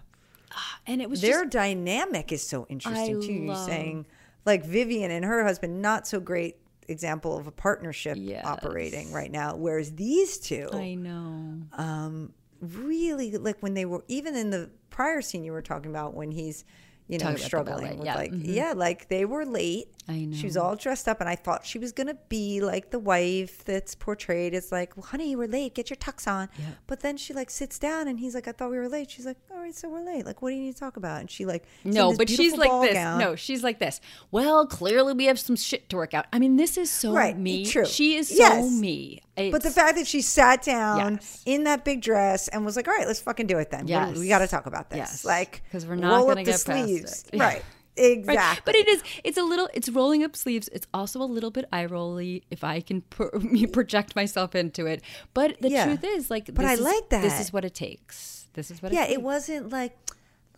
And 0.87 1.01
it 1.01 1.09
was 1.09 1.21
their 1.21 1.43
just 1.45 1.53
dynamic 1.53 2.33
is 2.33 2.43
so 2.47 2.67
interesting 2.69 3.17
I 3.19 3.21
too. 3.21 3.33
You're 3.33 3.55
saying 3.55 4.07
like 4.45 4.65
Vivian 4.65 5.11
and 5.11 5.25
her 5.25 5.45
husband, 5.45 5.81
not 5.83 6.09
so 6.09 6.19
great 6.19 6.57
example 6.89 7.37
of 7.39 7.47
a 7.47 7.53
partnership 7.53 8.17
Yes. 8.19 8.45
operating 8.45 9.13
right 9.13 9.31
now. 9.31 9.55
Whereas 9.55 9.93
these 9.95 10.39
two, 10.39 10.69
I 10.73 10.95
know. 10.95 11.61
um, 11.75 12.33
really 12.61 13.31
like 13.37 13.59
when 13.63 13.75
they 13.75 13.85
were 13.85 14.03
even 14.09 14.35
in 14.35 14.51
the 14.51 14.71
prior 14.91 15.23
scene 15.23 15.45
you 15.45 15.53
were 15.53 15.63
talking 15.63 15.91
about 15.91 16.15
when 16.15 16.31
he's 16.33 16.65
you 17.11 17.19
know 17.19 17.35
struggling 17.37 17.99
with 17.99 18.07
yeah, 18.07 18.17
mm-hmm. 18.17 18.37
like 18.39 18.47
yeah 18.47 18.73
like 18.75 19.09
they 19.09 19.25
were 19.25 19.45
late 19.45 19.89
I 20.09 20.25
know. 20.25 20.37
she 20.37 20.47
was 20.47 20.57
all 20.57 20.77
dressed 20.77 21.09
up 21.09 21.21
and 21.21 21.29
i 21.29 21.37
thought 21.37 21.65
she 21.67 21.79
was 21.79 21.93
gonna 21.93 22.17
be 22.29 22.61
like 22.61 22.91
the 22.91 22.99
wife 22.99 23.65
that's 23.65 23.95
portrayed 23.95 24.55
as 24.55 24.71
like 24.73 24.97
well 24.97 25.07
honey 25.07 25.37
we're 25.37 25.49
late 25.49 25.75
get 25.75 25.91
your 25.91 25.97
tux 25.97 26.27
on 26.27 26.49
but 26.87 27.01
then 27.01 27.17
she 27.17 27.33
like 27.35 27.51
sits 27.51 27.79
down 27.79 28.09
and 28.09 28.19
he's 28.21 28.35
like 28.35 28.47
i 28.49 28.53
thought 28.53 28.71
we 28.71 28.79
were 28.79 28.89
late 28.89 29.11
she's 29.11 29.27
like 29.27 29.37
all 29.51 29.59
right 29.59 29.75
so 29.75 29.89
we're 29.89 30.05
late 30.05 30.25
like 30.25 30.41
what 30.43 30.51
do 30.51 30.57
you 30.57 30.63
need 30.63 30.73
to 30.73 30.81
talk 30.81 30.97
about 30.97 31.21
and 31.21 31.31
she 31.31 31.45
like 31.45 31.65
No, 31.85 32.17
but 32.17 32.29
she's 32.29 32.57
like 32.57 32.71
this. 32.83 32.95
gown. 32.95 33.19
No, 33.19 33.37
she's 33.37 33.63
like 33.63 33.79
this. 33.79 34.01
Well, 34.31 34.67
clearly 34.67 35.13
we 35.15 35.27
have 35.27 35.39
some 35.39 35.57
shit 35.57 35.89
to 35.91 35.97
work 35.97 36.15
out. 36.15 36.27
I 36.33 36.39
mean, 36.39 36.57
this 36.57 36.77
is 36.77 36.91
so 36.91 37.13
Right, 37.13 37.37
me. 37.39 37.65
true. 37.67 37.85
She 37.87 38.17
is 38.17 38.29
so 38.29 38.35
Yes. 38.37 38.71
me. 38.73 39.23
But 39.51 39.63
the 39.63 39.71
fact 39.71 39.97
that 39.97 40.07
she 40.07 40.21
sat 40.21 40.63
down 40.63 41.15
Yes. 41.15 41.43
in 41.47 41.65
that 41.65 41.85
big 41.85 42.03
dress 42.03 42.49
and 42.49 42.65
was 42.65 42.77
like, 42.77 42.87
"All 42.89 42.95
right, 42.95 43.07
let's 43.07 43.21
fucking 43.21 43.47
do 43.47 43.57
it 43.59 43.71
then. 43.71 43.87
We- 43.87 43.91
Yes. 43.93 44.19
We, 44.19 44.29
got 44.29 44.41
to 44.41 44.47
talk 44.49 44.67
about 44.67 44.91
this." 44.91 44.99
Yes. 44.99 45.25
Like, 45.25 45.63
'Cause 45.73 45.87
we're 45.87 45.95
not 45.97 46.29
up 46.29 46.37
the 46.37 46.43
get 46.45 46.53
past 46.53 46.65
sleeves, 46.65 47.25
it. 47.33 47.39
right? 47.39 47.55
Right. 47.55 47.65
Exactly. 47.97 48.63
But 48.65 48.77
it 48.77 48.89
is. 48.89 49.03
It's 49.25 49.37
a 49.37 49.43
little. 49.43 49.69
It's 49.75 49.89
rolling 49.91 50.25
up 50.25 50.35
sleeves. 50.37 50.69
It's 50.73 50.87
also 50.95 51.21
a 51.21 51.25
little 51.25 51.51
bit 51.51 51.67
eye 51.73 51.85
rolly 51.85 52.45
if 52.51 52.65
I 52.65 52.81
can 52.81 53.03
pro- 53.03 53.31
project 53.73 54.17
myself 54.17 54.55
into 54.55 54.87
it. 54.87 55.03
But 55.35 55.61
the 55.61 55.71
Yeah. 55.71 55.85
truth 55.85 56.05
is, 56.05 56.31
like, 56.31 56.47
But 56.47 56.59
this 56.59 56.67
I 56.67 56.73
is- 56.75 56.81
like 56.81 57.09
This 57.11 57.41
is 57.41 57.53
what 57.53 57.65
it 57.65 57.75
takes. 57.75 58.47
This 58.55 58.71
is 58.71 58.81
what. 58.81 58.93
yeah, 58.93 59.03
it, 59.03 59.07
takes. 59.09 59.19
it 59.19 59.23
wasn't 59.23 59.71
like, 59.71 59.97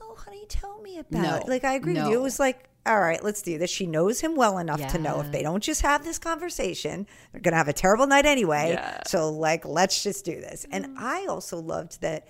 "Oh, 0.01 0.15
honey, 0.17 0.45
tell 0.49 0.81
me 0.83 0.99
about 0.99 1.23
No. 1.23 1.35
it." 1.37 1.49
Like, 1.49 1.65
I 1.65 1.75
agree 1.75 1.95
with 1.95 2.07
you. 2.07 2.13
It 2.15 2.21
was 2.23 2.39
like, 2.39 2.69
"All 2.87 3.01
right, 3.01 3.23
let's 3.23 3.43
do 3.43 3.59
this." 3.59 3.71
She 3.71 3.87
knows 3.87 4.21
him 4.21 4.37
well 4.37 4.59
enough 4.59 4.87
to 4.89 4.99
know 4.99 5.21
if 5.21 5.33
they 5.33 5.43
don't 5.43 5.63
just 5.63 5.83
have 5.83 6.05
this 6.05 6.19
conversation, 6.19 7.07
they're 7.33 7.41
gonna 7.41 7.57
have 7.57 7.69
a 7.69 7.73
terrible 7.73 8.07
night 8.07 8.27
anyway. 8.27 8.73
Yeah. 8.73 9.03
So, 9.07 9.31
like, 9.31 9.65
let's 9.65 10.03
just 10.03 10.25
do 10.25 10.41
this. 10.41 10.67
And 10.71 10.99
I 10.99 11.27
also 11.27 11.61
loved 11.61 12.01
that 12.01 12.29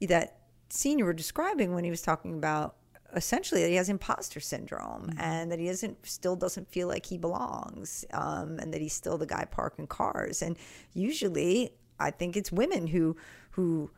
that 0.00 0.38
scene 0.68 0.98
you 0.98 1.04
were 1.04 1.12
describing 1.12 1.74
when 1.74 1.84
he 1.84 1.90
was 1.90 2.02
talking 2.02 2.34
about 2.34 2.76
essentially 3.14 3.62
that 3.62 3.68
he 3.68 3.76
has 3.76 3.88
imposter 3.88 4.40
syndrome 4.40 5.10
and 5.18 5.52
that 5.52 5.58
he 5.58 5.66
doesn't 5.66 6.04
still 6.06 6.36
doesn't 6.36 6.70
feel 6.70 6.88
like 6.88 7.04
he 7.06 7.18
belongs 7.18 8.04
um, 8.12 8.58
and 8.58 8.72
that 8.72 8.80
he's 8.80 8.94
still 8.94 9.18
the 9.18 9.26
guy 9.26 9.44
parking 9.44 9.86
cars 9.86 10.40
and 10.40 10.56
usually 10.94 11.70
i 12.00 12.10
think 12.10 12.36
it's 12.36 12.50
women 12.50 12.86
who 12.86 13.14
who 13.50 13.90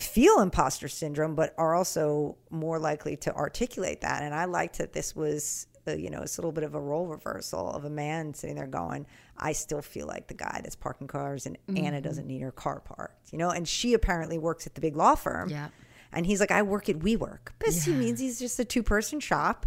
feel 0.00 0.40
imposter 0.40 0.88
syndrome 0.88 1.34
but 1.34 1.54
are 1.58 1.74
also 1.74 2.36
more 2.50 2.78
likely 2.78 3.16
to 3.16 3.34
articulate 3.34 4.00
that 4.00 4.22
and 4.22 4.34
i 4.34 4.44
liked 4.46 4.78
that 4.78 4.92
this 4.92 5.14
was 5.14 5.66
uh, 5.86 5.92
you 5.92 6.10
know 6.10 6.20
it's 6.22 6.36
a 6.38 6.40
little 6.40 6.52
bit 6.52 6.64
of 6.64 6.74
a 6.74 6.80
role 6.80 7.06
reversal 7.06 7.70
of 7.72 7.84
a 7.84 7.90
man 7.90 8.32
sitting 8.34 8.56
there 8.56 8.66
going 8.66 9.06
i 9.38 9.52
still 9.52 9.82
feel 9.82 10.06
like 10.06 10.26
the 10.26 10.34
guy 10.34 10.60
that's 10.62 10.76
parking 10.76 11.06
cars 11.06 11.46
and 11.46 11.56
anna 11.76 12.00
doesn't 12.00 12.26
need 12.26 12.40
her 12.40 12.50
car 12.52 12.80
parked 12.80 13.32
you 13.32 13.38
know 13.38 13.50
and 13.50 13.68
she 13.68 13.94
apparently 13.94 14.38
works 14.38 14.66
at 14.66 14.74
the 14.74 14.80
big 14.80 14.96
law 14.96 15.14
firm 15.14 15.48
Yeah. 15.50 15.68
and 16.12 16.24
he's 16.26 16.40
like, 16.40 16.50
I 16.50 16.62
work 16.62 16.88
at 16.88 16.98
WeWork. 16.98 17.50
Basically 17.60 17.94
means 18.00 18.18
he's 18.20 18.38
just 18.40 18.58
a 18.58 18.64
two 18.64 18.82
person 18.82 19.20
shop. 19.20 19.64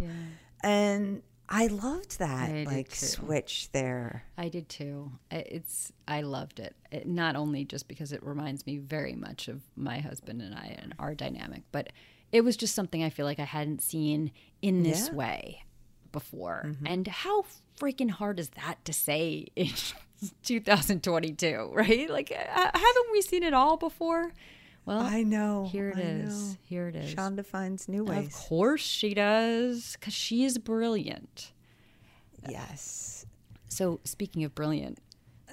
And 0.62 1.22
I 1.48 1.66
loved 1.66 2.18
that 2.18 2.48
I 2.50 2.64
like 2.64 2.94
switch 2.94 3.68
there. 3.72 4.24
I 4.38 4.48
did 4.48 4.68
too. 4.68 5.12
It's 5.30 5.92
I 6.08 6.22
loved 6.22 6.58
it. 6.60 6.74
it. 6.90 7.06
Not 7.06 7.36
only 7.36 7.64
just 7.64 7.86
because 7.86 8.12
it 8.12 8.22
reminds 8.24 8.66
me 8.66 8.78
very 8.78 9.14
much 9.14 9.48
of 9.48 9.60
my 9.76 9.98
husband 10.00 10.40
and 10.42 10.54
I 10.54 10.76
and 10.80 10.94
our 10.98 11.14
dynamic, 11.14 11.62
but 11.70 11.90
it 12.32 12.40
was 12.42 12.56
just 12.56 12.74
something 12.74 13.04
I 13.04 13.10
feel 13.10 13.26
like 13.26 13.38
I 13.38 13.44
hadn't 13.44 13.82
seen 13.82 14.32
in 14.62 14.82
this 14.82 15.08
Yeah. 15.08 15.14
way 15.14 15.64
before. 16.12 16.64
Mm-hmm. 16.66 16.86
And 16.86 17.06
how 17.08 17.44
freaking 17.78 18.10
hard 18.10 18.40
is 18.40 18.50
that 18.50 18.82
to 18.86 18.92
say 18.92 19.48
in 19.54 19.68
2022, 20.42 21.70
right? 21.74 22.08
Like, 22.10 22.30
uh, 22.32 22.70
haven't 22.72 23.12
we 23.12 23.22
seen 23.22 23.42
it 23.42 23.54
all 23.54 23.76
before? 23.76 24.32
Well, 24.86 25.00
I 25.00 25.22
know. 25.22 25.68
here 25.72 25.88
it 25.90 25.96
I 25.96 26.00
is. 26.00 26.50
know. 26.52 26.56
Here 26.64 26.88
it 26.88 26.96
is. 26.96 27.14
Shonda 27.14 27.44
finds 27.46 27.88
new 27.88 28.04
ways. 28.04 28.26
of 28.26 28.32
course 28.34 28.82
she 28.82 29.14
does, 29.14 29.96
because 29.98 30.12
she 30.14 30.44
is 30.44 30.58
brilliant. 30.58 31.52
Yes. 32.48 33.26
So, 33.68 34.00
speaking 34.04 34.44
of 34.44 34.54
brilliant, 34.54 34.98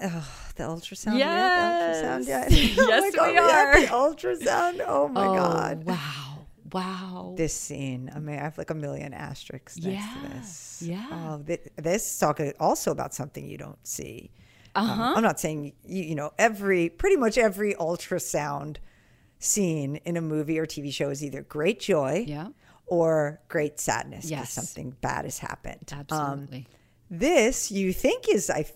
Oh, 0.04 0.28
the 0.56 0.64
ultrasound. 0.64 1.18
Yes. 1.18 2.02
Ultrasound. 2.02 2.26
Yeah. 2.28 2.44
oh 2.82 2.88
Yes, 2.88 3.02
my 3.02 3.10
God, 3.16 3.30
we 3.30 3.38
are. 3.38 3.80
The 3.80 3.86
ultrasound. 3.86 4.84
Oh 4.86 5.06
my 5.08 5.26
oh, 5.26 5.34
God. 5.34 5.84
Wow. 5.84 6.28
Wow. 6.72 7.34
this 7.36 7.54
scene. 7.54 8.10
I 8.14 8.18
mean, 8.18 8.36
I 8.38 8.42
have 8.42 8.56
like 8.58 8.70
a 8.70 8.74
million 8.74 9.12
asterisks 9.12 9.76
next 9.76 9.86
Yeah, 9.86 10.22
to 10.22 10.28
this. 10.38 10.82
yeah. 10.84 11.06
Oh, 11.10 11.42
thi- 11.46 11.58
this 11.76 12.10
is 12.14 12.18
talking 12.18 12.52
also 12.58 12.90
about 12.90 13.12
something 13.14 13.46
you 13.46 13.58
don't 13.58 13.86
see. 13.86 14.30
Um, 14.74 14.88
Uh-huh. 14.90 15.12
I'm 15.16 15.22
not 15.22 15.38
saying 15.38 15.74
you, 15.84 16.02
you 16.04 16.14
know 16.14 16.32
every 16.38 16.88
pretty 16.88 17.16
much 17.16 17.36
every 17.38 17.74
ultrasound 17.74 18.78
scene 19.42 19.96
in 20.04 20.16
a 20.16 20.20
movie 20.20 20.58
or 20.58 20.66
TV 20.66 20.92
show 20.92 21.10
is 21.10 21.22
either 21.24 21.42
great 21.42 21.80
joy 21.80 22.24
Yeah. 22.26 22.48
or 22.86 23.40
great 23.48 23.80
sadness 23.80 24.26
because 24.26 24.30
Yes. 24.30 24.52
something 24.52 24.96
bad 25.00 25.24
has 25.24 25.38
happened. 25.38 25.92
Um, 25.92 25.98
Absolutely. 26.10 26.66
this 27.10 27.70
you 27.70 27.92
think 27.92 28.28
is 28.28 28.48
I 28.50 28.66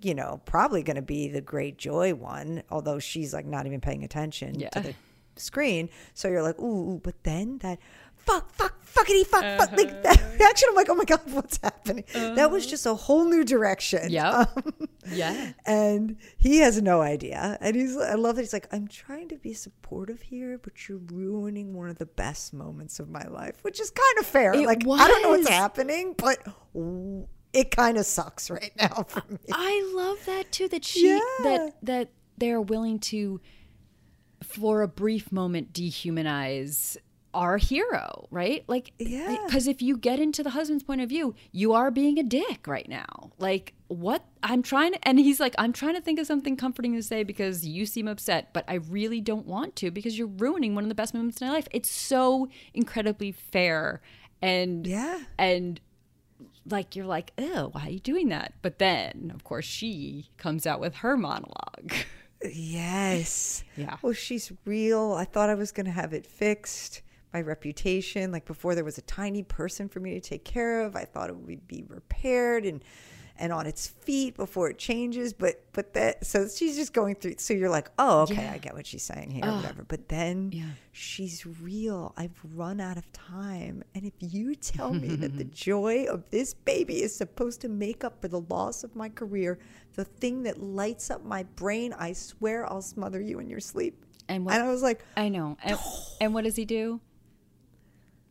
you 0.00 0.14
know 0.14 0.40
probably 0.46 0.82
going 0.82 0.96
to 0.96 1.02
be 1.02 1.28
the 1.28 1.42
great 1.42 1.76
joy 1.76 2.14
one 2.14 2.62
although 2.70 2.98
she's 2.98 3.34
like 3.34 3.44
not 3.44 3.66
even 3.66 3.80
paying 3.80 4.04
attention 4.04 4.58
Yeah. 4.58 4.70
to 4.70 4.80
the 4.80 4.94
screen 5.36 5.90
so 6.14 6.28
you're 6.28 6.42
like 6.42 6.58
ooh, 6.58 6.92
ooh 6.94 7.00
but 7.04 7.22
then 7.24 7.58
that 7.58 7.78
fuck 8.26 8.50
fuck 8.52 8.74
fuckity 8.84 9.24
fuck 9.26 9.42
fuck 9.58 9.72
like 9.76 10.02
that 10.02 10.20
reaction 10.38 10.68
i'm 10.70 10.74
like 10.74 10.88
oh 10.90 10.94
my 10.94 11.04
god 11.04 11.20
what's 11.32 11.58
happening 11.62 12.02
that 12.12 12.50
was 12.50 12.66
just 12.66 12.84
a 12.86 12.94
whole 12.94 13.24
new 13.24 13.44
direction 13.44 14.10
Yeah. 14.10 14.46
Um, 14.56 14.72
yeah. 15.12 15.52
and 15.66 16.16
he 16.38 16.58
has 16.58 16.80
no 16.82 17.00
idea 17.02 17.56
and 17.60 17.76
he's 17.76 17.96
i 17.96 18.14
love 18.14 18.36
that 18.36 18.42
he's 18.42 18.52
like 18.52 18.66
i'm 18.72 18.88
trying 18.88 19.28
to 19.28 19.36
be 19.36 19.52
supportive 19.52 20.22
here 20.22 20.58
but 20.58 20.88
you're 20.88 20.98
ruining 20.98 21.74
one 21.74 21.88
of 21.88 21.98
the 21.98 22.06
best 22.06 22.52
moments 22.52 22.98
of 22.98 23.08
my 23.08 23.24
life 23.28 23.62
which 23.62 23.80
is 23.80 23.90
kind 23.90 24.18
of 24.18 24.26
fair 24.26 24.52
It 24.54 24.66
like 24.66 24.82
i 24.88 25.08
don't 25.08 25.22
know 25.22 25.30
what's 25.30 25.48
happening 25.48 26.14
but 26.16 26.38
it 27.52 27.70
kind 27.70 27.96
of 27.98 28.04
sucks 28.06 28.50
right 28.50 28.72
now 28.78 29.04
for 29.08 29.22
me 29.30 29.38
I 29.52 29.92
love 29.94 30.24
that 30.26 30.50
too. 30.52 30.68
That 30.68 30.84
she 30.84 31.08
Yeah. 31.08 31.20
that 31.42 31.76
that 31.82 32.08
they're 32.38 32.60
willing 32.60 32.98
to, 32.98 33.40
for 34.42 34.82
a 34.82 34.88
brief 34.88 35.32
moment, 35.32 35.72
dehumanize 35.72 36.98
our 37.36 37.58
hero, 37.58 38.26
right? 38.30 38.64
Like, 38.66 38.92
Yeah. 38.98 39.36
Because 39.46 39.66
if 39.68 39.80
you 39.82 39.96
get 39.96 40.18
into 40.18 40.42
the 40.42 40.50
husband's 40.50 40.82
point 40.82 41.00
of 41.02 41.08
view, 41.08 41.34
you 41.52 41.72
are 41.74 41.90
being 41.90 42.18
a 42.18 42.22
dick 42.22 42.66
right 42.66 42.88
now. 42.88 43.30
Like, 43.38 43.74
what 43.88 44.24
I'm 44.42 44.62
trying 44.62 44.92
to, 44.94 45.08
and 45.08 45.18
he's 45.18 45.38
like, 45.38 45.54
I'm 45.58 45.72
trying 45.72 45.94
to 45.94 46.00
think 46.00 46.18
of 46.18 46.26
something 46.26 46.56
comforting 46.56 46.94
to 46.94 47.02
say 47.02 47.22
because 47.22 47.66
you 47.66 47.86
seem 47.86 48.08
upset, 48.08 48.52
but 48.52 48.64
I 48.66 48.74
really 48.74 49.20
don't 49.20 49.46
want 49.46 49.76
to 49.76 49.90
because 49.90 50.18
you're 50.18 50.26
ruining 50.26 50.74
one 50.74 50.82
of 50.84 50.88
the 50.88 50.94
best 50.94 51.14
moments 51.14 51.40
in 51.40 51.46
my 51.48 51.52
life. 51.54 51.68
It's 51.70 51.90
so 51.90 52.48
incredibly 52.74 53.30
fair 53.32 54.00
and 54.42 54.86
Yeah. 54.86 55.20
and 55.38 55.80
like 56.68 56.96
you're 56.96 57.06
like, 57.06 57.32
oh, 57.38 57.68
why 57.72 57.86
are 57.86 57.90
you 57.90 58.00
doing 58.00 58.28
that? 58.30 58.54
But 58.62 58.78
then, 58.80 59.30
of 59.34 59.44
course, 59.44 59.64
she 59.64 60.30
comes 60.36 60.66
out 60.66 60.80
with 60.80 60.96
her 60.96 61.16
monologue. 61.16 61.92
Yes. 62.42 63.62
Yeah. 63.76 63.96
Well, 64.00 64.14
she's 64.14 64.50
real. 64.64 65.12
I 65.12 65.24
thought 65.26 65.50
I 65.50 65.54
was 65.54 65.70
going 65.70 65.84
to 65.86 65.92
have 65.92 66.12
it 66.14 66.24
fixed. 66.26 67.02
My 67.36 67.42
reputation, 67.42 68.32
like 68.32 68.46
before 68.46 68.74
there 68.74 68.82
was 68.82 68.96
a 68.96 69.02
tiny 69.02 69.42
person 69.42 69.90
for 69.90 70.00
me 70.00 70.14
to 70.14 70.20
take 70.20 70.42
care 70.42 70.80
of, 70.80 70.96
I 70.96 71.04
thought 71.04 71.28
it 71.28 71.36
would 71.36 71.68
be 71.68 71.84
repaired 71.86 72.64
and 72.64 72.82
and 73.38 73.52
on 73.52 73.66
its 73.66 73.86
feet 73.86 74.34
before 74.38 74.70
it 74.70 74.78
changes. 74.78 75.34
But 75.34 75.62
but 75.74 75.92
that 75.92 76.24
so 76.24 76.48
she's 76.48 76.76
just 76.76 76.94
going 76.94 77.14
through. 77.16 77.34
So 77.36 77.52
you're 77.52 77.68
like, 77.68 77.90
oh, 77.98 78.20
okay, 78.22 78.44
Yeah. 78.44 78.52
I 78.54 78.56
get 78.56 78.72
what 78.72 78.86
she's 78.86 79.02
saying 79.02 79.32
here, 79.32 79.44
whatever. 79.52 79.84
But 79.86 80.08
then 80.08 80.50
Yeah. 80.50 80.64
she's 80.92 81.44
real. 81.44 82.14
I've 82.16 82.40
run 82.54 82.80
out 82.80 82.96
of 82.96 83.12
time, 83.12 83.84
and 83.94 84.06
if 84.06 84.14
you 84.20 84.54
tell 84.54 84.94
me 84.94 85.14
that 85.16 85.36
the 85.36 85.44
joy 85.68 86.06
of 86.08 86.30
this 86.30 86.54
baby 86.54 87.02
is 87.02 87.14
supposed 87.14 87.60
to 87.60 87.68
make 87.68 88.02
up 88.02 88.18
for 88.22 88.28
the 88.28 88.40
loss 88.40 88.82
of 88.82 88.96
my 88.96 89.10
career, 89.10 89.58
the 89.92 90.04
thing 90.06 90.44
that 90.44 90.62
lights 90.62 91.10
up 91.10 91.22
my 91.22 91.42
brain, 91.42 91.92
I 91.98 92.14
swear 92.14 92.64
I'll 92.64 92.80
smother 92.80 93.20
you 93.20 93.40
in 93.40 93.50
your 93.50 93.60
sleep. 93.60 94.02
And 94.28 94.44
what 94.46 94.54
And 94.54 94.64
I 94.64 94.68
was 94.72 94.82
like, 94.82 95.04
I 95.18 95.28
know. 95.28 95.56
And, 95.62 95.78
and 96.20 96.32
what 96.34 96.44
does 96.44 96.56
he 96.56 96.64
do? 96.64 97.00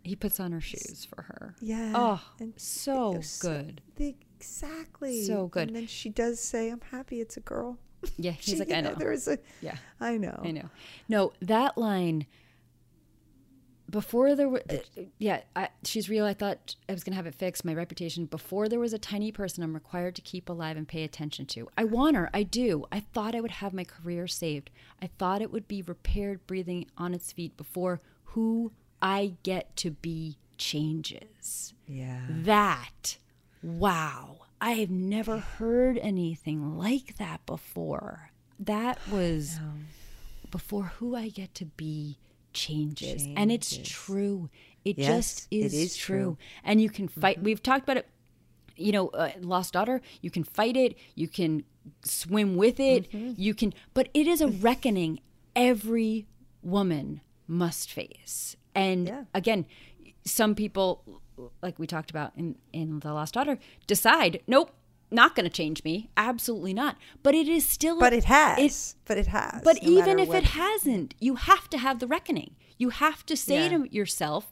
He 0.05 0.15
puts 0.15 0.39
on 0.39 0.51
her 0.51 0.61
shoes 0.61 1.05
for 1.13 1.23
her. 1.23 1.55
yeah. 1.61 1.91
Oh, 1.95 2.21
And 2.39 2.53
so 2.57 3.13
it 3.13 3.17
was 3.17 3.29
so- 3.29 3.49
good. 3.49 3.81
exactly. 3.97 5.23
So 5.23 5.47
good. 5.47 5.67
And 5.69 5.75
then 5.75 5.87
she 5.87 6.09
does 6.09 6.39
say, 6.39 6.69
I'm 6.69 6.81
happy 6.91 7.19
it's 7.21 7.37
a 7.37 7.41
girl. 7.41 7.77
Yeah, 8.17 8.31
he's 8.31 8.45
She- 8.55 8.59
like, 8.59 8.71
I 8.71 8.81
know. 8.81 8.93
There 8.93 9.11
is 9.11 9.27
a, 9.27 9.39
Yeah. 9.61 9.77
I 9.99 10.17
know. 10.17 10.39
I 10.43 10.51
know. 10.51 10.69
No, 11.09 11.33
that 11.41 11.77
line 11.77 12.27
before 13.89 14.35
there 14.35 14.49
was, 14.49 14.61
uh, 14.69 14.77
yeah, 15.19 15.41
I, 15.55 15.69
she's 15.83 16.09
real. 16.09 16.25
I 16.25 16.33
thought 16.33 16.75
I 16.89 16.93
was 16.93 17.03
going 17.03 17.11
to 17.13 17.17
have 17.17 17.27
it 17.27 17.35
fixed. 17.35 17.63
My 17.63 17.73
reputation 17.73 18.25
before 18.25 18.67
there 18.67 18.79
was 18.79 18.93
a 18.93 18.97
tiny 18.99 19.31
person 19.31 19.63
I'm 19.63 19.73
required 19.75 20.15
to 20.15 20.21
keep 20.23 20.49
alive 20.49 20.75
and 20.75 20.87
pay 20.87 21.03
attention 21.03 21.45
to. 21.47 21.67
I 21.77 21.83
want 21.83 22.15
her. 22.15 22.29
I 22.33 22.43
do. 22.43 22.85
I 22.91 22.99
thought 22.99 23.35
I 23.35 23.41
would 23.41 23.51
have 23.51 23.73
my 23.73 23.83
career 23.83 24.27
saved. 24.27 24.71
I 25.01 25.07
thought 25.19 25.41
it 25.41 25.51
would 25.51 25.67
be 25.67 25.81
repaired, 25.83 26.45
breathing 26.47 26.87
on 26.97 27.13
its 27.13 27.31
feet 27.31 27.55
before 27.57 28.01
who 28.29 28.71
I 29.05 29.33
get 29.43 29.75
to 29.77 29.91
be 29.91 30.37
changes. 30.57 31.75
Yeah. 31.87 32.21
That, 32.27 33.17
wow. 33.61 34.37
I 34.59 34.71
have 34.71 34.89
never 34.89 35.37
heard 35.37 35.99
anything 35.99 36.75
like 36.75 37.17
that 37.17 37.45
before. 37.45 38.31
That 38.59 38.97
was 39.11 39.59
before 40.49 40.85
who 40.97 41.15
I 41.15 41.29
get 41.29 41.53
to 41.55 41.65
be 41.65 42.17
changes. 42.51 43.27
And 43.37 43.51
it's 43.51 43.77
true. 43.83 44.49
It 44.83 44.97
Yes, 44.97 45.07
just 45.07 45.47
it 45.51 45.57
is, 45.57 45.73
is 45.73 45.95
true. 45.95 46.17
true. 46.17 46.37
And 46.63 46.81
you 46.81 46.89
can 46.89 47.07
fight. 47.07 47.43
We've 47.43 47.61
talked 47.61 47.83
about 47.83 47.97
it. 47.97 48.07
You 48.75 48.91
know, 48.91 49.07
uh, 49.09 49.31
Lost 49.39 49.73
Daughter, 49.73 50.01
you 50.21 50.31
can 50.31 50.43
fight 50.43 50.75
it, 50.75 50.97
you 51.13 51.27
can 51.29 51.63
swim 52.03 52.57
with 52.57 52.77
it, 52.77 53.07
you 53.13 53.53
can, 53.53 53.73
but 53.93 54.09
it 54.13 54.27
is 54.27 54.41
a 54.41 54.49
reckoning 54.49 55.21
every 55.55 56.25
woman 56.61 57.21
must 57.47 57.89
face. 57.89 58.57
And 58.75 59.07
Yeah. 59.07 59.23
again, 59.33 59.65
some 60.25 60.53
people, 60.55 61.21
like 61.61 61.79
we 61.79 61.87
talked 61.87 62.09
about 62.11 62.33
in, 62.35 62.55
in 62.73 62.99
The 62.99 63.13
Lost 63.13 63.33
Daughter, 63.33 63.57
decide, 63.87 64.41
nope, 64.47 64.71
not 65.11 65.35
going 65.35 65.45
to 65.45 65.49
change 65.51 65.83
me. 65.83 66.09
Absolutely 66.17 66.73
not. 66.73 66.97
But 67.23 67.35
it 67.35 67.47
is 67.47 67.65
still. 67.65 67.99
But 67.99 68.13
it 68.13 68.25
has. 68.25 68.59
It, 68.59 68.95
but 69.05 69.17
it 69.17 69.27
has. 69.27 69.61
but 69.63 69.81
no 69.83 69.89
even 69.89 70.19
if 70.19 70.27
what- 70.29 70.37
it 70.39 70.43
hasn't, 70.49 71.15
you 71.19 71.35
have 71.35 71.69
to 71.69 71.77
have 71.77 71.99
the 71.99 72.07
reckoning. 72.07 72.55
You 72.77 72.89
have 72.89 73.25
to 73.27 73.37
say 73.37 73.63
Yeah. 73.69 73.77
to 73.77 73.95
yourself, 73.95 74.51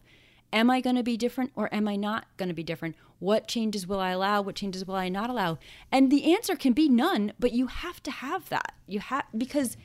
Am 0.53 0.69
I 0.69 0.81
going 0.81 0.95
to 0.97 1.01
be 1.01 1.17
different 1.17 1.51
or 1.55 1.67
am 1.73 1.87
I 1.87 1.95
not 1.95 2.27
going 2.37 2.47
to 2.49 2.53
be 2.53 2.61
different? 2.61 2.95
What 3.17 3.47
changes 3.47 3.87
will 3.87 3.99
I 3.99 4.11
allow? 4.11 4.43
What 4.43 4.53
changes 4.53 4.85
will 4.85 4.93
I 4.93 5.09
not 5.09 5.31
allow? 5.31 5.57
And 5.91 6.11
the 6.11 6.31
answer 6.31 6.55
can 6.55 6.73
be 6.73 6.87
none, 6.87 7.33
but 7.39 7.53
you 7.53 7.65
have 7.65 8.03
to 8.03 8.11
have 8.11 8.49
that. 8.49 8.75
You 8.85 8.99
have 8.99 9.25
because 9.35 9.77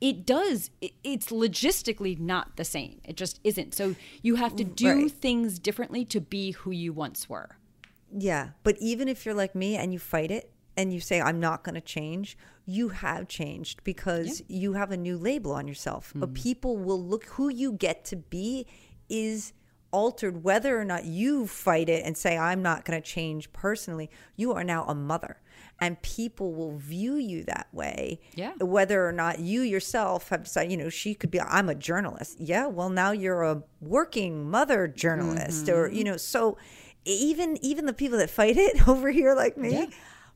it 0.00 0.24
does 0.24 0.70
it, 0.80 0.92
it's 1.04 1.26
logistically 1.26 2.18
not 2.18 2.56
the 2.56 2.64
same. 2.64 3.00
It 3.04 3.16
just 3.16 3.40
isn't. 3.44 3.74
So 3.74 3.96
you 4.22 4.36
have 4.36 4.56
to 4.56 4.64
do 4.64 5.02
Right. 5.02 5.12
things 5.12 5.58
differently 5.58 6.04
to 6.06 6.20
be 6.20 6.52
who 6.52 6.70
you 6.70 6.92
once 6.92 7.28
were. 7.28 7.58
Yeah, 8.12 8.50
but 8.64 8.76
even 8.80 9.08
if 9.08 9.24
you're 9.24 9.34
like 9.34 9.54
me 9.54 9.76
and 9.76 9.92
you 9.92 9.98
fight 9.98 10.30
it 10.30 10.52
and 10.76 10.92
you 10.92 11.00
say 11.00 11.20
I'm 11.20 11.38
not 11.38 11.62
going 11.62 11.74
to 11.74 11.80
change, 11.80 12.36
you 12.64 12.88
have 12.88 13.28
changed 13.28 13.84
because 13.84 14.42
you 14.48 14.72
have 14.72 14.90
a 14.90 14.96
new 14.96 15.16
label 15.16 15.52
on 15.52 15.68
yourself. 15.68 16.12
But 16.14 16.30
hmm. 16.30 16.34
people 16.34 16.76
will 16.76 17.02
look 17.02 17.24
who 17.26 17.48
you 17.48 17.72
get 17.72 18.04
to 18.06 18.16
be 18.16 18.66
is 19.08 19.52
altered 19.92 20.44
whether 20.44 20.80
or 20.80 20.84
not 20.84 21.04
you 21.04 21.46
fight 21.46 21.88
it 21.88 22.04
and 22.04 22.16
say 22.16 22.38
I'm 22.38 22.62
not 22.62 22.84
going 22.84 23.00
to 23.00 23.06
change 23.06 23.52
personally. 23.52 24.10
You 24.36 24.52
are 24.52 24.64
now 24.64 24.84
a 24.84 24.94
mother. 24.94 25.40
And 25.82 26.00
people 26.02 26.52
will 26.52 26.76
view 26.76 27.14
you 27.16 27.42
that 27.44 27.68
way. 27.72 28.20
Yeah. 28.34 28.52
Whether 28.60 29.06
or 29.08 29.12
not 29.12 29.38
you 29.38 29.62
yourself 29.62 30.28
have 30.28 30.44
decided, 30.44 30.70
you 30.72 30.76
know, 30.76 30.90
she 30.90 31.14
could 31.14 31.30
be, 31.30 31.40
I'm 31.40 31.70
a 31.70 31.74
journalist. 31.74 32.36
Yeah. 32.38 32.66
Well, 32.66 32.90
now 32.90 33.12
you're 33.12 33.42
a 33.42 33.62
working 33.80 34.50
mother 34.50 34.86
journalist, 34.86 35.68
or 35.70 35.86
Mm-hmm. 35.88 35.96
you 35.96 36.04
know, 36.04 36.16
so 36.18 36.58
even 37.06 37.56
even 37.64 37.86
the 37.86 37.94
people 37.94 38.18
that 38.18 38.28
fight 38.30 38.56
it 38.58 38.86
over 38.88 39.10
here 39.10 39.34
like 39.34 39.56
me 39.56 39.72
Yeah. 39.72 39.86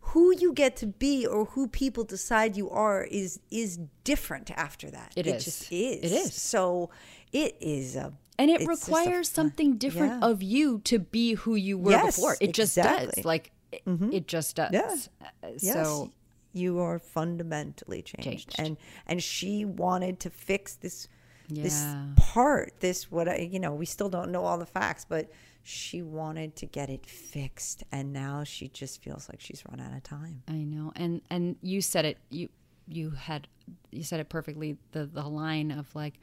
who 0.00 0.34
you 0.34 0.52
get 0.54 0.76
to 0.76 0.86
be 0.86 1.26
or 1.26 1.44
who 1.44 1.68
people 1.68 2.04
decide 2.04 2.56
you 2.56 2.70
are 2.70 3.04
is 3.04 3.38
is 3.50 3.78
different 4.04 4.50
after 4.50 4.90
that 4.90 5.12
It 5.14 5.26
is. 5.26 5.44
just 5.44 5.70
is 5.70 6.10
It 6.10 6.12
is. 6.12 6.34
so 6.34 6.88
it 7.32 7.56
is 7.60 7.96
a 7.96 8.14
And 8.38 8.50
it 8.50 8.62
it's 8.62 8.66
just 8.66 8.88
a 8.88 8.92
requires 8.92 9.28
something 9.28 9.76
different 9.76 10.22
yeah. 10.22 10.28
of 10.30 10.42
you 10.42 10.80
to 10.84 10.98
be 10.98 11.34
who 11.34 11.54
you 11.54 11.76
were 11.78 11.90
Yes, 11.92 12.16
before. 12.16 12.36
It 12.40 12.54
just 12.54 12.78
exactly. 12.78 13.12
does. 13.16 13.24
Like 13.26 13.52
it, 13.86 14.14
it 14.14 14.28
just 14.28 14.56
does. 14.56 14.70
Yeah. 14.72 14.96
Uh, 15.22 15.48
yes 15.58 15.74
So 15.74 16.10
you 16.52 16.78
are 16.80 16.98
fundamentally 16.98 18.02
changed. 18.02 18.24
Changed. 18.24 18.54
and 18.58 18.76
and 19.06 19.22
she 19.22 19.64
wanted 19.64 20.20
to 20.20 20.30
fix 20.30 20.74
this 20.76 21.08
this 21.48 21.84
part 22.16 22.72
this 22.80 23.10
what 23.10 23.28
I, 23.28 23.36
you 23.36 23.60
know 23.60 23.74
we 23.74 23.84
still 23.86 24.08
don't 24.08 24.30
know 24.32 24.44
all 24.46 24.56
the 24.56 24.64
facts 24.64 25.04
but 25.06 25.30
she 25.62 26.00
wanted 26.00 26.56
to 26.56 26.66
get 26.66 26.88
it 26.88 27.04
fixed 27.04 27.82
and 27.92 28.12
now 28.14 28.44
she 28.44 28.68
just 28.68 29.02
feels 29.02 29.28
like 29.28 29.40
she's 29.42 29.62
run 29.70 29.78
out 29.78 29.92
of 29.94 30.02
time 30.02 30.42
I 30.48 30.64
know, 30.64 30.92
and 30.96 31.20
and 31.28 31.56
you 31.60 31.80
said 31.82 32.04
it. 32.06 32.18
You 32.30 32.48
you 32.86 33.10
had 33.10 33.48
you 33.90 34.02
said 34.04 34.20
it 34.20 34.28
perfectly. 34.28 34.76
The 34.92 35.06
the 35.06 35.22
line 35.26 35.70
of 35.70 35.94
like 35.94 36.14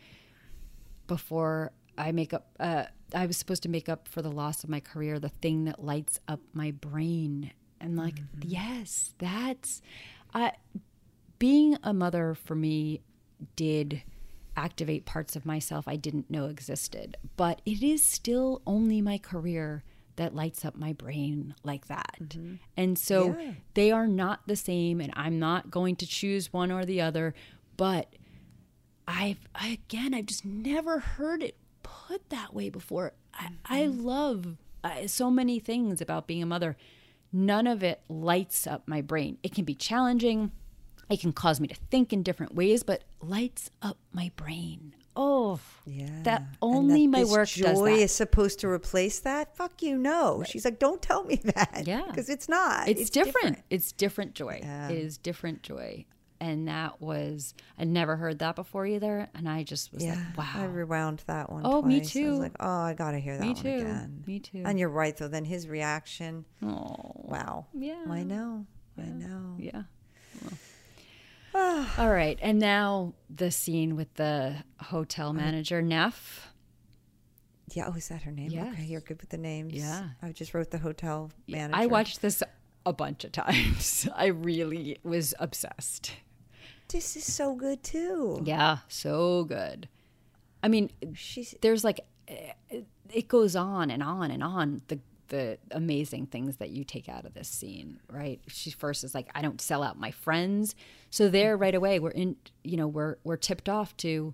before 1.07 1.71
I 2.01 2.11
make 2.11 2.33
up. 2.33 2.47
Uh, 2.59 2.85
I 3.13 3.25
was 3.25 3.37
supposed 3.37 3.63
to 3.63 3.69
make 3.69 3.89
up 3.89 4.07
for 4.07 4.21
the 4.21 4.31
loss 4.31 4.63
of 4.63 4.69
my 4.69 4.79
career, 4.79 5.19
the 5.19 5.29
thing 5.29 5.65
that 5.65 5.83
lights 5.83 6.19
up 6.27 6.39
my 6.53 6.71
brain, 6.71 7.51
and 7.79 7.95
like 7.97 8.19
yes, 8.41 9.13
that's. 9.19 9.81
I 10.33 10.53
being 11.39 11.77
a 11.83 11.93
mother 11.93 12.35
for 12.35 12.55
me 12.55 13.01
did 13.55 14.03
activate 14.55 15.05
parts 15.05 15.35
of 15.35 15.45
myself 15.45 15.87
I 15.87 15.95
didn't 15.95 16.29
know 16.29 16.45
existed. 16.45 17.17
But 17.37 17.61
it 17.65 17.81
is 17.83 18.03
still 18.03 18.61
only 18.67 19.01
my 19.01 19.17
career 19.17 19.83
that 20.17 20.35
lights 20.35 20.65
up 20.65 20.75
my 20.75 20.93
brain 20.93 21.55
like 21.63 21.87
that. 21.87 22.17
And 22.77 22.99
so 22.99 23.35
Yeah. 23.39 23.51
they 23.73 23.91
are 23.91 24.07
not 24.07 24.41
the 24.47 24.55
same, 24.57 24.99
and 25.01 25.11
I'm 25.15 25.39
not 25.39 25.71
going 25.71 25.95
to 25.97 26.05
choose 26.05 26.51
one 26.53 26.71
or 26.71 26.85
the 26.85 27.01
other. 27.01 27.33
But 27.77 28.13
I've 29.07 29.39
I, 29.55 29.79
again, 29.89 30.13
I've 30.13 30.27
just 30.27 30.45
never 30.45 30.99
heard 30.99 31.41
it 31.43 31.55
put 32.11 32.29
that 32.29 32.53
way 32.53 32.69
before. 32.69 33.13
I, 33.33 33.49
I 33.65 33.85
love 33.85 34.57
uh, 34.83 35.07
so 35.07 35.31
many 35.31 35.59
things 35.59 36.01
about 36.01 36.27
being 36.27 36.43
a 36.43 36.45
mother. 36.45 36.75
None 37.31 37.67
of 37.67 37.83
it 37.83 38.01
lights 38.09 38.67
up 38.67 38.85
my 38.85 39.01
brain. 39.01 39.37
It 39.43 39.55
can 39.55 39.63
be 39.63 39.75
challenging. 39.75 40.51
It 41.09 41.21
can 41.21 41.31
cause 41.31 41.61
me 41.61 41.67
to 41.69 41.75
think 41.89 42.11
in 42.11 42.21
different 42.21 42.53
ways, 42.53 42.83
but 42.83 43.03
lights 43.21 43.69
up 43.81 43.97
my 44.11 44.29
brain. 44.35 44.93
Oh, 45.15 45.59
Yeah. 45.85 46.09
that 46.23 46.43
only 46.61 47.07
my 47.07 47.21
this 47.21 47.31
work 47.31 47.47
joy 47.47 47.63
does 47.63 47.81
that. 47.81 47.89
is 47.91 48.11
supposed 48.11 48.59
to 48.59 48.67
replace 48.67 49.19
that. 49.21 49.55
Fuck 49.55 49.81
you, 49.81 49.97
no. 49.97 50.43
She's 50.45 50.65
like, 50.65 50.79
don't 50.79 51.01
tell 51.01 51.23
me 51.23 51.35
that. 51.43 51.83
Yeah. 51.85 52.03
because 52.07 52.29
it's 52.29 52.49
not. 52.49 52.89
it's, 52.89 53.09
different. 53.09 53.59
It's 53.69 53.93
different 53.93 54.35
joy. 54.35 54.59
Yeah. 54.61 54.89
It 54.89 54.97
is 54.97 55.17
different 55.17 55.63
joy. 55.63 56.05
And 56.41 56.67
that 56.67 56.99
was, 56.99 57.53
I 57.77 57.83
never 57.83 58.15
heard 58.17 58.39
that 58.39 58.55
before 58.55 58.87
either. 58.87 59.29
And 59.35 59.47
I 59.47 59.61
just 59.61 59.93
was 59.93 60.03
Yeah, 60.03 60.15
like, 60.15 60.37
wow. 60.55 60.63
I 60.63 60.65
rewound 60.65 61.21
that 61.27 61.51
one. 61.51 61.61
Oh, 61.63 61.83
me 61.83 61.99
twice. 61.99 62.09
I 62.09 62.13
too. 62.13 62.29
was 62.31 62.39
like, 62.39 62.55
oh, 62.59 62.67
I 62.81 62.93
gotta 62.95 63.19
hear 63.19 63.37
that 63.37 63.41
Me 63.43 63.53
one 63.53 63.63
too. 63.63 63.69
again. 63.69 64.23
Me 64.25 64.39
too. 64.39 64.63
And 64.65 64.79
you're 64.79 64.89
right, 64.89 65.15
though. 65.15 65.27
Then 65.27 65.45
his 65.45 65.67
reaction. 65.67 66.45
Oh, 66.63 67.11
Wow. 67.13 67.67
yeah. 67.75 68.03
I 68.09 68.23
know. 68.23 68.65
I 68.97 69.03
know. 69.05 69.55
Yeah. 69.59 69.83
Well. 71.53 71.85
All 71.99 72.09
right. 72.11 72.39
And 72.41 72.57
now 72.57 73.13
the 73.29 73.51
scene 73.51 73.95
with 73.95 74.11
the 74.15 74.55
hotel 74.79 75.33
manager, 75.33 75.81
Neff. 75.83 76.47
Yeah. 77.73 77.85
Oh, 77.87 77.93
is 77.95 78.07
that 78.09 78.23
her 78.23 78.31
name? 78.31 78.49
Yes. 78.49 78.73
Okay, 78.73 78.85
you're 78.85 79.01
good 79.01 79.21
with 79.21 79.29
the 79.29 79.37
names. 79.37 79.73
Yeah. 79.73 80.09
I 80.23 80.31
just 80.31 80.53
wrote 80.55 80.71
the 80.71 80.79
hotel 80.79 81.29
manager. 81.47 81.75
I 81.79 81.85
watched 81.85 82.21
this 82.23 82.41
a 82.85 82.93
bunch 82.93 83.23
of 83.25 83.31
times. 83.43 84.09
I 84.15 84.25
really 84.27 84.97
was 85.03 85.33
obsessed. 85.39 86.13
This 86.91 87.15
is 87.15 87.25
so 87.25 87.55
good 87.55 87.83
too. 87.83 88.41
Yeah. 88.43 88.79
So 88.87 89.45
good. 89.45 89.87
I 90.63 90.67
mean, 90.67 90.91
She's 91.13 91.55
there's 91.61 91.83
like 91.83 92.01
eh, 92.27 92.53
it 93.13 93.27
goes 93.27 93.55
on 93.55 93.89
and 93.89 94.03
on 94.03 94.31
and 94.31 94.43
on 94.43 94.81
the 94.87 94.99
the 95.31 95.57
amazing 95.71 96.25
things 96.25 96.57
that 96.57 96.71
you 96.71 96.83
take 96.83 97.07
out 97.07 97.23
of 97.23 97.33
this 97.33 97.47
scene 97.47 98.01
right 98.09 98.41
she 98.47 98.69
first 98.69 99.01
is 99.05 99.15
like 99.15 99.29
i 99.33 99.41
don't 99.41 99.61
sell 99.61 99.81
out 99.81 99.97
my 99.97 100.11
friends 100.11 100.75
so 101.09 101.29
there 101.29 101.55
right 101.55 101.73
away 101.73 101.99
we're 101.99 102.09
in 102.09 102.35
you 102.65 102.75
know 102.75 102.85
we're 102.85 103.15
we're 103.23 103.37
tipped 103.37 103.69
off 103.69 103.95
to 103.95 104.33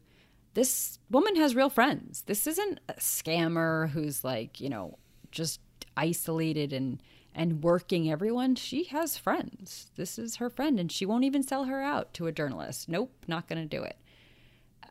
this 0.55 0.97
woman 1.11 1.35
has 1.35 1.53
real 1.53 1.69
friends 1.69 2.23
this 2.25 2.47
isn't 2.47 2.79
a 2.89 2.93
scammer 2.93 3.89
who's 3.91 4.23
like 4.23 4.59
you 4.59 4.69
know 4.69 4.97
just 5.29 5.59
isolated 5.95 6.73
and 6.73 7.01
and 7.37 7.63
working 7.63 8.11
everyone 8.11 8.55
she 8.55 8.85
has 8.85 9.17
friends 9.17 9.91
this 9.95 10.19
is 10.19 10.37
her 10.37 10.49
friend 10.49 10.79
and 10.79 10.91
she 10.91 11.05
won't 11.05 11.23
even 11.23 11.43
sell 11.43 11.65
her 11.65 11.81
out 11.81 12.13
to 12.13 12.27
a 12.27 12.31
journalist 12.31 12.89
nope 12.89 13.11
not 13.27 13.47
going 13.47 13.61
to 13.61 13.77
do 13.77 13.83
it 13.83 13.97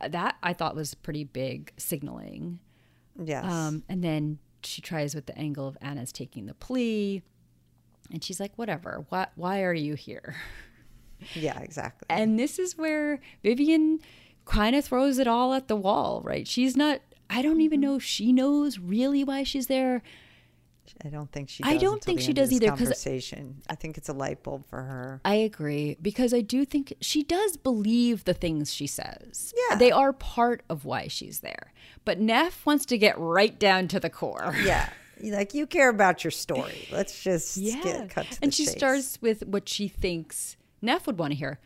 that 0.09 0.35
I 0.43 0.53
thought 0.53 0.75
was 0.75 0.93
pretty 0.93 1.23
big 1.23 1.71
signaling. 1.77 2.59
yes. 3.21 3.45
Um, 3.45 3.83
and 3.89 4.03
then 4.03 4.39
she 4.63 4.81
tries 4.81 5.15
with 5.15 5.25
the 5.25 5.37
angle 5.37 5.67
of 5.67 5.77
Anna's 5.81 6.11
taking 6.11 6.45
the 6.45 6.53
plea, 6.53 7.23
and 8.11 8.23
she's 8.23 8.39
like, 8.39 8.53
"Whatever. 8.57 9.05
Why? 9.09 9.27
Why 9.35 9.63
are 9.63 9.73
you 9.73 9.95
here?" 9.95 10.35
yeah. 11.33 11.59
Exactly. 11.59 12.05
And 12.09 12.37
this 12.39 12.59
is 12.59 12.77
where 12.77 13.19
Vivian 13.43 13.99
kind 14.45 14.75
of 14.75 14.85
throws 14.85 15.19
it 15.19 15.27
all 15.27 15.53
at 15.53 15.67
the 15.67 15.75
wall. 15.75 16.21
Right? 16.23 16.47
She's 16.47 16.75
not. 16.75 17.01
I 17.29 17.41
don't 17.41 17.61
even 17.61 17.81
know 17.81 17.95
if 17.95 18.03
she 18.03 18.31
knows 18.31 18.79
really 18.79 19.23
why 19.23 19.43
she's 19.43 19.67
there. 19.67 20.01
I 21.03 21.09
don't 21.09 21.31
think 21.31 21.49
she. 21.49 21.63
I 21.63 21.73
Does 21.73 21.81
don't 21.81 22.03
think 22.03 22.19
she 22.21 22.33
does 22.33 22.51
either, 22.51 22.67
Conversation. 22.67 23.61
I 23.69 23.75
think 23.75 23.97
it's 23.97 24.09
a 24.09 24.13
light 24.13 24.43
bulb 24.43 24.65
for 24.67 24.81
her. 24.83 25.21
I 25.25 25.35
agree 25.35 25.97
because 26.01 26.33
I 26.33 26.41
do 26.41 26.65
think 26.65 26.93
she 27.01 27.23
does 27.23 27.57
believe 27.57 28.23
the 28.25 28.33
things 28.33 28.73
she 28.73 28.87
says. 28.87 29.53
Yeah. 29.69 29.75
They 29.77 29.91
are 29.91 30.13
part 30.13 30.63
of 30.69 30.85
why 30.85 31.07
she's 31.07 31.39
there. 31.39 31.73
But 32.05 32.19
Neff 32.19 32.65
wants 32.65 32.85
to 32.87 32.97
get 32.97 33.17
right 33.19 33.57
down 33.59 33.87
to 33.89 33.99
the 33.99 34.09
core. 34.09 34.55
Yeah. 34.63 34.89
Like 35.19 35.55
you 35.55 35.65
care 35.65 35.89
about 35.89 36.23
your 36.23 36.29
story. 36.31 36.87
Let's 36.91 37.23
just 37.23 37.57
Yeah. 37.57 37.81
get 37.83 38.09
cut 38.11 38.29
to 38.29 38.37
and 38.43 38.53
she 38.53 38.65
chase. 38.65 38.73
starts 38.75 39.19
with 39.21 39.45
what 39.47 39.67
she 39.67 39.87
thinks 39.87 40.57
Neff 40.79 41.07
would 41.07 41.17
want 41.17 41.31
to 41.31 41.35
hear. 41.37 41.59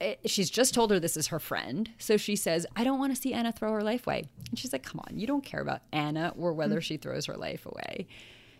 Uh, 0.00 0.14
she's 0.26 0.50
just 0.50 0.74
told 0.74 0.90
her 0.90 1.00
this 1.00 1.16
is 1.16 1.28
her 1.28 1.38
friend. 1.38 1.90
So 1.98 2.16
she 2.16 2.36
says, 2.36 2.66
I 2.76 2.84
don't 2.84 2.98
want 2.98 3.14
to 3.14 3.20
see 3.20 3.32
Anna 3.32 3.52
throw 3.52 3.72
her 3.72 3.82
life 3.82 4.06
away. 4.06 4.24
And 4.50 4.58
she's 4.58 4.72
like, 4.72 4.82
Come 4.82 5.00
on, 5.08 5.18
you 5.18 5.26
don't 5.26 5.44
care 5.44 5.60
about 5.60 5.82
Anna 5.92 6.32
or 6.36 6.52
whether 6.52 6.80
she 6.80 6.96
throws 6.96 7.26
her 7.26 7.36
life 7.36 7.66
away. 7.66 8.06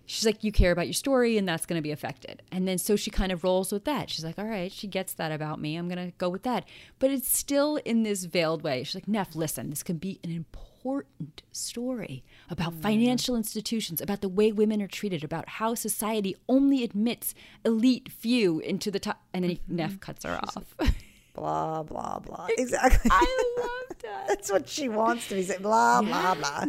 She's 0.06 0.26
like, 0.26 0.44
You 0.44 0.52
care 0.52 0.72
about 0.72 0.86
your 0.86 0.94
story, 0.94 1.38
and 1.38 1.48
that's 1.48 1.66
going 1.66 1.78
to 1.78 1.82
be 1.82 1.90
affected. 1.90 2.42
And 2.52 2.68
then 2.68 2.78
so 2.78 2.96
she 2.96 3.10
kind 3.10 3.32
of 3.32 3.42
rolls 3.42 3.72
with 3.72 3.84
that. 3.84 4.10
She's 4.10 4.24
like, 4.24 4.38
All 4.38 4.44
right, 4.44 4.70
she 4.70 4.86
gets 4.86 5.14
that 5.14 5.32
about 5.32 5.60
me. 5.60 5.76
I'm 5.76 5.88
going 5.88 6.10
to 6.10 6.16
go 6.18 6.28
with 6.28 6.42
that. 6.42 6.66
But 6.98 7.10
it's 7.10 7.36
still 7.36 7.76
in 7.76 8.02
this 8.02 8.24
veiled 8.24 8.62
way. 8.62 8.82
She's 8.84 8.94
like, 8.94 9.08
Neff, 9.08 9.34
listen, 9.34 9.70
this 9.70 9.82
can 9.82 9.96
be 9.96 10.20
an 10.22 10.30
important 10.30 11.42
story 11.50 12.22
about 12.50 12.74
financial 12.74 13.36
institutions, 13.36 14.02
about 14.02 14.20
the 14.20 14.28
way 14.28 14.52
women 14.52 14.82
are 14.82 14.86
treated, 14.86 15.24
about 15.24 15.48
how 15.48 15.74
society 15.74 16.36
only 16.48 16.84
admits 16.84 17.34
elite 17.64 18.12
few 18.12 18.60
into 18.60 18.90
the 18.90 18.98
top. 18.98 19.22
And 19.32 19.44
then 19.44 19.52
he, 19.52 19.60
Neff 19.66 19.98
cuts 20.00 20.24
her 20.24 20.38
off. 20.42 20.74
Blah 21.34 21.82
blah 21.82 22.18
blah. 22.20 22.46
Exactly. 22.56 23.10
I 23.12 23.54
love 23.58 23.98
that. 24.02 24.28
That's 24.28 24.50
what 24.50 24.68
she 24.68 24.88
wants 24.88 25.28
to 25.28 25.34
be 25.34 25.42
saying. 25.42 25.62
Blah 25.62 26.02
blah 26.02 26.34
blah. 26.34 26.66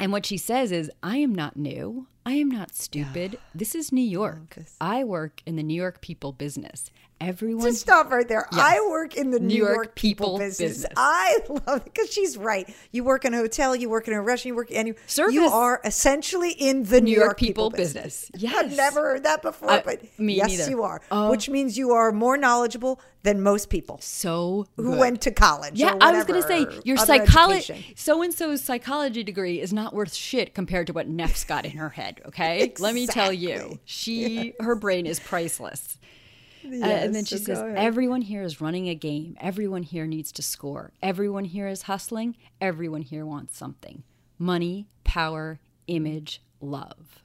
And 0.00 0.12
what 0.12 0.24
she 0.24 0.38
says 0.38 0.72
is, 0.72 0.90
I 1.02 1.18
am 1.18 1.34
not 1.34 1.56
new. 1.56 2.06
I 2.24 2.32
am 2.32 2.50
not 2.50 2.74
stupid. 2.74 3.38
This 3.54 3.74
is 3.74 3.92
New 3.92 4.00
York. 4.00 4.56
I 4.80 5.04
work 5.04 5.42
in 5.44 5.56
the 5.56 5.62
New 5.62 5.74
York 5.74 6.00
people 6.00 6.32
business. 6.32 6.90
Everyone. 7.20 7.66
Just 7.66 7.80
stop 7.82 8.10
right 8.10 8.26
there. 8.26 8.46
I 8.52 8.80
work 8.88 9.14
in 9.14 9.30
the 9.30 9.38
New, 9.38 9.54
York 9.54 9.74
York, 9.74 9.94
people, 9.94 10.26
people 10.26 10.38
business. 10.38 10.70
business. 10.78 10.92
I 10.96 11.38
love 11.66 11.82
it 11.82 11.84
because 11.84 12.10
she's 12.10 12.38
right. 12.38 12.72
You 12.92 13.04
work 13.04 13.24
in 13.26 13.34
a 13.34 13.36
hotel, 13.36 13.76
you 13.76 13.90
work 13.90 14.08
in 14.08 14.14
a 14.14 14.22
restaurant, 14.22 14.46
you 14.46 14.54
work 14.56 14.68
any. 14.70 14.90
You 14.90 14.96
Service. 15.06 15.34
You 15.34 15.44
are 15.44 15.80
essentially 15.84 16.50
in 16.52 16.84
the 16.84 17.00
New, 17.00 17.14
York 17.14 17.38
people 17.38 17.68
business. 17.70 18.30
Yes. 18.40 18.54
I've 18.56 18.74
never 18.76 19.02
heard 19.02 19.24
that 19.24 19.42
before, 19.42 19.70
I- 19.70 19.82
but 19.82 20.00
yes, 20.18 20.48
neither. 20.48 20.70
you 20.70 20.82
are. 20.82 21.02
Oh. 21.10 21.30
Which 21.30 21.50
means 21.50 21.76
you 21.76 21.90
are 21.90 22.10
more 22.10 22.36
knowledgeable 22.38 23.00
than 23.22 23.42
most 23.42 23.68
people 23.68 23.98
so 24.00 24.66
who 24.76 24.92
good. 24.92 24.98
went 24.98 25.20
to 25.22 25.30
college. 25.30 25.74
Yeah, 25.78 25.92
or 25.92 26.02
I 26.02 26.12
was 26.12 26.24
going 26.24 26.40
to 26.40 26.48
say 26.48 26.66
your 26.84 26.96
psychology, 26.96 27.92
so 27.96 28.22
and 28.22 28.32
so's 28.32 28.62
psychology 28.62 29.22
degree 29.22 29.60
is 29.60 29.74
not 29.74 29.92
worth 29.92 30.14
shit 30.14 30.54
compared 30.54 30.86
to 30.86 30.94
what 30.94 31.06
Neff's 31.06 31.44
got 31.44 31.66
in 31.66 31.72
her 31.72 31.90
head. 31.90 32.22
Okay, 32.26 32.72
let 32.78 32.94
me 32.94 33.06
tell 33.06 33.30
you, 33.32 33.50
Exactly. 33.50 33.80
she 33.84 34.54
her 34.60 34.74
brain 34.74 35.04
is 35.04 35.20
priceless. 35.20 35.98
Uh, 36.64 36.84
and 36.84 37.14
then 37.14 37.24
she 37.24 37.38
so 37.38 37.54
says. 37.54 37.74
Everyone 37.76 38.22
here 38.22 38.42
is 38.42 38.60
running 38.60 38.88
a 38.88 38.94
game. 38.94 39.36
Everyone 39.40 39.82
here 39.82 40.06
needs 40.06 40.32
to 40.32 40.42
score. 40.42 40.92
Everyone 41.02 41.44
here 41.44 41.68
is 41.68 41.82
hustling. 41.82 42.36
Everyone 42.60 43.02
here 43.02 43.24
wants 43.24 43.56
something 43.56 44.02
money, 44.38 44.88
power, 45.04 45.60
image, 45.86 46.42
love. 46.60 47.22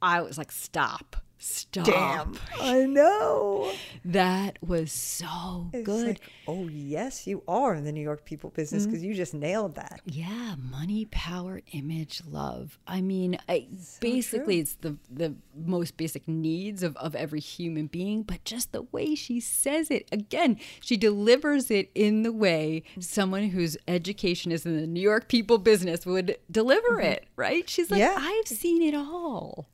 I 0.00 0.20
was 0.22 0.38
like, 0.38 0.52
Stop. 0.52 1.16
Stop. 1.40 1.84
Damn, 1.86 2.34
I 2.60 2.84
know. 2.86 3.72
That 4.04 4.58
was 4.60 4.90
so 4.90 5.70
It's 5.72 5.84
good. 5.86 6.06
like, 6.08 6.20
oh 6.48 6.66
yes, 6.68 7.26
you 7.26 7.42
are 7.46 7.74
in 7.74 7.84
the 7.84 7.92
New 7.92 8.00
York 8.02 8.24
people 8.24 8.50
business 8.50 8.82
Mm-hmm. 8.82 8.90
because 8.90 9.04
you 9.04 9.14
just 9.14 9.34
nailed 9.34 9.76
that. 9.76 10.00
Yeah, 10.04 10.56
money, 10.58 11.06
power, 11.10 11.60
image, 11.72 12.22
love. 12.28 12.78
I 12.88 13.00
mean, 13.00 13.38
I, 13.48 13.66
basically, 14.00 14.58
it's 14.58 14.74
the 14.74 14.96
the 15.10 15.34
most 15.54 15.96
basic 15.96 16.26
needs 16.26 16.82
of, 16.82 16.96
of 16.96 17.14
every 17.14 17.40
human 17.40 17.86
being, 17.86 18.22
but 18.24 18.44
just 18.44 18.72
the 18.72 18.82
way 18.82 19.14
she 19.14 19.38
says 19.40 19.90
it. 19.90 20.08
Again, 20.10 20.58
she 20.80 20.96
delivers 20.96 21.70
it 21.70 21.90
in 21.94 22.22
the 22.24 22.32
way 22.32 22.82
someone 22.98 23.50
whose 23.50 23.76
education 23.86 24.50
is 24.50 24.66
in 24.66 24.76
the 24.76 24.86
New 24.86 25.00
York 25.00 25.28
people 25.28 25.58
business 25.58 26.04
would 26.04 26.36
deliver 26.50 27.00
it, 27.00 27.26
right? 27.36 27.68
She's 27.70 27.90
like, 27.90 28.00
Yeah. 28.00 28.16
I've 28.18 28.48
seen 28.48 28.82
it 28.82 28.94
all. 28.94 29.66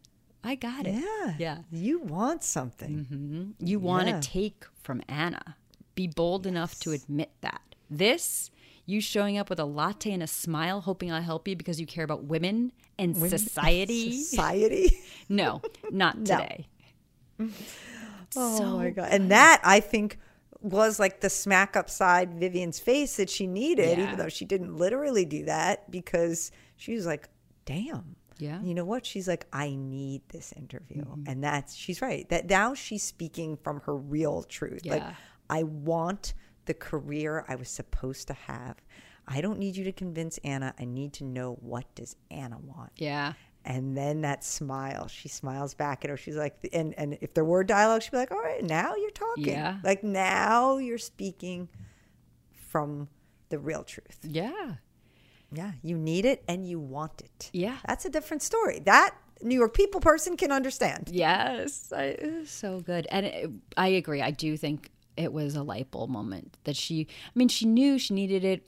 I 0.45 0.55
got 0.57 0.87
it. 0.87 0.95
Yeah, 0.95 1.35
Yeah. 1.39 1.59
You 1.73 1.99
want 2.01 2.45
something. 2.45 3.07
Mm-hmm. 3.11 3.67
You 3.67 3.79
want 3.81 4.05
to 4.09 4.15
Yeah. 4.15 4.21
take 4.23 4.65
from 4.83 5.01
Anna. 5.09 5.57
Be 5.95 6.07
bold 6.07 6.47
enough 6.47 6.79
to 6.81 6.91
admit 6.93 7.31
that. 7.41 7.63
This, 7.91 8.51
you 8.85 9.01
showing 9.01 9.39
up 9.39 9.49
with 9.49 9.59
a 9.59 9.65
latte 9.65 10.13
and 10.13 10.23
a 10.23 10.27
smile, 10.27 10.83
hoping 10.83 11.11
I'll 11.11 11.23
help 11.23 11.49
you 11.49 11.57
because 11.57 11.81
you 11.81 11.87
care 11.87 12.05
about 12.05 12.25
women 12.25 12.73
and 12.99 13.17
society. 13.17 14.13
Society. 14.23 14.99
no, 15.29 15.63
not 15.91 16.19
today. 16.25 16.67
Oh 17.41 17.49
So 18.59 18.77
my 18.79 18.91
god! 18.91 19.09
And 19.11 19.31
that 19.31 19.61
I 19.65 19.81
think 19.81 20.19
was 20.61 20.99
like 20.99 21.21
the 21.21 21.31
smack 21.31 21.77
upside 21.77 22.35
Vivian's 22.35 22.79
face 22.79 23.17
that 23.17 23.31
she 23.31 23.47
needed, 23.47 23.99
Yeah. 23.99 24.05
even 24.05 24.19
though 24.19 24.29
she 24.29 24.45
didn't 24.45 24.77
literally 24.77 25.25
do 25.25 25.45
that 25.45 25.91
because 25.91 26.51
she 26.77 26.95
was 26.95 27.07
like, 27.07 27.29
"Damn." 27.65 28.17
Yeah. 28.39 28.61
You 28.63 28.75
know 28.75 28.85
what? 28.85 29.07
She's 29.07 29.29
like, 29.29 29.47
I 29.53 29.75
need 29.75 30.23
this 30.29 30.53
interview. 30.57 31.05
Mm-hmm. 31.05 31.23
And 31.27 31.45
that's, 31.45 31.75
she's 31.75 32.03
right. 32.03 32.29
That 32.29 32.49
now 32.49 32.75
she's 32.75 33.03
speaking 33.03 33.57
from 33.57 33.81
her 33.83 33.97
real 33.97 34.43
truth. 34.43 34.85
Like, 34.85 35.05
I 35.49 35.63
want 35.63 36.35
the 36.65 36.75
career 36.75 37.45
I 37.49 37.57
was 37.57 37.69
supposed 37.69 38.27
to 38.29 38.35
have. 38.35 38.77
I 39.27 39.41
don't 39.41 39.59
need 39.59 39.77
you 39.77 39.85
to 39.85 39.93
convince 39.93 40.39
Anna. 40.39 40.75
I 40.79 40.85
need 40.85 41.13
to 41.15 41.25
know 41.25 41.59
what 41.61 41.85
does 41.95 42.17
Anna 42.31 42.59
want. 42.59 42.93
Yeah. 42.97 43.35
And 43.65 43.97
then 43.97 44.21
that 44.23 44.45
smile, 44.45 45.09
she 45.09 45.29
smiles 45.29 45.73
back 45.73 46.05
at 46.05 46.11
her. 46.11 46.17
She's 46.17 46.37
like, 46.37 46.55
and, 46.73 46.93
and 46.99 47.17
if 47.23 47.33
there 47.33 47.45
were 47.45 47.65
dialogue, 47.65 48.03
she'd 48.03 48.11
be 48.11 48.19
like, 48.19 48.31
all 48.31 48.43
right, 48.43 48.63
now 48.63 48.95
you're 48.95 49.11
talking. 49.11 49.47
Yeah. 49.47 49.79
Like 49.83 50.05
now 50.05 50.77
you're 50.77 50.99
speaking 50.99 51.69
from 52.53 53.09
the 53.49 53.59
real 53.59 53.85
truth. 53.85 54.19
Yeah. 54.23 54.75
Yeah. 55.55 55.73
You 55.83 55.97
need 55.97 56.25
it 56.25 56.43
and 56.49 56.67
you 56.67 56.79
want 56.79 57.21
it. 57.21 57.51
Yeah. 57.53 57.79
That's 57.87 58.05
a 58.05 58.11
different 58.11 58.43
story. 58.43 58.81
That 58.81 59.15
New 59.43 59.57
York 59.57 59.75
people 59.75 60.01
person 60.01 60.37
can 60.37 60.51
understand. 60.51 61.11
Yes, 61.13 61.93
I, 61.93 62.17
so 62.47 62.81
good, 62.81 63.07
and 63.11 63.27
it, 63.27 63.51
I 63.77 63.89
agree. 63.89 64.23
I 64.23 64.31
do 64.31 64.57
think 64.57 64.91
it 65.17 65.33
was 65.33 65.55
a 65.55 65.63
light 65.63 65.91
bulb 65.91 66.11
moment 66.11 66.57
that 66.65 66.77
she. 66.77 67.07
I 67.27 67.33
mean, 67.35 67.49
she 67.49 67.67
knew 67.67 67.99
she 67.99 68.15
needed 68.15 68.45
it, 68.45 68.67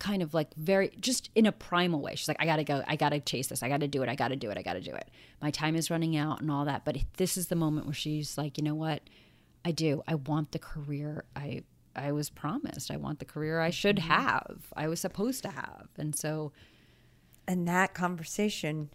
kind 0.00 0.22
of 0.22 0.34
like 0.34 0.52
very 0.54 0.90
just 1.00 1.30
in 1.34 1.46
a 1.46 1.52
primal 1.52 2.00
way. 2.00 2.14
She's 2.16 2.28
like, 2.28 2.38
I 2.40 2.46
gotta 2.46 2.64
go. 2.64 2.82
I 2.86 2.96
gotta 2.96 3.20
chase 3.20 3.46
this. 3.48 3.62
I 3.62 3.68
gotta 3.68 3.88
do 3.88 4.02
it. 4.02 4.08
I 4.08 4.14
gotta 4.14 4.36
do 4.36 4.50
it. 4.50 4.58
I 4.58 4.62
gotta 4.62 4.80
do 4.80 4.92
it. 4.92 5.08
My 5.40 5.50
time 5.50 5.76
is 5.76 5.90
running 5.90 6.16
out 6.16 6.40
and 6.40 6.50
all 6.50 6.64
that. 6.64 6.84
But 6.84 6.96
this 7.18 7.36
is 7.36 7.46
the 7.48 7.56
moment 7.56 7.86
where 7.86 7.94
she's 7.94 8.36
like, 8.36 8.58
you 8.58 8.64
know 8.64 8.74
what? 8.74 9.02
I 9.64 9.70
do. 9.70 10.02
I 10.08 10.16
want 10.16 10.52
the 10.52 10.58
career 10.58 11.24
I 11.34 11.62
I 11.96 12.12
was 12.12 12.30
promised. 12.30 12.90
I 12.90 12.96
want 12.96 13.18
the 13.18 13.24
career 13.24 13.60
I 13.60 13.70
should 13.70 13.96
mm-hmm. 13.96 14.10
have. 14.10 14.72
I 14.76 14.88
was 14.88 15.00
supposed 15.00 15.42
to 15.42 15.50
have, 15.50 15.88
and 15.96 16.14
so. 16.14 16.52
And 17.48 17.68
that 17.68 17.94
conversation 17.94 18.90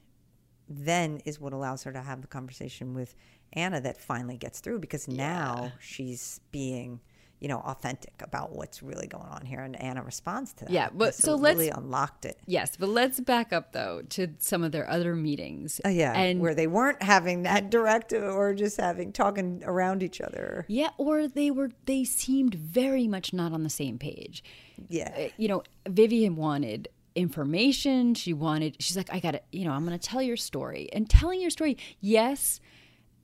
then 0.68 1.22
is 1.26 1.40
what 1.40 1.54
allows 1.54 1.84
her 1.84 1.94
to 1.94 2.02
have 2.02 2.22
the 2.22 2.28
conversation 2.28 2.94
with 2.94 3.16
Anna 3.54 3.82
that 3.82 4.00
finally 4.00 4.38
gets 4.38 4.60
through 4.60 4.80
because 4.80 5.08
now 5.08 5.74
she's 5.80 6.42
being, 6.52 7.00
you 7.42 7.48
know, 7.48 7.58
authentic 7.58 8.14
about 8.22 8.54
what's 8.56 8.82
really 8.84 9.08
going 9.08 9.28
on 9.28 9.46
here, 9.46 9.60
and 9.62 9.76
Anna 9.82 10.04
responds 10.04 10.54
to 10.54 10.66
that. 10.66 10.72
Yeah, 10.72 10.90
but 10.94 11.14
so, 11.16 11.24
so 11.30 11.36
let's- 11.36 11.58
really 11.58 11.70
unlocked 11.72 12.24
it. 12.24 12.38
Yes, 12.46 12.78
but 12.80 12.88
let's 12.88 13.20
back 13.20 13.52
up 13.52 13.74
though 13.74 14.04
to 14.10 14.28
some 14.38 14.64
of 14.64 14.72
their 14.72 14.88
other 14.90 15.16
meetings. 15.16 15.82
Uh, 15.84 15.90
yeah, 15.90 16.14
and 16.14 16.40
where 16.40 16.54
they 16.56 16.68
weren't 16.68 17.02
having 17.02 17.42
that 17.44 17.70
direct 17.72 18.14
or 18.14 18.54
just 18.54 18.78
having 18.78 19.12
talking 19.12 19.64
around 19.66 20.04
each 20.04 20.22
other. 20.22 20.66
Yeah, 20.70 20.92
or 20.98 21.28
they 21.28 21.50
were 21.52 21.72
they 21.86 22.04
seemed 22.04 22.54
very 22.54 23.08
much 23.08 23.34
not 23.34 23.52
on 23.54 23.64
the 23.64 23.70
same 23.70 23.98
page. 23.98 24.44
Yeah, 24.88 25.12
Uh, 25.18 25.30
You 25.38 25.48
know, 25.48 25.64
Vivian 25.90 26.36
wanted 26.36 26.88
information. 27.36 28.14
She 28.16 28.34
wanted 28.34 28.76
she's 28.80 28.96
like 28.98 29.12
I 29.14 29.20
got 29.20 29.32
to, 29.32 29.42
you 29.52 29.66
know, 29.66 29.72
I'm 29.72 29.86
going 29.86 29.98
to 29.98 30.08
tell 30.08 30.22
your 30.22 30.38
story. 30.38 30.90
And 30.94 31.10
telling 31.10 31.42
your 31.42 31.50
story, 31.50 31.78
yes, 32.00 32.60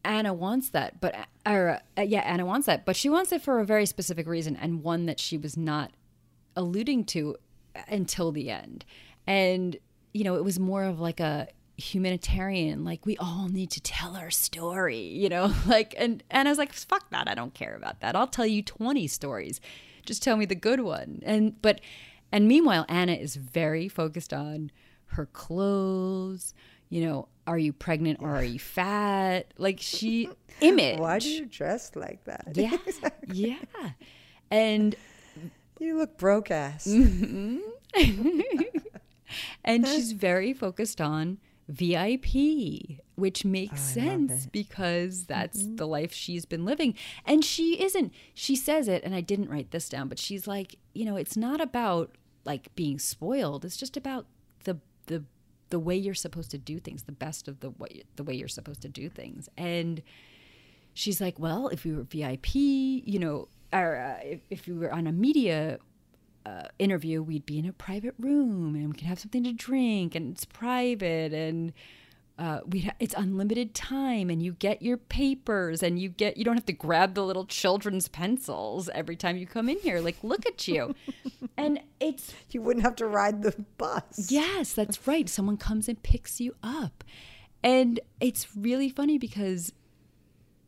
Anna 0.04 0.34
wants 0.34 0.70
that, 0.70 1.00
but 1.02 1.16
or 1.46 1.80
uh, 1.98 2.02
yeah, 2.02 2.22
Anna 2.22 2.46
wants 2.46 2.68
that, 2.68 2.86
but 2.86 2.96
she 2.96 3.10
wants 3.10 3.32
it 3.32 3.42
for 3.42 3.60
a 3.60 3.66
very 3.66 3.86
specific 3.86 4.28
reason 4.28 4.56
and 4.56 4.84
one 4.84 5.06
that 5.06 5.20
she 5.20 5.38
was 5.38 5.58
not 5.58 5.92
alluding 6.56 7.06
to 7.06 7.36
until 7.88 8.32
the 8.32 8.50
end. 8.50 8.86
And 9.26 9.78
you 10.14 10.24
know, 10.24 10.36
it 10.36 10.44
was 10.44 10.60
more 10.60 10.84
of 10.84 11.00
like 11.00 11.20
a 11.20 11.48
humanitarian 11.78 12.84
like 12.84 13.06
we 13.06 13.16
all 13.18 13.48
need 13.50 13.70
to 13.70 13.80
tell 13.80 14.18
our 14.18 14.32
story 14.32 14.98
you 14.98 15.30
know 15.30 15.54
like 15.68 15.94
and 15.96 16.24
and 16.32 16.48
i 16.48 16.52
was 16.52 16.58
like 16.58 16.74
fuck 16.74 17.08
that 17.12 17.28
i 17.28 17.36
don't 17.36 17.54
care 17.54 17.76
about 17.76 18.00
that. 18.00 18.16
I'll 18.16 18.28
tell 18.28 18.48
you 18.48 18.64
20 18.64 19.06
stories. 19.08 19.62
Just 20.04 20.24
tell 20.24 20.38
me 20.38 20.46
the 20.46 20.56
good 20.56 20.80
one. 20.80 21.22
And 21.24 21.62
but 21.62 21.80
and 22.32 22.48
meanwhile 22.48 22.86
anna 22.90 23.14
is 23.14 23.36
very 23.36 23.88
focused 23.88 24.34
on 24.34 24.72
her 25.12 25.28
clothes 25.28 26.56
you 26.90 27.06
know 27.06 27.28
are 27.48 27.58
you 27.58 27.72
pregnant 27.72 28.20
or 28.22 28.36
are 28.36 28.44
you 28.44 28.60
fat? 28.60 29.54
Like 29.58 29.80
she 29.80 30.30
image. 30.62 31.00
Why 31.00 31.20
do 31.20 31.30
you 31.30 31.46
dress 31.46 31.96
like 31.96 32.24
that? 32.26 32.50
yeah. 32.54 32.78
Yeah. 33.32 33.58
And 34.52 34.96
you 35.80 35.98
look 35.98 36.18
broke 36.18 36.52
ass. 36.52 36.88
Mm-hmm. 37.98 38.62
and 39.64 39.88
she's 39.88 40.12
very 40.12 40.54
focused 40.54 41.02
on 41.02 41.40
VIP, 41.68 43.00
which 43.16 43.44
makes 43.44 43.92
oh, 43.92 43.94
sense 43.94 44.46
because 44.46 45.26
that's 45.26 45.64
mm-hmm. 45.64 45.76
the 45.78 45.88
life 45.88 46.14
she's 46.14 46.46
been 46.46 46.64
living. 46.66 46.96
And 47.26 47.44
she 47.44 47.82
isn't, 47.82 48.14
she 48.34 48.56
says 48.56 48.88
it, 48.88 49.04
and 49.04 49.16
I 49.16 49.22
didn't 49.22 49.50
write 49.50 49.72
this 49.72 49.90
down, 49.90 50.10
but 50.10 50.20
she's 50.20 50.48
like, 50.48 50.76
you 50.94 51.06
know, 51.06 51.16
it's 51.16 51.36
not 51.36 51.60
about 51.60 52.16
like 52.46 52.76
being 52.76 53.00
spoiled. 53.00 53.66
It's 53.66 53.78
just 53.78 53.98
about 53.98 54.28
the, 54.66 54.78
the, 55.08 55.24
the 55.70 55.80
way 55.80 55.96
you're 55.96 56.14
supposed 56.14 56.52
to 56.52 56.58
do 56.58 56.80
things, 56.80 57.04
the 57.04 57.12
best 57.12 57.48
of 57.48 57.60
the 57.60 57.70
way, 57.72 58.04
the 58.16 58.24
way 58.24 58.34
you're 58.34 58.48
supposed 58.48 58.82
to 58.82 58.90
do 58.90 59.10
things. 59.10 59.50
And 59.58 60.02
she's 60.94 61.20
like, 61.22 61.40
well, 61.40 61.68
if 61.68 61.84
we 61.84 61.94
were 61.94 62.04
VIP, 62.04 62.56
you 62.56 63.20
know, 63.20 63.48
or 63.74 63.98
uh, 63.98 64.24
if, 64.24 64.40
if 64.50 64.68
we 64.68 64.74
were 64.74 64.92
on 64.92 65.08
a 65.08 65.12
media 65.12 65.80
uh, 66.46 66.64
interview, 66.80 67.22
we'd 67.22 67.46
be 67.46 67.60
in 67.60 67.66
a 67.66 67.74
private 67.74 68.16
room 68.20 68.76
and 68.76 68.88
we 68.88 68.94
could 68.94 69.08
have 69.08 69.20
something 69.20 69.44
to 69.44 69.52
drink 69.52 70.16
and 70.16 70.34
it's 70.34 70.46
private 70.46 71.34
and 71.34 71.74
uh, 72.38 72.60
we 72.68 72.82
ha- 72.82 72.96
it's 73.00 73.16
unlimited 73.18 73.74
time 73.74 74.30
and 74.30 74.44
you 74.44 74.54
get 74.54 74.82
your 74.82 74.98
papers 74.98 75.82
and 75.82 76.00
you 76.00 76.10
get 76.10 76.38
you 76.38 76.46
don't 76.46 76.56
have 76.56 76.66
to 76.66 76.74
grab 76.74 77.16
the 77.16 77.24
little 77.24 77.46
children's 77.46 78.08
pencils 78.08 78.90
every 78.94 79.16
time 79.16 79.38
you 79.38 79.48
come 79.48 79.68
in 79.70 79.80
here. 79.80 80.00
Like, 80.00 80.24
look 80.24 80.46
at 80.46 80.68
you, 80.68 80.96
and 81.58 81.80
it's 82.00 82.34
You 82.52 82.62
wouldn't 82.62 82.86
have 82.86 82.96
to 82.98 83.08
ride 83.08 83.42
the 83.42 83.56
bus. 83.78 84.28
Yes, 84.30 84.74
that's 84.74 85.08
right. 85.08 85.28
Someone 85.28 85.58
comes 85.58 85.90
and 85.90 86.02
picks 86.04 86.40
you 86.40 86.56
up. 86.62 87.04
And 87.64 88.00
it's 88.20 88.56
really 88.56 88.90
funny 88.90 89.18
because 89.18 89.74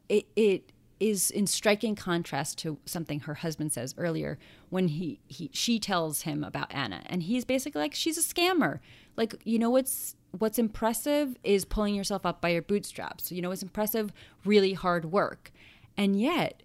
it 0.07 0.25
it 0.35 0.71
is 0.99 1.31
in 1.31 1.47
striking 1.47 1.95
contrast 1.95 2.57
to 2.57 2.77
something 2.85 3.21
her 3.21 3.35
husband 3.35 3.71
says 3.71 3.95
earlier 3.97 4.37
when 4.69 4.89
he, 4.89 5.19
he 5.27 5.49
she 5.53 5.79
tells 5.79 6.23
him 6.23 6.43
about 6.43 6.67
Anna 6.73 7.01
and 7.05 7.23
he's 7.23 7.45
basically 7.45 7.81
like 7.81 7.95
she's 7.95 8.17
a 8.17 8.21
scammer. 8.21 8.79
Like 9.19 9.35
you 9.43 9.59
know 9.59 9.69
what's 9.69 10.15
what's 10.37 10.57
impressive 10.57 11.35
is 11.43 11.65
pulling 11.65 11.93
yourself 11.93 12.25
up 12.25 12.39
by 12.39 12.49
your 12.49 12.61
bootstraps. 12.61 13.31
You 13.31 13.41
know 13.41 13.51
it's 13.51 13.61
impressive 13.61 14.13
really 14.45 14.73
hard 14.73 15.11
work. 15.11 15.51
And 15.97 16.19
yet 16.19 16.63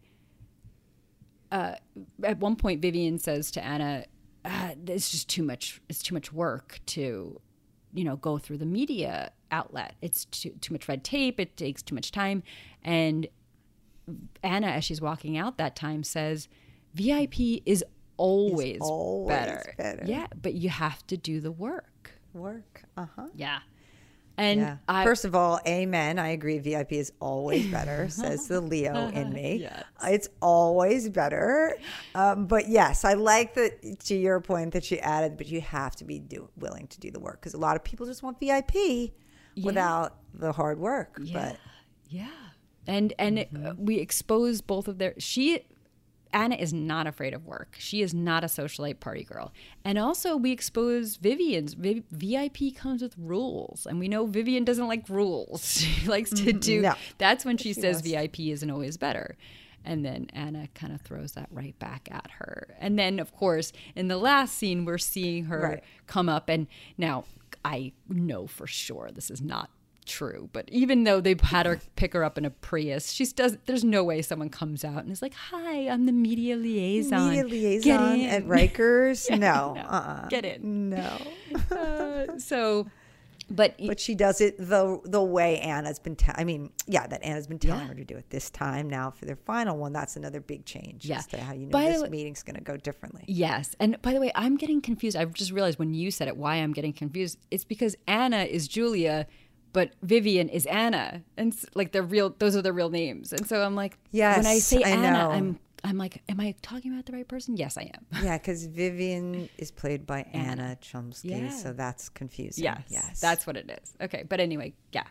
uh, 1.50 1.74
at 2.22 2.38
one 2.38 2.54
point 2.54 2.80
Vivian 2.80 3.18
says 3.18 3.50
to 3.50 3.64
Anna 3.64 4.04
uh, 4.44 4.70
it's 4.86 5.10
just 5.10 5.28
too 5.28 5.42
much 5.42 5.80
it's 5.88 6.02
too 6.02 6.14
much 6.14 6.32
work 6.32 6.80
to 6.86 7.40
you 7.92 8.04
know 8.04 8.16
go 8.16 8.38
through 8.38 8.58
the 8.58 8.66
media 8.66 9.32
outlet 9.50 9.94
it's 10.02 10.24
too, 10.26 10.50
too 10.60 10.74
much 10.74 10.88
red 10.88 11.02
tape 11.02 11.40
it 11.40 11.56
takes 11.56 11.82
too 11.82 11.94
much 11.94 12.10
time 12.12 12.42
and 12.82 13.28
anna 14.42 14.66
as 14.66 14.84
she's 14.84 15.00
walking 15.00 15.38
out 15.38 15.56
that 15.56 15.76
time 15.76 16.02
says 16.02 16.48
vip 16.94 17.34
is 17.64 17.84
always, 18.16 18.80
always 18.80 19.28
better. 19.28 19.74
better. 19.78 20.04
yeah 20.06 20.26
but 20.40 20.54
you 20.54 20.68
have 20.68 21.06
to 21.06 21.16
do 21.16 21.40
the 21.40 21.52
work 21.52 21.93
Work. 22.34 22.82
Uh 22.96 23.06
huh. 23.16 23.26
yeah 23.34 23.60
and 24.36 24.60
Yeah. 24.60 24.76
I, 24.88 25.04
First 25.04 25.24
of 25.24 25.36
all, 25.36 25.60
amen. 25.66 26.18
I 26.18 26.30
agree. 26.30 26.58
VIP 26.58 26.94
is 26.94 27.12
always 27.20 27.70
better, 27.70 28.08
says 28.10 28.48
the 28.48 28.60
Leo 28.60 29.06
in 29.10 29.32
me. 29.32 29.58
Yes. 29.60 29.84
It's 30.02 30.28
always 30.42 31.08
better. 31.08 31.76
Um, 32.16 32.46
but 32.46 32.68
yes, 32.68 33.04
I 33.04 33.12
like 33.12 33.54
that 33.54 34.00
to 34.06 34.14
your 34.16 34.40
point 34.40 34.72
that 34.72 34.84
she 34.84 34.98
added, 34.98 35.36
but 35.36 35.46
you 35.46 35.60
have 35.60 35.94
to 35.96 36.04
be 36.04 36.18
do, 36.18 36.48
willing 36.56 36.88
to 36.88 36.98
do 36.98 37.12
the 37.12 37.20
work 37.20 37.40
because 37.40 37.54
a 37.54 37.58
lot 37.58 37.76
of 37.76 37.84
people 37.84 38.06
just 38.06 38.24
want 38.24 38.40
VIP 38.40 39.12
without 39.62 40.16
the 40.34 40.50
hard 40.52 40.78
work. 40.80 41.18
yeah 41.22 41.32
But 41.50 41.56
yeah 42.08 42.26
and 42.88 43.12
and 43.18 43.38
Mm-hmm. 43.38 43.84
we 43.84 43.98
expose 43.98 44.60
both 44.60 44.88
of 44.88 44.98
their 44.98 45.14
she 45.18 45.64
Anna 46.34 46.56
is 46.56 46.72
not 46.72 47.06
afraid 47.06 47.32
of 47.32 47.46
work. 47.46 47.76
She 47.78 48.02
is 48.02 48.12
not 48.12 48.42
a 48.42 48.48
socialite 48.48 48.98
party 48.98 49.22
girl. 49.22 49.52
And 49.84 49.96
also, 49.96 50.36
we 50.36 50.50
expose 50.50 51.14
Vivian's. 51.16 51.74
Vi- 51.74 52.02
VIP 52.10 52.74
comes 52.74 53.02
with 53.02 53.14
rules. 53.16 53.86
And 53.86 54.00
we 54.00 54.08
know 54.08 54.26
Vivian 54.26 54.64
doesn't 54.64 54.88
like 54.88 55.08
rules. 55.08 55.82
She 55.94 56.08
likes 56.08 56.30
to 56.30 56.36
mm-hmm. 56.36 56.58
do. 56.58 56.80
No. 56.82 56.94
That's 57.18 57.44
when 57.44 57.56
she, 57.56 57.72
says 57.72 58.00
VIP 58.00 58.40
isn't 58.40 58.70
always 58.70 58.96
better. 58.96 59.36
And 59.84 60.04
then 60.04 60.28
Anna 60.32 60.68
kind 60.74 60.92
of 60.92 61.02
throws 61.02 61.32
that 61.32 61.48
right 61.50 61.78
back 61.78 62.08
at 62.10 62.30
her. 62.38 62.74
And 62.80 62.98
then, 62.98 63.20
of 63.20 63.32
course, 63.34 63.72
in 63.94 64.08
the 64.08 64.16
last 64.16 64.56
scene, 64.56 64.84
we're 64.84 64.98
seeing 64.98 65.44
her 65.44 65.60
Right. 65.60 65.84
come 66.06 66.28
up. 66.28 66.48
And 66.48 66.66
now 66.98 67.24
I 67.64 67.92
know 68.08 68.46
for 68.46 68.66
sure 68.66 69.10
this 69.12 69.30
is 69.30 69.40
not 69.40 69.70
true 70.06 70.48
but 70.52 70.68
even 70.70 71.04
though 71.04 71.20
they 71.20 71.34
had 71.42 71.66
her 71.66 71.80
pick 71.96 72.12
her 72.12 72.22
up 72.22 72.36
in 72.38 72.44
a 72.44 72.50
prius 72.50 73.10
she's 73.10 73.32
does 73.32 73.56
there's 73.66 73.84
no 73.84 74.04
way 74.04 74.20
someone 74.22 74.48
comes 74.50 74.84
out 74.84 75.02
and 75.02 75.10
is 75.10 75.22
like 75.22 75.34
hi 75.34 75.88
i'm 75.88 76.06
the 76.06 76.12
media 76.12 76.56
liaison 76.56 77.30
media 77.30 77.42
Get 77.44 77.50
liaison 78.00 78.20
in." 78.20 78.28
at 78.30 78.44
Rikers, 78.46 79.30
no, 79.38 79.74
no. 79.74 79.80
uh-uh. 79.80 80.28
Get 80.28 80.44
in. 80.44 80.90
no. 80.90 81.16
Uh, 81.70 82.38
so 82.38 82.86
but, 83.50 83.74
But 83.78 84.00
she 84.00 84.14
does 84.14 84.40
it 84.40 84.56
the 84.56 84.98
the 85.04 85.22
way 85.22 85.58
Anna's 85.60 85.98
been. 85.98 86.16
te- 86.16 86.32
I 86.34 86.44
mean, 86.44 86.70
yeah, 86.86 87.06
that 87.06 87.22
Anna's 87.22 87.46
been 87.46 87.58
telling 87.58 87.82
Yeah. 87.82 87.88
her 87.88 87.94
to 87.94 88.04
do 88.04 88.16
it 88.16 88.30
this 88.30 88.48
time. 88.48 88.88
Now 88.88 89.10
for 89.10 89.26
their 89.26 89.36
final 89.36 89.76
one, 89.76 89.92
that's 89.92 90.16
another 90.16 90.40
big 90.40 90.64
change. 90.64 91.04
Yeah. 91.04 91.20
how 91.42 91.52
you 91.52 91.66
know 91.66 91.70
By 91.70 91.90
this 91.90 92.00
way- 92.02 92.08
meeting's 92.08 92.42
going 92.42 92.56
to 92.56 92.62
go 92.62 92.78
differently. 92.78 93.24
yes 93.26 93.76
and 93.78 94.00
by 94.00 94.14
the 94.14 94.20
way 94.20 94.30
i'm 94.34 94.56
getting 94.56 94.80
confused 94.80 95.14
i've 95.16 95.34
just 95.34 95.50
realized 95.52 95.78
when 95.78 95.92
you 95.92 96.10
said 96.10 96.26
it 96.28 96.36
why 96.38 96.56
i'm 96.56 96.72
getting 96.72 96.92
confused 96.94 97.36
it's 97.50 97.64
because 97.64 97.94
anna 98.06 98.44
is 98.44 98.66
julia 98.66 99.26
but 99.74 99.90
vivian 100.02 100.48
is 100.48 100.64
anna 100.66 101.22
and 101.36 101.54
like 101.74 101.92
they're 101.92 102.02
real 102.02 102.34
those 102.38 102.56
are 102.56 102.62
the 102.62 102.72
real 102.72 102.88
names 102.88 103.32
and 103.34 103.46
so 103.46 103.60
i'm 103.62 103.74
like 103.76 103.98
when 104.12 104.46
i 104.46 104.58
say 104.58 104.82
I 104.82 104.88
anna 104.88 105.10
know. 105.12 105.30
i'm 105.30 105.58
I'm 105.86 105.98
like, 105.98 106.22
am 106.30 106.40
I 106.40 106.54
talking 106.62 106.94
about 106.94 107.04
the 107.04 107.12
right 107.12 107.28
person? 107.28 107.58
Yes, 107.58 107.76
I 107.76 107.90
am. 107.94 108.24
Yeah, 108.24 108.38
because 108.38 108.64
Vivian 108.64 109.50
is 109.58 109.70
played 109.70 110.06
by 110.06 110.20
Anna 110.32 110.78
Chlumsky, 110.80 111.42
Yeah. 111.42 111.50
so 111.50 111.74
that's 111.74 112.08
confusing. 112.08 112.64
Yes, 112.64 112.84
yes, 112.88 113.20
that's 113.20 113.46
what 113.46 113.58
it 113.58 113.68
is. 113.82 113.92
Okay, 114.00 114.24
but 114.26 114.40
anyway, 114.40 114.72
yeah. 114.92 115.04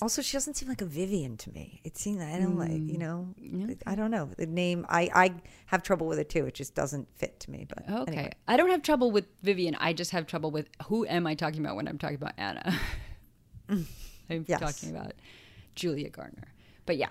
Also, 0.00 0.22
she 0.22 0.36
doesn't 0.36 0.54
seem 0.54 0.68
like 0.68 0.82
a 0.82 0.86
Vivian 0.86 1.36
to 1.38 1.50
me. 1.50 1.80
It 1.82 1.98
seems 1.98 2.22
I 2.22 2.38
don't 2.38 2.56
like 2.56 2.70
Mm. 2.70 2.92
you 2.92 2.98
know. 2.98 3.34
I 3.84 3.96
don't 3.96 4.12
know 4.12 4.26
the 4.36 4.46
name. 4.46 4.86
I 4.88 5.02
I 5.12 5.34
have 5.66 5.82
trouble 5.82 6.06
with 6.06 6.20
it 6.20 6.28
too. 6.28 6.46
It 6.46 6.54
just 6.54 6.76
doesn't 6.76 7.08
fit 7.16 7.40
to 7.40 7.50
me. 7.50 7.66
But 7.68 7.82
Okay, 8.02 8.12
anyway. 8.12 8.32
I 8.46 8.56
don't 8.56 8.70
have 8.70 8.82
trouble 8.82 9.10
with 9.10 9.26
Vivian. 9.42 9.74
I 9.80 9.92
just 9.94 10.12
have 10.12 10.28
trouble 10.28 10.52
with 10.52 10.68
who 10.86 11.04
am 11.06 11.26
I 11.26 11.34
talking 11.34 11.58
about 11.64 11.74
when 11.74 11.88
I'm 11.88 11.98
talking 11.98 12.16
about 12.22 12.34
Anna? 12.38 12.72
I'm 14.30 14.44
Yes. 14.46 14.60
talking 14.60 14.96
about 14.96 15.12
Julia 15.74 16.10
Garner. 16.10 16.52
But 16.86 16.96
yeah. 16.96 17.08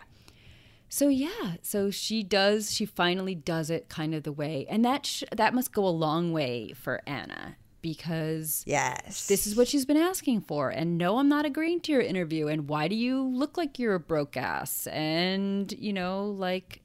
So 0.89 1.08
yeah, 1.08 1.56
so 1.62 1.89
she 1.89 2.22
does. 2.24 2.74
She 2.74 2.86
finally 2.86 3.34
does 3.36 3.70
it 3.70 3.88
kind 3.88 4.14
of 4.14 4.24
the 4.24 4.32
way, 4.34 4.66
and 4.70 4.84
that 4.84 5.06
sh- 5.06 5.24
that 5.36 5.54
must 5.54 5.72
go 5.72 5.86
a 5.88 5.89
long 5.89 6.34
way 6.34 6.74
for 6.74 7.02
Anna 7.08 7.56
because 7.82 8.64
yes, 8.68 9.26
this 9.28 9.47
is 9.47 9.56
what 9.56 9.68
she's 9.70 9.86
been 9.86 9.95
asking 9.97 10.41
for. 10.41 10.70
And 10.70 10.97
no, 10.97 11.18
I'm 11.18 11.30
not 11.30 11.45
agreeing 11.45 11.80
to 11.82 11.93
your 11.93 12.02
interview. 12.02 12.47
And 12.47 12.68
why 12.68 12.89
do 12.89 12.95
you 12.95 13.24
look 13.24 13.58
like 13.58 13.80
you're 13.80 13.95
a 13.95 13.99
broke 14.02 14.36
ass? 14.36 14.86
And 14.88 15.72
you 15.80 15.93
know, 15.93 16.26
like, 16.26 16.82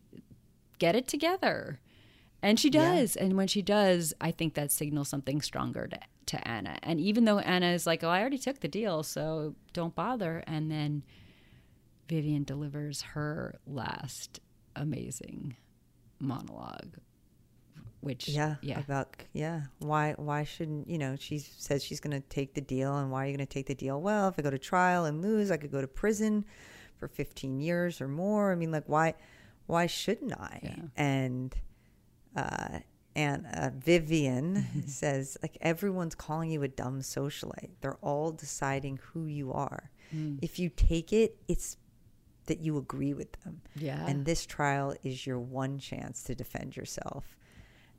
get 0.79 0.95
it 0.95 1.09
together. 1.09 1.81
And 2.43 2.61
she 2.61 2.69
Yeah. 2.69 2.95
does. 2.95 3.17
And 3.17 3.37
when 3.37 3.49
she 3.49 3.61
does, 3.61 4.15
I 4.21 4.31
think 4.31 4.55
that 4.55 4.71
signals 4.71 5.09
something 5.09 5.43
stronger 5.43 5.89
to, 5.89 5.99
to 6.27 6.49
Anna. 6.49 6.79
And 6.83 7.01
even 7.01 7.25
though 7.25 7.39
Anna 7.39 7.67
is 7.73 7.87
like, 7.87 8.03
oh, 8.05 8.09
I 8.09 8.21
already 8.21 8.39
took 8.39 8.61
the 8.61 8.69
deal, 8.69 9.03
so 9.03 9.55
don't 9.73 9.95
bother. 9.95 10.43
And 10.47 10.71
then 10.71 11.05
Vivian 12.09 12.45
delivers 12.45 13.03
her 13.03 13.59
last 13.67 14.41
amazing 14.75 15.57
monologue, 16.19 16.97
which, 18.01 18.29
yeah, 18.29 18.57
yeah. 18.61 18.81
about 18.81 19.17
yeah. 19.33 19.63
Why 19.79 20.15
why 20.17 20.45
shouldn't 20.45 20.89
you 20.89 20.99
know? 20.99 21.17
She 21.19 21.39
says 21.39 21.83
she's 21.83 22.01
going 22.01 22.21
to 22.21 22.29
take 22.29 22.55
the 22.55 22.61
deal, 22.61 22.97
and 22.97 23.11
why 23.11 23.25
are 23.25 23.27
you 23.29 23.37
going 23.37 23.47
to 23.47 23.53
take 23.53 23.67
the 23.67 23.75
deal? 23.75 24.01
Well, 24.01 24.29
if 24.29 24.39
I 24.39 24.43
go 24.43 24.51
to 24.51 24.59
trial 24.59 25.05
and 25.07 25.23
lose, 25.23 25.51
I 25.51 25.57
could 25.57 25.73
go 25.73 25.81
to 25.81 25.89
prison 25.89 26.45
for 26.99 27.09
15 27.09 27.61
years 27.61 28.01
or 28.01 28.09
more. 28.09 28.53
I 28.53 28.55
mean, 28.55 28.71
like 28.71 28.85
why 28.87 29.15
why 29.67 29.87
shouldn't 29.87 30.33
I? 30.33 30.61
Yeah. 30.63 30.77
And 30.97 31.55
uh, 32.37 32.81
and 33.17 33.47
uh, 33.55 33.71
Vivian 33.75 34.87
says 34.87 35.37
like 35.43 35.57
everyone's 35.61 36.15
calling 36.15 36.51
you 36.51 36.63
a 36.63 36.69
dumb 36.69 37.01
socialite. 37.01 37.71
They're 37.81 37.99
all 38.03 38.31
deciding 38.31 39.01
who 39.03 39.25
you 39.27 39.53
are. 39.53 39.91
Mm. 40.15 40.39
If 40.43 40.59
you 40.59 40.69
take 40.69 41.13
it, 41.13 41.37
it's 41.49 41.79
that 42.45 42.61
you 42.61 42.77
agree 42.77 43.15
with 43.15 43.33
them. 43.43 43.63
Yeah. 43.75 44.07
And 44.07 44.25
this 44.25 44.47
trial 44.47 44.95
is 45.03 45.27
your 45.27 45.41
one 45.41 45.79
chance 45.79 46.23
to 46.25 46.35
defend 46.35 46.77
yourself. 46.77 47.37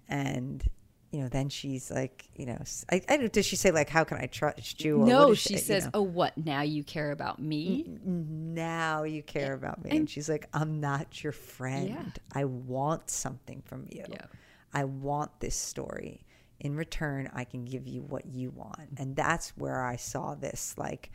And 0.07 0.63
you 1.11 1.21
know, 1.21 1.29
then 1.29 1.49
she's 1.49 1.89
like, 1.89 2.25
you 2.35 2.45
know, 2.45 2.61
I, 2.91 3.01
I 3.07 3.17
don't. 3.17 3.31
Does 3.31 3.45
she 3.45 3.55
say 3.55 3.71
like, 3.71 3.89
"How 3.89 4.03
can 4.03 4.17
I 4.17 4.25
trust 4.25 4.83
you?" 4.83 5.01
Or 5.01 5.07
no, 5.07 5.33
she 5.33 5.53
you 5.53 5.59
says, 5.59 5.85
know? 5.85 5.91
"Oh, 5.95 6.01
what? 6.01 6.37
Now 6.37 6.61
you 6.61 6.83
care 6.83 7.11
about 7.11 7.41
me?" 7.41 7.85
now 8.05 9.03
you 9.03 9.23
care 9.23 9.53
about 9.53 9.83
me. 9.83 9.91
And, 9.91 10.09
she's 10.09 10.27
like, 10.27 10.49
I'm 10.53 10.81
not 10.81 11.23
your 11.23 11.31
friend. 11.31 12.19
I 12.33 12.43
want 12.43 13.09
something 13.09 13.63
from 13.65 13.85
you. 13.89 14.03
Yeah. 14.09 14.25
I 14.73 14.83
want 14.83 15.39
this 15.39 15.55
story. 15.55 16.25
In 16.59 16.75
return, 16.75 17.29
I 17.33 17.43
can 17.43 17.65
give 17.65 17.87
you 17.87 18.01
what 18.01 18.25
you 18.25 18.49
want. 18.49 18.89
And 18.97 19.15
that's 19.15 19.49
where 19.57 19.83
I 19.83 19.95
saw 19.95 20.33
this 20.33 20.73
like, 20.77 21.11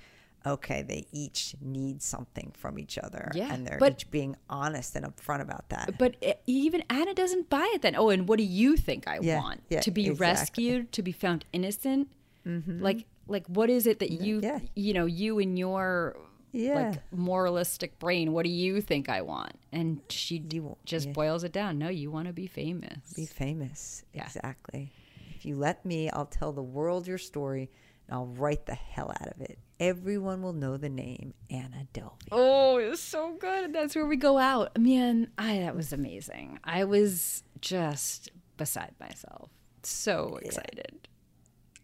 okay, 0.46 0.82
they 0.82 1.06
each 1.12 1.54
need 1.60 2.02
something 2.02 2.52
from 2.56 2.78
each 2.78 2.98
other. 2.98 3.30
Yeah, 3.34 3.52
And 3.52 3.66
they're 3.66 3.78
but- 3.78 3.92
each 3.92 4.10
being 4.10 4.36
honest 4.48 4.94
and 4.96 5.04
upfront 5.04 5.40
about 5.40 5.68
that. 5.70 5.98
But 5.98 6.16
even 6.46 6.82
Anna 6.90 7.14
doesn't 7.14 7.50
buy 7.50 7.68
it 7.74 7.82
then. 7.82 7.96
Oh, 7.96 8.10
and 8.10 8.28
what 8.28 8.38
do 8.38 8.44
you 8.44 8.76
think 8.76 9.08
I 9.08 9.18
Yeah, 9.20 9.40
want? 9.40 9.62
yeah, 9.68 9.80
to 9.80 9.90
be 9.90 10.06
exactly. 10.06 10.26
rescued, 10.26 10.92
to 10.92 11.02
be 11.02 11.12
found 11.12 11.44
innocent? 11.52 12.08
Mm-hmm. 12.46 12.82
Like, 12.82 13.06
like 13.28 13.46
what 13.46 13.70
is 13.70 13.86
it 13.86 13.98
that 14.00 14.10
you, 14.10 14.40
yeah. 14.42 14.60
you 14.74 14.94
know, 14.94 15.06
you 15.06 15.38
and 15.38 15.58
your 15.58 16.16
Yeah. 16.52 16.90
like 16.90 16.98
moralistic 17.12 17.98
brain, 17.98 18.32
what 18.32 18.44
do 18.44 18.50
you 18.50 18.80
think 18.80 19.08
I 19.08 19.22
want? 19.22 19.54
And 19.72 20.00
she 20.10 20.36
You- 20.50 20.76
just 20.84 21.06
yeah. 21.08 21.12
boils 21.12 21.44
it 21.44 21.52
down. 21.52 21.78
No, 21.78 21.88
you 21.88 22.10
want 22.10 22.26
to 22.28 22.32
be 22.32 22.46
famous. 22.46 23.12
Be 23.14 23.26
famous. 23.26 24.04
Yeah. 24.12 24.24
Exactly. 24.26 24.92
If 25.34 25.46
you 25.46 25.56
let 25.56 25.84
me, 25.84 26.10
I'll 26.10 26.26
tell 26.26 26.52
the 26.52 26.62
world 26.62 27.06
your 27.06 27.18
story 27.18 27.70
and 28.06 28.14
I'll 28.16 28.26
write 28.26 28.66
the 28.66 28.74
hell 28.74 29.10
out 29.20 29.28
of 29.28 29.40
it. 29.40 29.58
Everyone 29.80 30.42
will 30.42 30.52
know 30.52 30.76
the 30.76 30.88
name 30.88 31.34
Anna 31.50 31.88
Delvey. 31.92 32.28
Oh, 32.30 32.76
it's 32.76 33.00
so 33.00 33.32
good. 33.34 33.72
That's 33.72 33.96
where 33.96 34.06
we 34.06 34.16
go 34.16 34.38
out. 34.38 34.78
Man, 34.78 35.28
I 35.38 35.58
that 35.60 35.74
was 35.74 35.92
amazing. 35.92 36.60
I 36.62 36.84
was 36.84 37.42
just 37.60 38.30
beside 38.56 38.94
myself. 39.00 39.50
So 39.82 40.38
excited. 40.42 41.08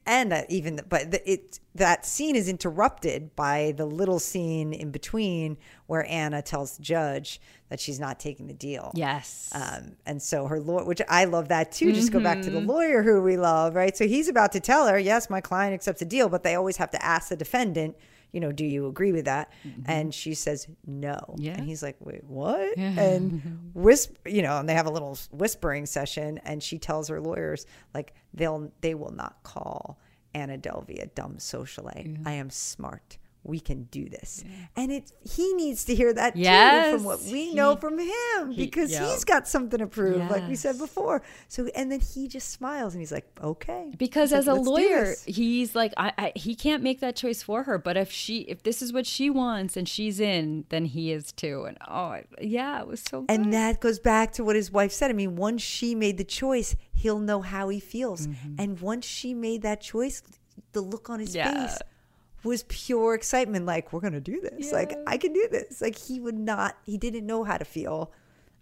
And 0.09 0.45
even 0.49 0.81
but 0.89 1.13
the, 1.13 1.31
it 1.31 1.61
that 1.75 2.05
scene 2.05 2.35
is 2.35 2.49
interrupted 2.49 3.37
by 3.37 3.73
the 3.77 3.85
little 3.87 4.19
scene 4.19 4.73
in 4.73 4.91
between 4.91 5.57
where 5.87 6.05
Anna 6.11 6.43
tells 6.43 6.77
the 6.79 6.83
judge 6.83 7.41
that 7.69 7.79
she's 7.79 8.01
not 8.01 8.19
taking 8.19 8.47
the 8.49 8.55
deal. 8.55 8.91
Yes. 8.95 9.51
Um, 9.53 9.97
and 10.07 10.21
so 10.21 10.47
her 10.47 10.59
lawyer, 10.59 10.85
which 10.85 11.03
I 11.09 11.27
love 11.27 11.49
that 11.49 11.71
too. 11.71 11.93
Just 11.93 12.11
go 12.13 12.19
back 12.21 12.41
to 12.43 12.49
Mm-hmm. 12.51 12.67
the 12.67 12.73
lawyer 12.73 13.03
who 13.03 13.23
we 13.23 13.37
love, 13.37 13.75
right? 13.77 13.95
So 13.97 14.09
he's 14.09 14.27
about 14.29 14.53
to 14.53 14.61
tell 14.61 14.89
her, 14.89 14.99
yes, 14.99 15.29
my 15.29 15.41
client 15.43 15.75
accepts 15.75 16.01
a 16.03 16.07
deal, 16.07 16.29
but 16.31 16.43
they 16.43 16.55
always 16.55 16.79
have 16.79 16.91
to 16.93 17.05
ask 17.05 17.29
the 17.29 17.37
defendant, 17.37 17.95
you 18.33 18.41
know, 18.41 18.53
do 18.53 18.65
you 18.65 18.87
agree 18.87 19.13
with 19.13 19.25
that? 19.25 19.53
And 19.87 20.15
she 20.15 20.35
says 20.35 20.67
no. 20.87 21.15
Mm-hmm. 21.15 21.43
Yeah. 21.43 21.53
And 21.55 21.65
he's 21.67 21.83
like, 21.83 21.97
wait, 22.01 22.25
what? 22.25 22.77
And 22.77 23.71
whisper, 23.75 24.29
you 24.29 24.43
know, 24.43 24.59
and 24.59 24.69
they 24.69 24.75
have 24.75 24.87
a 24.87 24.91
little 24.91 25.19
whispering 25.33 25.87
session, 25.87 26.39
and 26.45 26.63
she 26.63 26.79
tells 26.79 27.09
her 27.09 27.21
lawyers, 27.21 27.67
like, 27.95 28.15
they'll 28.35 28.71
they 28.81 28.95
will 28.95 29.13
not 29.13 29.43
call 29.43 29.99
Anna 30.35 30.59
Delvey 30.59 31.03
a 31.03 31.07
dumb 31.07 31.37
socialite. 31.39 32.27
I 32.27 32.33
am 32.33 32.51
smart. 32.51 33.19
We 33.45 33.61
can 33.61 33.85
do 33.85 34.09
this. 34.11 34.45
And 34.77 34.93
it 34.93 35.11
he 35.23 35.55
needs 35.55 35.85
to 35.87 35.95
hear 35.95 36.13
that 36.13 36.37
too 36.37 36.97
from 36.97 37.05
what 37.05 37.21
we 37.23 37.55
know 37.55 37.75
he- 37.75 37.81
from 37.81 37.99
him 37.99 38.55
because 38.55 38.91
yep. 38.91 39.05
he's 39.05 39.25
got 39.25 39.49
something 39.49 39.79
to 39.79 39.87
prove, 39.87 40.31
like 40.31 40.47
we 40.49 40.55
said 40.55 40.77
before. 40.79 41.23
So 41.49 41.67
and 41.75 41.91
then 41.91 42.01
he 42.01 42.29
just 42.29 42.51
smiles 42.51 42.95
and 42.95 43.01
he's 43.01 43.13
like, 43.13 43.27
okay. 43.43 43.93
because 43.97 44.31
He's 44.31 44.41
as 44.41 44.47
a 44.49 44.55
like, 44.55 44.67
"Let's 44.67 44.69
lawyer 44.69 45.15
he's 45.27 45.75
like 45.75 45.95
I, 45.97 46.13
I 46.19 46.33
he 46.37 46.55
can't 46.55 46.83
make 46.83 47.01
that 47.01 47.17
choice 47.17 47.43
for 47.43 47.63
her 47.63 47.79
but 47.79 47.97
if 47.97 48.11
she 48.11 48.41
if 48.41 48.63
this 48.65 48.83
is 48.83 48.93
what 48.93 49.07
she 49.07 49.31
wants 49.31 49.77
and 49.77 49.89
she's 49.89 50.21
in 50.21 50.65
then 50.69 50.85
he 50.85 51.11
is 51.13 51.33
too 51.33 51.65
and 51.65 51.79
oh 51.89 52.19
yeah 52.41 52.81
it 52.81 52.87
was 52.87 53.01
so 53.01 53.21
good. 53.23 53.31
And 53.31 53.53
that 53.55 53.81
goes 53.81 53.99
back 53.99 54.33
to 54.33 54.45
what 54.45 54.57
his 54.57 54.71
wife 54.71 54.93
said. 54.93 55.11
I 55.11 55.15
mean, 55.15 55.37
once 55.37 55.63
she 55.63 55.95
made 55.95 56.19
the 56.19 56.25
choice, 56.25 56.77
he'll 56.93 57.19
know 57.19 57.41
how 57.41 57.69
he 57.69 57.81
feels. 57.81 58.27
Mm-hmm. 58.27 58.55
And 58.59 58.81
once 58.81 59.07
she 59.07 59.33
made 59.33 59.63
that 59.63 59.81
choice, 59.81 60.23
the 60.73 60.81
look 60.81 61.09
on 61.09 61.21
his 61.21 61.35
Yeah. 61.35 61.67
face 61.69 61.79
was 62.45 62.65
pure 62.69 63.15
excitement. 63.15 63.67
Like, 63.67 63.93
we're 63.93 64.01
going 64.01 64.13
to 64.13 64.21
do 64.21 64.41
this. 64.41 64.73
Like, 64.73 64.95
I 65.07 65.17
can 65.17 65.33
do 65.33 65.49
this. 65.51 65.81
Like, 65.81 65.97
he 65.99 66.21
would 66.21 66.39
not, 66.39 66.77
he 66.85 66.97
didn't 66.99 67.27
know 67.27 67.45
how 67.45 67.57
to 67.59 67.65
feel 67.65 68.13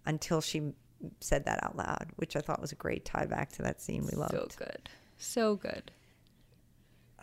until 0.05 0.41
she 0.41 0.73
said 1.19 1.45
that 1.45 1.63
out 1.63 1.75
loud, 1.75 2.07
which 2.15 2.35
I 2.35 2.39
thought 2.41 2.59
was 2.61 2.71
a 2.71 2.75
great 2.75 3.05
tie 3.05 3.25
back 3.25 3.51
to 3.53 3.61
that 3.63 3.81
scene 3.81 4.03
we 4.03 4.17
loved. 4.17 4.31
so 4.31 4.47
good 4.57 4.89
so 5.17 5.55
good 5.55 5.91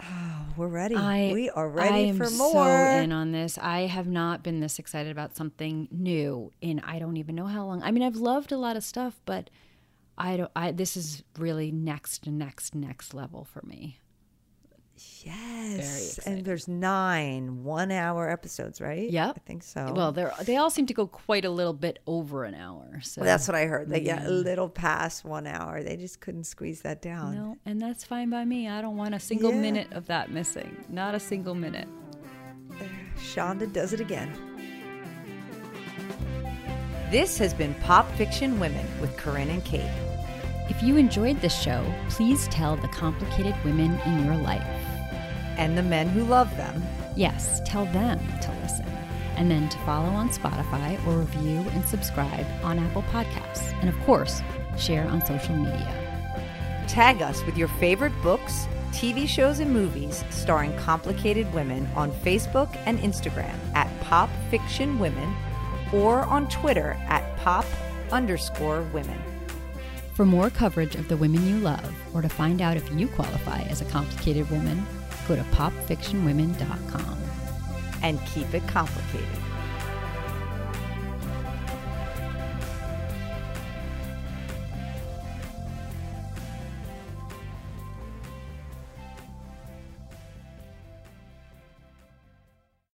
Oh, 0.00 0.46
We're 0.56 0.66
ready. 0.68 0.96
I 0.96 1.30
we 1.32 1.50
are 1.50 1.66
I 1.70 1.72
ready 1.72 2.08
am 2.08 2.16
for 2.16 2.26
so 2.26 2.52
more. 2.52 2.86
in 3.00 3.12
on 3.12 3.32
this. 3.32 3.58
I 3.58 3.82
have 3.82 4.06
not 4.08 4.42
been 4.42 4.60
this 4.60 4.78
excited 4.78 5.12
about 5.12 5.36
something 5.36 5.88
new 5.90 6.52
in 6.60 6.80
I 6.80 6.98
don't 6.98 7.16
even 7.16 7.34
know 7.36 7.46
how 7.46 7.64
long. 7.66 7.82
I 7.82 7.90
mean, 7.92 8.02
I've 8.02 8.16
loved 8.16 8.50
a 8.50 8.56
lot 8.56 8.76
of 8.76 8.82
stuff, 8.82 9.20
but 9.24 9.50
I 10.18 10.36
don't. 10.36 10.50
I 10.56 10.72
this 10.72 10.96
is 10.96 11.22
really 11.38 11.70
next, 11.70 12.26
next, 12.26 12.74
next 12.74 13.14
level 13.14 13.44
for 13.44 13.62
me. 13.64 13.98
Yes. 14.96 16.18
excited. 16.18 16.32
And 16.38 16.44
there's 16.44 16.68
nine 16.68 17.64
one 17.64 17.90
hour 17.90 18.30
episodes, 18.30 18.80
right? 18.80 19.10
Yeah, 19.10 19.30
I 19.30 19.38
think 19.46 19.62
so. 19.62 19.92
Well, 19.94 20.12
they 20.12 20.22
are 20.22 20.44
they 20.44 20.56
all 20.56 20.70
seem 20.70 20.86
to 20.86 20.94
go 20.94 21.06
quite 21.06 21.44
a 21.44 21.50
little 21.50 21.72
bit 21.72 21.98
over 22.06 22.44
an 22.44 22.54
hour. 22.54 23.00
So 23.02 23.20
Well, 23.20 23.26
that's 23.26 23.48
what 23.48 23.54
I 23.54 23.66
heard. 23.66 23.88
They 23.88 24.00
get 24.00 24.18
a 24.18 24.22
mm-hmm. 24.22 24.44
little 24.44 24.68
past 24.68 25.24
one 25.24 25.46
hour. 25.46 25.82
They 25.82 25.96
just 25.96 26.20
couldn't 26.20 26.44
squeeze 26.44 26.82
that 26.82 27.02
down. 27.02 27.34
no, 27.34 27.56
and 27.64 27.80
that's 27.80 28.04
fine 28.04 28.30
by 28.30 28.44
me. 28.44 28.68
I 28.68 28.80
don't 28.80 28.96
want 28.96 29.14
a 29.14 29.20
single 29.20 29.52
Yeah. 29.52 29.60
minute 29.60 29.92
of 29.92 30.06
that 30.06 30.30
missing. 30.30 30.84
Not 30.88 31.14
a 31.14 31.20
single 31.20 31.54
minute. 31.54 31.88
Shonda 33.16 33.72
does 33.72 33.92
it 33.92 34.00
again. 34.00 34.32
This 37.10 37.38
has 37.38 37.54
been 37.54 37.74
Pop 37.74 38.10
Fiction 38.12 38.58
Women 38.58 38.86
with 39.00 39.16
Corinne 39.16 39.50
and 39.50 39.64
Kate. 39.64 39.90
If 40.68 40.82
you 40.82 40.96
enjoyed 40.96 41.40
this 41.40 41.56
show, 41.56 41.84
please 42.08 42.48
tell 42.48 42.76
the 42.76 42.88
complicated 42.88 43.54
women 43.64 44.00
in 44.06 44.24
your 44.24 44.36
life. 44.36 44.83
And 45.56 45.76
the 45.76 45.82
men 45.82 46.08
who 46.08 46.24
love 46.24 46.56
them. 46.56 46.82
Yes, 47.16 47.60
tell 47.64 47.84
them 47.86 48.18
to 48.40 48.52
listen. 48.62 48.86
And 49.36 49.50
then 49.50 49.68
to 49.68 49.78
follow 49.78 50.08
on 50.08 50.30
Spotify 50.30 51.04
or 51.06 51.18
review 51.18 51.64
and 51.72 51.84
subscribe 51.84 52.46
on 52.62 52.78
Apple 52.78 53.02
Podcasts. 53.04 53.72
And 53.80 53.88
of 53.88 53.98
course, 54.00 54.42
share 54.78 55.06
on 55.06 55.24
social 55.24 55.56
media. 55.56 56.00
Tag 56.88 57.22
us 57.22 57.44
with 57.44 57.56
your 57.56 57.68
favorite 57.68 58.12
books, 58.22 58.66
TV 58.92 59.26
shows, 59.26 59.58
and 59.58 59.72
movies 59.72 60.24
starring 60.30 60.76
complicated 60.76 61.52
women 61.52 61.88
on 61.96 62.12
Facebook 62.12 62.76
and 62.86 62.98
Instagram 63.00 63.56
at 63.74 63.88
Pop 64.00 64.30
Fiction 64.50 64.98
Women 64.98 65.34
or 65.92 66.20
on 66.22 66.48
Twitter 66.48 66.96
at 67.08 67.36
Pop 67.38 67.64
underscore 68.12 68.82
women. 68.92 69.20
For 70.14 70.24
more 70.24 70.50
coverage 70.50 70.94
of 70.94 71.08
the 71.08 71.16
women 71.16 71.46
you 71.48 71.58
love, 71.58 71.92
or 72.14 72.22
to 72.22 72.28
find 72.28 72.62
out 72.62 72.76
if 72.76 72.88
you 72.92 73.08
qualify 73.08 73.62
as 73.62 73.80
a 73.80 73.84
complicated 73.86 74.48
woman, 74.50 74.86
go 75.26 75.36
to 75.36 75.42
popfictionwomen.com. 75.42 77.18
And 78.02 78.20
keep 78.26 78.52
it 78.52 78.66
complicated. 78.68 79.43